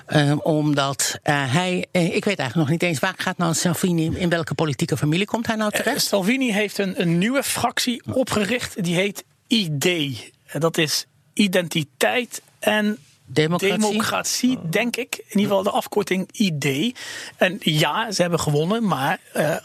Eh, 0.06 0.34
omdat 0.44 1.20
eh, 1.24 1.54
hij, 1.54 1.86
eh, 1.92 2.04
ik 2.16 2.26
weet 2.26 2.40
eigenlijk 2.40 2.56
nog 2.56 2.70
niet 2.70 2.84
eens 2.84 3.00
waar 3.00 3.14
gaat 3.18 3.38
nou 3.38 3.54
Salvini, 3.54 4.12
in 4.16 4.30
welke 4.30 4.54
politieke 4.54 4.98
familie 4.98 5.26
komt 5.26 5.48
hij 5.48 5.56
nou 5.56 5.72
Eh, 5.74 5.80
terecht? 5.82 6.06
Salvini 6.06 6.52
heeft 6.52 6.78
een, 6.78 7.02
een 7.02 7.18
nieuwe 7.18 7.44
fractie 7.44 8.02
opgericht. 8.14 8.84
Die 8.84 8.96
heet 8.96 9.24
ID. 9.48 9.88
Dat 10.60 10.78
is 10.78 11.06
identiteit 11.34 12.42
en 12.60 12.98
Democratie. 13.26 13.78
democratie, 13.80 14.60
denk 14.70 14.96
ik. 14.96 15.16
In 15.18 15.24
ieder 15.40 15.42
geval 15.48 15.64
de 15.64 15.70
afkorting 15.70 16.30
ID. 16.32 16.96
En 17.38 17.58
ja, 17.60 18.12
ze 18.12 18.22
hebben 18.22 18.40
gewonnen. 18.40 18.88
Maar 18.88 19.20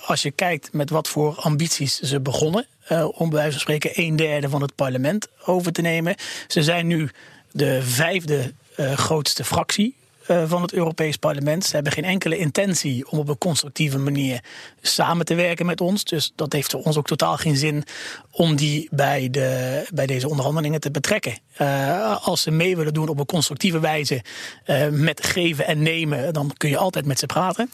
als 0.07 0.23
je 0.23 0.31
kijkt 0.31 0.73
met 0.73 0.91
wat 0.91 1.09
voor 1.09 1.35
ambities 1.35 1.99
ze 1.99 2.21
begonnen. 2.21 2.67
eh, 2.87 3.09
om 3.21 3.29
bij 3.29 3.39
wijze 3.39 3.51
van 3.53 3.61
spreken 3.61 3.91
een 3.95 4.17
derde 4.17 4.49
van 4.49 4.63
het 4.63 4.75
parlement 4.75 5.29
over 5.45 5.73
te 5.73 5.81
nemen. 5.81 6.15
Ze 6.47 6.63
zijn 6.63 6.87
nu 6.87 7.11
de 7.53 7.83
vijfde 7.83 8.53
grootste 8.97 9.45
fractie 9.45 9.95
eh, 10.27 10.43
van 10.47 10.63
het 10.63 10.73
Europees 10.73 11.17
Parlement. 11.17 11.65
Ze 11.65 11.75
hebben 11.75 11.93
geen 11.93 12.05
enkele 12.05 12.37
intentie 12.37 13.11
om 13.11 13.19
op 13.19 13.29
een 13.29 13.39
constructieve 13.39 13.99
manier 13.99 14.45
samen 14.81 15.25
te 15.25 15.35
werken 15.35 15.67
met 15.67 15.81
ons. 15.81 16.05
Dus 16.05 16.33
dat 16.37 16.53
heeft 16.53 16.71
voor 16.71 16.83
ons 16.83 16.97
ook 16.97 17.07
totaal 17.07 17.37
geen 17.37 17.57
zin 17.57 17.85
om 18.31 18.57
die 18.57 18.89
bij, 18.91 19.31
de, 19.31 19.85
bij 19.95 20.07
deze 20.07 20.29
onderhandelingen 20.29 20.81
te 20.81 20.91
betrekken. 20.91 21.39
Eh, 21.53 22.27
als 22.27 22.43
ze 22.43 22.51
mee 22.51 22.77
willen 22.77 22.95
doen 22.95 23.09
op 23.09 23.19
een 23.19 23.27
constructieve 23.27 23.81
wijze 23.81 24.23
eh, 24.65 24.89
met 24.89 25.27
geven 25.27 25.67
en 25.67 25.83
nemen, 25.83 26.33
dan 26.33 26.53
kun 26.57 26.69
je 26.69 26.77
altijd 26.77 27.07
met 27.07 27.19
ze 27.19 27.27
praten. 27.27 27.71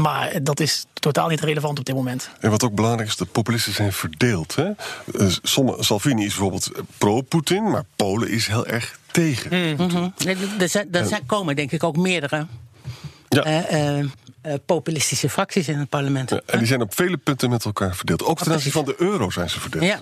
Maar 0.00 0.42
dat 0.42 0.60
is 0.60 0.84
totaal 0.92 1.28
niet 1.28 1.40
relevant 1.40 1.78
op 1.78 1.84
dit 1.84 1.94
moment. 1.94 2.30
En 2.40 2.50
wat 2.50 2.64
ook 2.64 2.74
belangrijk 2.74 3.08
is, 3.08 3.16
de 3.16 3.24
populisten 3.24 3.72
zijn 3.72 3.92
verdeeld. 3.92 4.54
Hè? 4.54 4.64
Eh, 4.64 5.26
Sommige, 5.42 5.82
Salvini 5.82 6.24
is 6.24 6.34
bijvoorbeeld 6.34 6.70
pro-Poetin, 6.98 7.70
maar 7.70 7.84
Polen 7.96 8.30
is 8.30 8.46
heel 8.46 8.66
erg 8.66 8.98
tegen. 9.18 9.50
Er- 9.52 10.36
Er, 10.58 10.68
zijn, 10.68 10.88
er 10.92 11.06
zijn, 11.06 11.26
komen 11.26 11.56
denk 11.56 11.72
ik 11.72 11.82
ook 11.84 11.96
meerdere 11.96 12.46
Ja. 13.28 13.42
eh, 13.44 13.98
eh, 13.98 14.04
eh, 14.40 14.54
populistische 14.66 15.28
fracties 15.30 15.68
in 15.68 15.78
het 15.78 15.88
parlement. 15.88 16.30
Ja, 16.30 16.40
en 16.46 16.58
die 16.58 16.66
zijn 16.66 16.80
op 16.80 16.94
vele 16.94 17.16
punten 17.16 17.50
met 17.50 17.64
elkaar 17.64 17.96
verdeeld. 17.96 18.24
Ook 18.24 18.38
ten 18.38 18.52
aanzien 18.52 18.72
van 18.72 18.84
de 18.84 18.94
euro 18.98 19.30
zijn 19.30 19.50
ze 19.50 19.60
verdeeld. 19.60 19.84
Ja, 19.84 20.00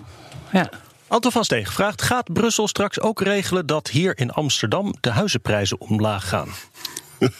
ja. 0.52 0.70
Anton 1.08 1.32
van 1.32 1.44
Steeg 1.44 1.72
vraagt... 1.72 2.02
gaat 2.02 2.32
Brussel 2.32 2.68
straks 2.68 3.00
ook 3.00 3.20
regelen 3.20 3.66
dat 3.66 3.88
hier 3.88 4.18
in 4.18 4.30
Amsterdam... 4.30 4.94
de 5.00 5.10
huizenprijzen 5.10 5.80
omlaag 5.80 6.28
gaan? 6.28 6.48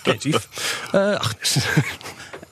Eh, 0.93 1.15
ach, 1.15 1.35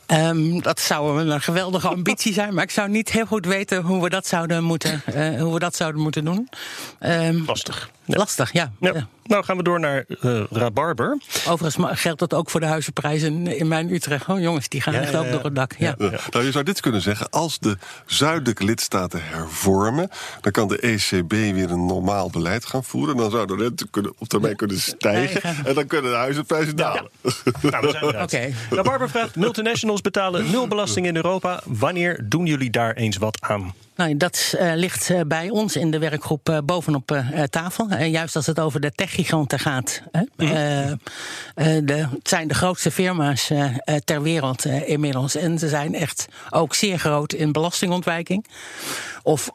Ehm, 0.07 0.61
dat 0.61 0.81
zou 0.81 1.23
een 1.31 1.41
geweldige 1.41 1.89
ambitie 1.89 2.33
zijn, 2.33 2.55
maar 2.55 2.63
ik 2.65 2.71
zou 2.71 2.89
niet 2.89 3.11
heel 3.11 3.27
goed 3.27 3.47
weten 3.47 3.83
hoe 3.83 4.03
we 4.03 4.09
dat 4.09 4.27
zouden 4.27 4.65
moeten, 4.65 5.03
eh, 5.05 5.41
hoe 5.41 5.53
we 5.53 5.59
dat 5.59 5.77
zouden 5.77 6.01
moeten 6.01 6.25
doen. 6.25 6.49
Ehm, 6.99 7.43
lastig. 7.47 7.91
Ja. 8.05 8.17
Lastig, 8.17 8.53
ja. 8.53 8.73
Ja. 8.81 8.95
Ja. 8.95 9.07
Nou 9.25 9.45
gaan 9.45 9.57
we 9.57 9.63
door 9.63 9.81
naar 9.81 10.05
eh 10.21 10.43
Rabarber. 10.51 11.19
Overigens 11.49 12.01
geldt 12.01 12.19
dat 12.19 12.35
ook 12.35 12.51
voor 12.51 12.61
de 12.61 12.67
huizenprijzen 12.67 13.47
in 13.47 13.69
mijn 13.69 13.93
Utrecht. 13.93 14.29
Oh 14.29 14.41
jongens, 14.41 14.69
die 14.69 14.81
gaan 14.81 14.95
Ja, 14.95 15.01
echt 15.01 15.13
ja, 15.13 15.19
ook 15.19 15.25
ja. 15.25 15.31
door 15.31 15.45
het 15.45 15.55
dak. 15.55 15.75
Ja. 15.79 15.95
Ja. 15.99 16.11
Nou, 16.31 16.45
je 16.45 16.51
zou 16.51 16.65
dit 16.65 16.81
kunnen 16.81 17.01
zeggen. 17.01 17.31
Als 17.31 17.59
de 17.59 17.77
zuidelijke 18.07 18.65
lidstaten 18.65 19.21
hervormen, 19.23 20.09
dan 20.41 20.53
kan 20.53 20.69
de 20.69 20.79
ECB 20.79 21.31
weer 21.31 21.71
een 21.71 21.87
normaal 21.87 22.31
beleid 22.31 22.65
gaan 22.65 22.85
voeren. 22.85 23.17
Dan 23.17 23.31
zou 23.31 23.47
de 23.47 23.57
rente 23.57 23.87
kunnen, 23.91 24.13
op 24.19 24.29
termijn 24.29 24.57
kunnen 24.57 24.81
stijgen. 24.81 25.43
En 25.65 25.75
dan 25.75 25.87
kunnen 25.87 26.11
de 26.11 26.17
huizenprijzen 26.17 26.77
dalen. 26.77 27.11
Nou, 27.23 27.87
we 27.87 27.91
zijn 27.91 28.05
eruit. 28.05 28.23
Oké. 28.35 28.53
Rabarber 28.71 29.11
vraagt, 29.11 29.37
multinationals 29.37 30.01
betalen 30.01 30.51
nul 30.51 30.69
belasting 30.69 31.07
in 31.07 31.17
Europa. 31.17 31.63
Wanneer 31.65 32.21
doen 32.25 32.47
jullie 32.47 32.71
daar 32.71 32.95
eens 32.95 33.17
wat 33.17 33.41
aan? 33.41 33.75
Nou, 33.97 34.17
dat 34.17 34.55
eh, 34.59 34.73
ligt 34.75 35.11
eh, 35.11 35.21
bij 35.27 35.51
ons 35.51 35.77
in 35.77 35.91
de 35.91 35.99
werkgroep 35.99 36.49
eh, 36.49 36.59
bovenop 36.65 37.23
tafel. 37.51 37.95
Juist 37.97 38.37
als 38.37 38.47
het 38.47 38.61
over 38.61 38.81
de 38.81 38.91
techgiganten 38.91 39.59
gaat. 39.59 40.03
Hè? 40.11 40.21
Eh, 40.37 41.77
de, 41.85 41.95
het 41.95 42.29
zijn 42.29 42.49
de 42.49 42.55
grootste 42.55 42.91
firma's 42.91 43.51
ter 44.05 44.23
wereld 44.23 44.65
inmiddels. 44.65 45.35
En 45.35 45.59
ze 45.59 45.69
zijn 45.69 45.95
echt 45.95 46.27
ook 46.51 46.75
zeer 46.75 46.99
groot 46.99 47.33
in 47.33 47.53
belastingontwijking. 47.53 48.47
Of 49.23 49.51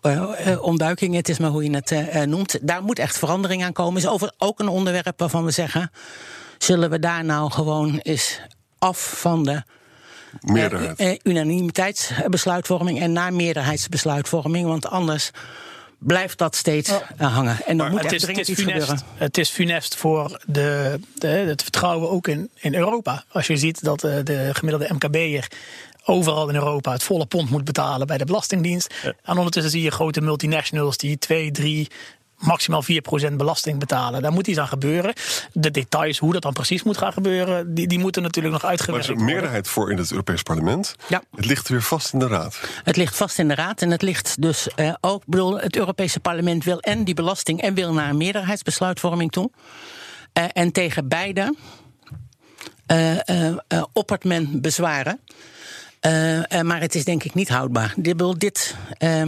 ontduiking, 0.62 1.16
het 1.16 1.30
is 1.30 1.38
maar 1.38 1.50
hoe 1.50 1.64
je 1.64 1.76
het 1.76 2.26
noemt. 2.26 2.68
Daar 2.68 2.84
moet 2.84 3.00
echt 3.00 3.18
verandering 3.18 3.64
aan 3.64 3.74
komen. 3.74 4.02
Is 4.02 4.08
over 4.08 4.34
ook 4.38 4.60
een 4.60 4.68
onderwerp 4.68 5.20
waarvan 5.20 5.46
we 5.46 5.52
zeggen... 5.52 5.92
zullen 6.58 6.90
we 6.90 7.00
daar 7.00 7.26
nou 7.26 7.52
gewoon 7.52 7.98
eens 7.98 8.42
af 8.80 9.20
van 9.20 9.44
de 9.44 9.64
Meerderheid. 10.42 11.00
eh, 11.00 11.12
eh, 11.12 11.20
unanimiteitsbesluitvorming 11.24 13.00
en 13.02 13.12
naar 13.12 13.34
meerderheidsbesluitvorming. 13.34 14.68
Want 14.68 14.88
anders 14.88 15.32
blijft 16.00 16.38
dat 16.38 16.56
steeds 16.56 16.90
eh, 17.18 17.34
hangen. 17.36 17.58
En 17.66 17.78
dan 17.78 17.86
Maar 17.86 17.90
moet 17.90 18.04
het, 18.04 18.12
is, 18.12 18.28
het, 18.28 18.38
is 18.38 18.50
iets 18.50 18.62
funest, 18.62 18.88
gebeuren. 18.88 19.06
het 19.16 19.38
is 19.38 19.50
funest 19.50 19.96
voor 19.96 20.42
de, 20.46 21.00
de, 21.16 21.28
het 21.28 21.62
vertrouwen 21.62 22.10
ook 22.10 22.28
in, 22.28 22.50
in 22.56 22.76
Europa. 22.76 23.24
Als 23.32 23.48
je 23.48 23.58
ziet 23.58 23.84
dat 23.84 24.04
eh, 24.04 24.18
de 24.24 24.50
gemiddelde 24.54 24.94
MKB'er 24.94 25.48
overal 26.04 26.50
in 26.50 26.56
Europa 26.56 26.92
het 26.92 27.04
volle 27.04 27.26
pond 27.26 27.50
moet 27.50 27.64
betalen 27.64 28.08
bij 28.08 28.18
de 28.18 28.26
Belastingdienst. 28.26 28.94
En 29.24 29.38
ondertussen 29.38 29.72
zie 29.72 29.82
je 29.82 29.92
grote 29.92 30.22
multinationals 30.22 30.98
die 30.98 31.18
2, 31.18 31.52
3, 31.52 31.88
maximaal 32.40 32.84
4% 33.32 33.34
belasting 33.34 33.80
betalen. 33.80 34.22
Daar 34.22 34.32
moet 34.32 34.48
iets 34.48 34.60
aan 34.60 34.68
gebeuren. 34.68 35.14
De 35.52 35.72
details, 35.72 36.18
hoe 36.18 36.34
dat 36.34 36.42
dan 36.42 36.54
precies 36.54 36.84
moet 36.84 36.98
gaan 36.98 37.14
gebeuren, 37.14 37.74
die, 37.74 37.88
die 37.88 38.00
moeten 38.00 38.22
natuurlijk 38.22 38.54
nog 38.54 38.64
Maar 38.64 38.72
er 38.72 38.78
uitgewerkt 38.78 39.04
is 39.04 39.10
een 39.10 39.16
worden. 39.16 39.36
meerderheid 39.36 39.68
voor 39.68 39.92
in 39.92 39.98
het 39.98 40.12
Europees 40.12 40.44
Parlement. 40.44 40.96
Ja. 41.08 41.24
Het 41.36 41.46
ligt 41.46 41.70
weer 41.70 41.82
vast 41.82 42.14
in 42.14 42.20
de 42.20 42.28
Raad. 42.28 42.60
Het 42.84 42.96
ligt 42.96 43.16
vast 43.18 43.40
in 43.40 43.48
de 43.48 43.56
Raad 43.56 43.82
en 43.82 43.92
het 43.92 44.02
ligt 44.02 44.42
dus 44.42 44.68
eh, 44.76 44.94
ook. 45.02 45.22
Ik 45.22 45.28
bedoel, 45.28 45.60
het 45.60 45.76
Europese 45.76 46.20
parlement 46.20 46.64
wil 46.64 46.80
en 46.80 47.04
die 47.04 47.14
belasting 47.14 47.62
en 47.62 47.74
wil 47.74 47.94
naar 47.94 48.10
een 48.10 48.18
meerderheidsbesluitvorming 48.18 49.32
toe. 49.32 49.52
Eh, 50.34 50.44
en 50.54 50.72
tegen 50.72 51.08
beide 51.08 51.54
eh, 52.90 53.30
eh, 53.30 53.58
eh, 53.68 53.84
oppert 53.94 54.24
men 54.24 54.62
bezwaren. 54.62 55.20
Uh, 56.02 56.38
uh, 56.38 56.62
maar 56.62 56.82
het 56.82 56.96
is 56.96 57.04
denk 57.04 57.24
ik 57.24 57.34
niet 57.34 57.50
houdbaar. 57.50 57.94
Dit, 57.98 58.40
dit 58.40 58.76
uh, 59.00 59.24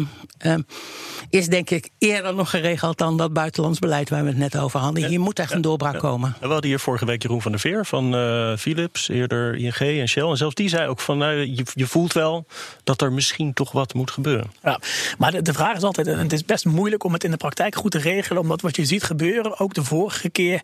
is 1.30 1.48
denk 1.48 1.70
ik 1.70 1.90
eerder 1.98 2.36
nog 2.36 2.50
geregeld 2.50 2.98
dan 2.98 3.18
dat 3.18 3.34
buitenlands 3.34 3.80
beleid 3.80 4.10
waar 4.10 4.24
we 4.24 4.28
het 4.28 4.38
net 4.38 4.58
over 4.58 4.80
hadden. 4.80 5.06
Hier 5.06 5.20
moet 5.20 5.40
echt 5.40 5.54
een 5.54 5.62
doorbraak 5.62 6.00
komen. 6.00 6.36
We 6.40 6.48
hadden 6.48 6.70
hier 6.70 6.80
vorige 6.80 7.06
week 7.06 7.22
Jeroen 7.22 7.42
van 7.42 7.52
der 7.52 7.60
Veer 7.60 7.86
van 7.86 8.16
uh, 8.16 8.58
Philips, 8.58 9.10
eerder 9.10 9.56
ING 9.56 10.00
en 10.00 10.08
Shell. 10.08 10.30
En 10.30 10.38
zelfs 10.38 10.56
die 10.56 10.70
zei 10.70 10.88
ook 10.88 11.00
van 11.00 11.18
nou, 11.18 11.34
je, 11.36 11.66
je, 11.74 11.88
voelt 11.88 12.14
wel 12.14 12.46
dat 12.84 13.02
er 13.02 13.12
misschien 13.14 13.54
toch 13.54 13.72
wat 13.72 13.94
moet 13.94 14.12
gebeuren. 14.12 14.52
Ja, 14.64 14.80
maar 15.18 15.32
de, 15.32 15.42
de 15.42 15.54
vraag 15.54 15.76
is 15.76 15.84
altijd, 15.84 16.08
en 16.08 16.18
het 16.18 16.34
is 16.34 16.46
best 16.46 16.66
moeilijk 16.66 17.04
om 17.04 17.14
het 17.14 17.24
in 17.24 17.32
de 17.32 17.38
praktijk 17.38 17.76
goed 17.76 17.92
te 17.92 18.00
regelen, 18.00 18.42
omdat 18.42 18.62
wat 18.62 18.76
je 18.76 18.86
ziet 18.86 19.04
gebeuren, 19.04 19.60
ook 19.60 19.74
de 19.74 19.84
vorige 19.84 20.30
keer 20.30 20.62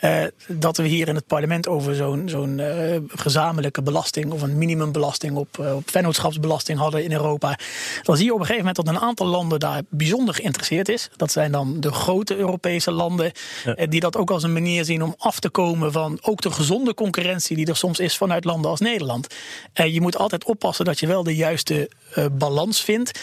uh, 0.00 0.24
dat 0.48 0.76
we 0.76 0.86
hier 0.86 1.08
in 1.08 1.14
het 1.14 1.26
parlement 1.26 1.68
over 1.68 1.94
zo'n 1.94 2.28
zo'n 2.28 2.58
uh, 2.58 2.96
gezamenlijke 3.06 3.82
belasting 3.82 4.32
of 4.32 4.42
een 4.42 4.58
minimumbelasting 4.58 5.36
op, 5.36 5.58
uh, 5.60 5.74
op 5.74 5.90
vennootschapsbelasting 5.90 6.78
hadden 6.78 7.04
in 7.04 7.12
Europa. 7.12 7.58
Dan 8.02 8.16
zie 8.16 8.24
je 8.24 8.32
op 8.32 8.40
een 8.40 8.46
gegeven 8.46 8.66
moment 8.66 8.86
dat 8.86 8.94
een 8.94 9.08
aantal 9.08 9.26
landen 9.26 9.60
daar 9.60 9.82
bijzonder 9.88 10.34
geïnteresseerd 10.34 10.88
is. 10.88 11.10
Dat 11.16 11.32
zijn 11.32 11.52
dan 11.52 11.80
de 11.80 11.92
grote 11.92 12.36
Europese 12.36 12.90
landen 12.90 13.32
ja. 13.64 13.86
die 13.86 14.00
dat 14.00 14.16
ook 14.16 14.30
als 14.30 14.42
een 14.42 14.52
manier 14.52 14.84
zien 14.84 15.02
om 15.02 15.14
af 15.18 15.40
te 15.40 15.50
komen 15.50 15.92
van 15.92 16.18
ook 16.22 16.40
de 16.40 16.50
gezonde 16.50 16.94
concurrentie 16.94 17.56
die 17.56 17.66
er 17.66 17.76
soms 17.76 17.98
is 17.98 18.16
vanuit 18.16 18.44
landen 18.44 18.70
als 18.70 18.80
Nederland. 18.80 19.34
je 19.72 20.00
moet 20.00 20.18
altijd 20.18 20.44
oppassen 20.44 20.84
dat 20.84 21.00
je 21.00 21.06
wel 21.06 21.22
de 21.22 21.36
juiste 21.36 21.90
balans 22.32 22.82
vindt 22.82 23.20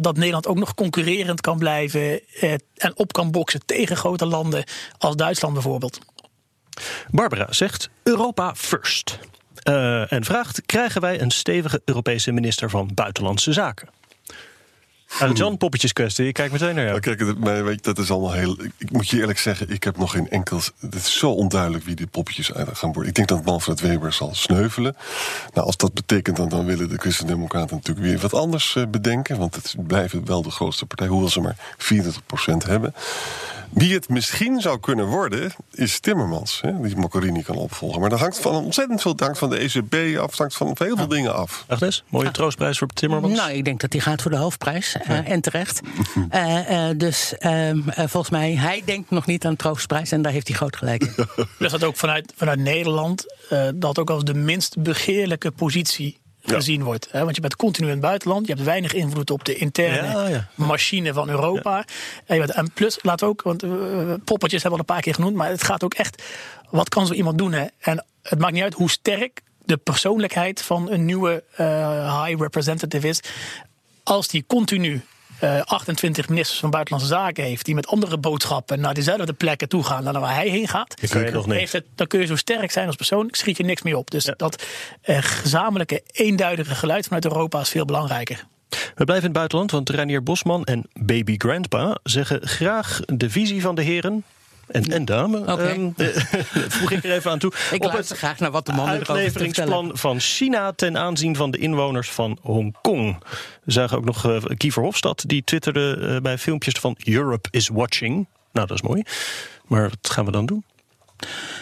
dat 0.00 0.16
Nederland 0.16 0.46
ook 0.46 0.58
nog 0.58 0.74
concurrerend 0.74 1.40
kan 1.40 1.58
blijven 1.58 2.20
en 2.76 2.92
op 2.94 3.12
kan 3.12 3.30
boksen 3.30 3.60
tegen 3.66 3.96
grote 3.96 4.26
landen 4.26 4.64
als 4.98 5.16
Duitsland 5.16 5.54
bijvoorbeeld. 5.54 5.98
Barbara 7.10 7.52
zegt 7.52 7.90
Europa 8.02 8.54
first. 8.54 9.18
Uh, 9.68 10.12
en 10.12 10.24
vraagt: 10.24 10.62
krijgen 10.66 11.00
wij 11.00 11.20
een 11.20 11.30
stevige 11.30 11.82
Europese 11.84 12.32
minister 12.32 12.70
van 12.70 12.90
Buitenlandse 12.94 13.52
Zaken? 13.52 13.88
Uh, 15.22 15.30
John, 15.34 15.56
poppetjeskwestie. 15.56 16.26
Ik 16.26 16.34
kijk 16.34 16.52
meteen 16.52 16.74
naar 16.74 16.84
jou. 16.84 17.00
Nou, 17.00 17.16
kijk, 17.16 17.38
maar 17.38 17.64
weet 17.64 17.74
je, 17.74 17.80
dat 17.80 17.98
is 17.98 18.10
allemaal 18.10 18.32
heel. 18.32 18.56
Ik 18.76 18.92
moet 18.92 19.08
je 19.08 19.16
eerlijk 19.16 19.38
zeggen, 19.38 19.70
ik 19.70 19.84
heb 19.84 19.96
nog 19.98 20.10
geen 20.10 20.30
enkel. 20.30 20.60
Het 20.80 20.94
is 20.94 21.18
zo 21.18 21.30
onduidelijk 21.30 21.84
wie 21.84 21.94
die 21.94 22.06
poppetjes 22.06 22.50
gaan 22.54 22.92
worden. 22.92 23.08
Ik 23.08 23.14
denk 23.14 23.28
dat 23.28 23.44
Manfred 23.44 23.80
Weber 23.80 24.12
zal 24.12 24.34
sneuvelen. 24.34 24.96
Nou, 25.54 25.66
als 25.66 25.76
dat 25.76 25.94
betekent, 25.94 26.36
dan, 26.36 26.48
dan 26.48 26.64
willen 26.64 26.88
de 26.88 26.98
Christen-Democraten 26.98 27.76
natuurlijk 27.76 28.06
weer 28.06 28.18
wat 28.18 28.34
anders 28.34 28.74
uh, 28.74 28.86
bedenken. 28.86 29.38
Want 29.38 29.54
het 29.54 29.74
blijven 29.86 30.26
wel 30.26 30.42
de 30.42 30.50
grootste 30.50 30.86
partij, 30.86 31.06
hoewel 31.06 31.28
ze 31.28 31.40
maar 31.40 31.56
34% 31.78 32.66
hebben. 32.66 32.94
Wie 33.70 33.94
het 33.94 34.08
misschien 34.08 34.60
zou 34.60 34.80
kunnen 34.80 35.06
worden, 35.06 35.52
is 35.72 36.00
Timmermans. 36.00 36.60
Hè, 36.60 36.80
die 36.80 36.96
Mogherini 36.96 37.42
kan 37.42 37.56
opvolgen. 37.56 38.00
Maar 38.00 38.10
dat 38.10 38.18
hangt 38.18 38.38
van 38.38 38.54
ontzettend 38.54 39.00
veel 39.00 39.16
dank 39.16 39.36
van 39.36 39.50
de 39.50 39.58
ECB 39.58 40.18
af. 40.18 40.38
hangt 40.38 40.56
van 40.56 40.74
heel 40.78 40.96
veel 40.96 41.08
dingen 41.08 41.34
af. 41.34 41.64
Agnes, 41.68 42.04
mooie 42.08 42.24
ja. 42.24 42.30
troostprijs 42.30 42.78
voor 42.78 42.88
Timmermans? 42.88 43.38
Nou, 43.38 43.52
ik 43.52 43.64
denk 43.64 43.80
dat 43.80 43.92
hij 43.92 44.02
gaat 44.02 44.22
voor 44.22 44.30
de 44.30 44.36
hoofdprijs. 44.36 44.96
Uh, 45.10 45.30
en 45.30 45.40
terecht. 45.40 45.80
uh, 46.34 46.70
uh, 46.70 46.88
dus 46.96 47.34
ehm, 47.38 47.80
volgens 47.84 48.30
mij, 48.30 48.54
hij 48.54 48.82
denkt 48.84 49.10
nog 49.10 49.26
niet 49.26 49.44
aan 49.44 49.56
troostprijs. 49.56 50.12
En 50.12 50.22
daar 50.22 50.32
heeft 50.32 50.48
hij 50.48 50.56
groot 50.56 50.76
gelijk 50.76 51.04
in. 51.04 51.14
Dus 51.58 51.70
dat 51.70 51.84
ook 51.84 51.96
vanuit, 51.96 52.32
vanuit 52.36 52.58
Nederland, 52.58 53.26
dat 53.74 53.98
ook 53.98 54.10
als 54.10 54.24
de 54.24 54.34
minst 54.34 54.82
begeerlijke 54.82 55.50
positie 55.50 56.18
gezien 56.54 56.82
wordt. 56.82 57.08
Hè? 57.10 57.22
Want 57.22 57.34
je 57.34 57.40
bent 57.40 57.56
continu 57.56 57.86
in 57.86 57.92
het 57.92 58.02
buitenland. 58.02 58.46
Je 58.46 58.52
hebt 58.52 58.64
weinig 58.64 58.92
invloed 58.92 59.30
op 59.30 59.44
de 59.44 59.54
interne 59.54 60.08
ja, 60.08 60.28
ja. 60.28 60.48
machine 60.54 61.12
van 61.12 61.28
Europa. 61.28 61.84
En, 62.26 62.38
bent, 62.38 62.50
en, 62.50 62.72
plus, 62.72 62.98
laat 63.02 63.22
ook, 63.22 63.42
want 63.42 63.64
uh, 63.64 63.70
poppetjes 64.24 64.62
hebben 64.62 64.80
we 64.80 64.84
al 64.84 64.88
een 64.88 64.94
paar 64.94 65.00
keer 65.00 65.14
genoemd. 65.14 65.34
Maar 65.36 65.48
het 65.48 65.64
gaat 65.64 65.84
ook 65.84 65.94
echt, 65.94 66.22
wat 66.70 66.88
kan 66.88 67.06
zo 67.06 67.12
iemand 67.12 67.38
doen? 67.38 67.52
Hè? 67.52 67.66
En 67.78 68.04
het 68.22 68.38
maakt 68.38 68.52
niet 68.52 68.62
uit 68.62 68.74
hoe 68.74 68.90
sterk 68.90 69.42
de 69.64 69.76
persoonlijkheid 69.76 70.62
van 70.62 70.90
een 70.90 71.04
nieuwe 71.04 71.44
uh, 71.60 72.24
high 72.24 72.40
representative 72.40 73.08
is. 73.08 73.20
Als 74.08 74.28
die 74.28 74.44
continu 74.46 75.02
uh, 75.44 75.60
28 75.64 76.28
ministers 76.28 76.58
van 76.58 76.70
Buitenlandse 76.70 77.14
Zaken 77.14 77.44
heeft. 77.44 77.64
die 77.64 77.74
met 77.74 77.86
andere 77.86 78.18
boodschappen 78.18 78.80
naar 78.80 78.94
dezelfde 78.94 79.32
plekken 79.32 79.68
toe 79.68 79.84
gaan. 79.84 80.04
dan 80.04 80.20
waar 80.20 80.34
hij 80.34 80.48
heen 80.48 80.68
gaat. 80.68 80.94
Je 81.00 81.30
nog 81.32 81.46
heeft 81.46 81.72
het, 81.72 81.84
dan 81.94 82.06
kun 82.06 82.20
je 82.20 82.26
zo 82.26 82.36
sterk 82.36 82.70
zijn 82.70 82.86
als 82.86 82.96
persoon. 82.96 83.28
schiet 83.30 83.56
je 83.56 83.64
niks 83.64 83.82
meer 83.82 83.96
op. 83.96 84.10
Dus 84.10 84.24
ja. 84.24 84.34
dat 84.36 84.64
uh, 85.04 85.18
gezamenlijke, 85.20 86.02
eenduidige 86.12 86.74
geluid 86.74 87.04
vanuit 87.04 87.24
Europa 87.24 87.60
is 87.60 87.68
veel 87.68 87.84
belangrijker. 87.84 88.44
We 88.68 89.04
blijven 89.04 89.16
in 89.16 89.22
het 89.22 89.32
buitenland, 89.32 89.70
want 89.70 89.90
Reinier 89.90 90.22
Bosman 90.22 90.64
en 90.64 90.84
Baby 90.92 91.34
Grandpa 91.38 91.98
zeggen 92.02 92.48
graag 92.48 93.00
de 93.06 93.30
visie 93.30 93.62
van 93.62 93.74
de 93.74 93.82
heren 93.82 94.24
en, 94.68 94.84
en 94.84 95.04
dame. 95.04 95.40
Okay. 95.40 95.74
Um, 95.74 95.94
voeg 96.78 96.90
ik 96.90 97.04
er 97.04 97.12
even 97.12 97.30
aan 97.30 97.38
toe. 97.38 97.52
Ik 97.72 97.84
op 97.84 97.92
het 97.92 98.08
graag 98.08 98.38
naar 98.38 98.50
wat 98.50 98.66
de 98.66 98.72
man 98.72 98.88
uitleveringsplan 98.88 99.90
van 99.94 100.20
China 100.20 100.72
ten 100.72 100.98
aanzien 100.98 101.36
van 101.36 101.50
de 101.50 101.58
inwoners 101.58 102.10
van 102.10 102.38
Hongkong. 102.42 103.22
We 103.64 103.72
zagen 103.72 103.96
ook 103.96 104.04
nog 104.04 104.26
uh, 104.26 104.42
Kiefer 104.56 104.82
Hofstad, 104.82 105.24
die 105.26 105.44
twitterde 105.44 105.96
uh, 106.00 106.16
bij 106.16 106.38
filmpjes 106.38 106.74
van 106.74 106.96
Europe 107.04 107.48
is 107.50 107.68
watching. 107.68 108.26
Nou, 108.52 108.66
dat 108.66 108.76
is 108.76 108.82
mooi. 108.82 109.02
Maar 109.66 109.82
wat 109.82 110.10
gaan 110.10 110.24
we 110.24 110.30
dan 110.30 110.46
doen? 110.46 110.64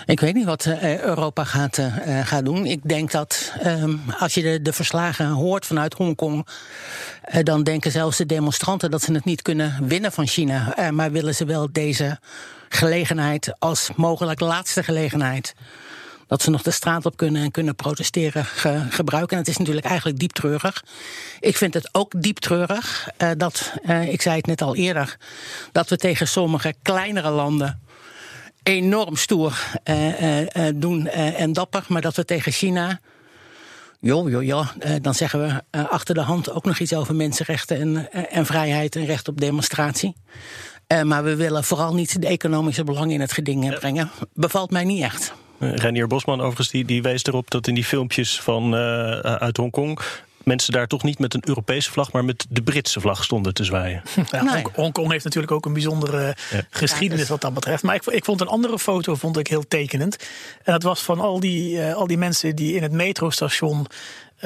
Ik 0.07 0.21
weet 0.21 0.35
niet 0.35 0.45
wat 0.45 0.67
Europa 0.81 1.45
gaat, 1.45 1.79
uh, 1.79 2.27
gaat 2.27 2.45
doen. 2.45 2.67
Ik 2.67 2.81
denk 2.83 3.11
dat 3.11 3.53
um, 3.65 4.01
als 4.19 4.35
je 4.35 4.43
de, 4.43 4.63
de, 4.63 4.73
verslagen 4.73 5.29
hoort 5.29 5.67
vanuit 5.67 5.95
Hongkong. 5.95 6.47
Uh, 7.35 7.43
dan 7.43 7.63
denken 7.63 7.91
zelfs 7.91 8.17
de 8.17 8.27
demonstranten 8.27 8.91
dat 8.91 9.03
ze 9.03 9.13
het 9.13 9.25
niet 9.25 9.43
kunnen 9.43 9.79
winnen 9.83 10.13
van 10.13 10.27
China. 10.27 10.75
maar 10.91 11.13
willen 11.13 11.35
ze 11.35 11.45
wel 11.45 11.69
deze 11.73 12.19
gelegenheid 12.69 13.55
als 13.59 13.91
mogelijk 13.97 14.41
laatste 14.41 14.83
gelegenheid. 14.83 15.55
Dat 16.27 16.43
ze 16.43 16.51
nog 16.51 16.63
de 16.63 16.71
straat 16.71 17.07
op 17.07 17.17
kunnen 17.17 17.43
en 17.43 17.51
kunnen 17.51 17.75
protesteren 17.75 18.45
ge 18.45 18.87
gebruiken. 18.91 19.33
En 19.33 19.43
het 19.43 19.49
is 19.49 19.57
natuurlijk 19.57 19.87
eigenlijk 19.87 20.19
diep 20.19 20.33
treurig. 20.33 20.85
Ik 21.41 21.57
vind 21.57 21.75
het 21.75 21.89
ook 21.93 22.13
diep 22.23 22.39
treurig 22.39 23.09
dat, 23.37 23.73
ik 24.09 24.23
zei 24.23 24.37
het 24.37 24.47
net 24.47 24.63
al 24.63 24.77
eerder, 24.77 25.17
dat 25.73 25.89
we 25.89 25.97
tegen 25.97 26.29
sommige 26.29 26.75
kleinere 26.83 27.31
landen 27.31 27.81
enorm 28.63 29.17
stoer 29.17 29.79
uh, 29.85 30.47
doen 30.75 31.09
en 31.09 31.53
dapper. 31.53 31.85
Maar 31.89 32.03
dat 32.03 32.17
we 32.17 32.25
tegen 32.25 32.53
China. 32.53 33.01
joh, 34.01 34.31
joh, 34.31 34.43
joh, 34.43 34.69
dan 35.01 35.15
zeggen 35.15 35.41
we 35.41 35.79
achter 35.89 36.15
de 36.15 36.21
hand 36.21 36.51
ook 36.51 36.65
nog 36.65 36.79
iets 36.79 36.95
over 36.95 37.15
mensenrechten 37.15 37.81
en, 37.81 38.13
en 38.31 38.47
vrijheid 38.47 38.97
en 38.97 39.05
recht 39.05 39.29
op 39.29 39.41
demonstratie. 39.41 40.17
Maar 41.05 41.25
we 41.25 41.37
willen 41.37 41.65
vooral 41.65 41.95
niet 41.95 42.21
de 42.21 42.27
economische 42.27 42.85
belangen 42.85 43.11
in 43.11 43.21
het 43.21 43.33
geding 43.33 43.79
brengen. 43.79 44.11
Bevalt 44.35 44.71
mij 44.71 44.85
niet 44.85 45.03
echt. 45.03 45.33
Renier 45.59 46.07
Bosman 46.07 46.41
overigens, 46.41 46.71
die, 46.71 46.85
die 46.85 47.03
wees 47.03 47.25
erop 47.25 47.51
dat 47.51 47.67
in 47.67 47.75
die 47.75 47.85
filmpjes 47.85 48.41
van, 48.41 48.75
uh, 48.75 49.19
uit 49.19 49.57
Hongkong 49.57 50.01
mensen 50.47 50.73
daar 50.73 50.87
toch 50.87 51.03
niet 51.03 51.19
met 51.19 51.35
een 51.35 51.43
Europese 51.45 51.91
vlag, 51.91 52.13
maar 52.13 52.25
met 52.25 52.47
de 52.49 52.63
Britse 52.63 53.01
vlag 53.01 53.25
stonden 53.25 53.55
te 53.55 53.65
zwaaien. 53.65 54.03
Ja, 54.31 54.43
nee. 54.43 54.65
Hongkong 54.75 55.11
heeft 55.11 55.25
natuurlijk 55.25 55.53
ook 55.53 55.67
een 55.67 55.73
bijzondere 55.73 56.37
ja. 56.51 56.61
geschiedenis 56.71 57.29
wat 57.29 57.41
dat 57.41 57.55
betreft. 57.55 57.83
Maar 57.83 57.95
ik, 57.95 58.05
ik, 58.05 58.25
vond 58.25 58.41
een 58.41 58.47
andere 58.47 58.79
foto 58.79 59.15
vond 59.15 59.39
ik 59.39 59.47
heel 59.47 59.69
tekenend. 59.69 60.17
En 60.63 60.73
dat 60.73 60.83
was 60.83 61.03
van 61.03 61.21
al 61.21 61.41
die, 61.41 61.73
uh, 61.73 61.95
al 61.95 62.07
die 62.07 62.19
mensen 62.19 62.57
die 62.57 62.75
in 62.75 62.83
het 62.83 62.93
metrostation 62.93 63.87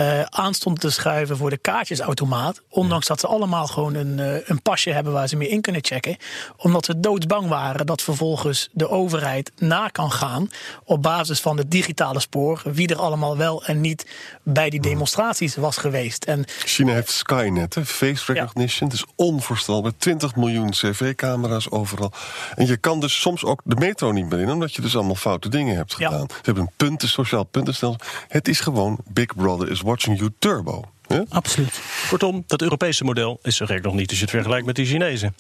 uh, 0.00 0.20
aanstonden 0.22 0.80
te 0.80 0.90
schuiven 0.90 1.36
voor 1.36 1.50
de 1.50 1.56
kaartjesautomaat. 1.56 2.60
Ondanks 2.68 3.06
dat 3.06 3.20
ze 3.20 3.26
allemaal 3.26 3.66
gewoon 3.66 3.94
een, 3.94 4.18
uh, 4.18 4.48
een 4.48 4.62
pasje 4.62 4.90
hebben 4.90 5.12
waar 5.12 5.28
ze 5.28 5.36
mee 5.36 5.48
in 5.48 5.60
kunnen 5.60 5.84
checken. 5.84 6.16
Omdat 6.56 6.84
ze 6.84 7.00
doodsbang 7.00 7.48
waren 7.48 7.86
dat 7.86 8.02
vervolgens 8.02 8.68
de 8.72 8.88
overheid 8.88 9.52
na 9.58 9.88
kan 9.88 10.12
gaan. 10.12 10.50
op 10.84 11.02
basis 11.02 11.40
van 11.40 11.56
het 11.56 11.70
digitale 11.70 12.20
spoor. 12.20 12.62
wie 12.64 12.88
er 12.88 12.96
allemaal 12.96 13.36
wel 13.36 13.64
en 13.64 13.80
niet 13.80 14.06
bij 14.42 14.70
die 14.70 14.80
demonstraties 14.80 15.56
was 15.56 15.76
geweest. 15.76 16.24
En, 16.24 16.44
China 16.64 16.92
heeft 16.92 17.10
Skynet, 17.10 17.74
hè? 17.74 17.84
face 17.84 18.32
recognition. 18.32 18.88
Ja. 18.88 18.94
Het 18.94 19.06
is 19.06 19.12
onvoorstelbaar. 19.16 19.92
20 19.96 20.36
miljoen 20.36 20.70
cv-camera's 20.70 21.70
overal. 21.70 22.12
En 22.54 22.66
je 22.66 22.76
kan 22.76 23.00
dus 23.00 23.20
soms 23.20 23.44
ook 23.44 23.60
de 23.64 23.74
metro 23.74 24.12
niet 24.12 24.28
meer 24.28 24.40
in, 24.40 24.50
omdat 24.50 24.74
je 24.74 24.82
dus 24.82 24.94
allemaal 24.94 25.14
foute 25.14 25.48
dingen 25.48 25.76
hebt 25.76 25.94
gedaan. 25.94 26.26
Ja. 26.28 26.34
Ze 26.34 26.40
hebben 26.42 26.62
een 26.62 26.72
punten, 26.76 27.08
sociaal 27.08 27.44
puntenstelsel. 27.44 28.00
Het 28.28 28.48
is 28.48 28.60
gewoon 28.60 28.98
Big 29.08 29.34
Brother 29.36 29.70
is 29.70 29.82
Watching 29.90 30.18
You 30.18 30.30
Turbo. 30.38 30.84
Ja? 31.06 31.24
Absoluut. 31.28 31.80
Kortom, 32.08 32.44
dat 32.46 32.62
Europese 32.62 33.04
model 33.04 33.38
is 33.42 33.60
er 33.60 33.80
nog 33.82 33.94
niet 33.94 34.08
als 34.08 34.18
je 34.18 34.24
het 34.24 34.34
vergelijkt 34.34 34.66
met 34.66 34.74
die 34.74 34.86
Chinezen. 34.86 35.34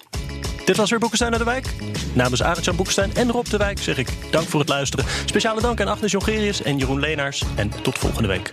Dit 0.64 0.76
was 0.76 0.90
weer 0.90 0.98
Boekenstein 0.98 1.30
naar 1.30 1.40
de 1.40 1.46
Wijk. 1.46 1.74
Namens 2.12 2.42
Arend-Jan 2.42 2.76
Boekenstein 2.76 3.14
en 3.14 3.30
Rob 3.30 3.46
de 3.46 3.56
Wijk 3.56 3.78
zeg 3.78 3.98
ik 3.98 4.08
dank 4.30 4.48
voor 4.48 4.60
het 4.60 4.68
luisteren. 4.68 5.04
Speciale 5.24 5.60
dank 5.60 5.80
aan 5.80 5.88
Agnes 5.88 6.10
Jongerius 6.10 6.62
en 6.62 6.78
Jeroen 6.78 7.00
Leenaars. 7.00 7.42
En 7.56 7.82
tot 7.82 7.98
volgende 7.98 8.28
week. 8.28 8.52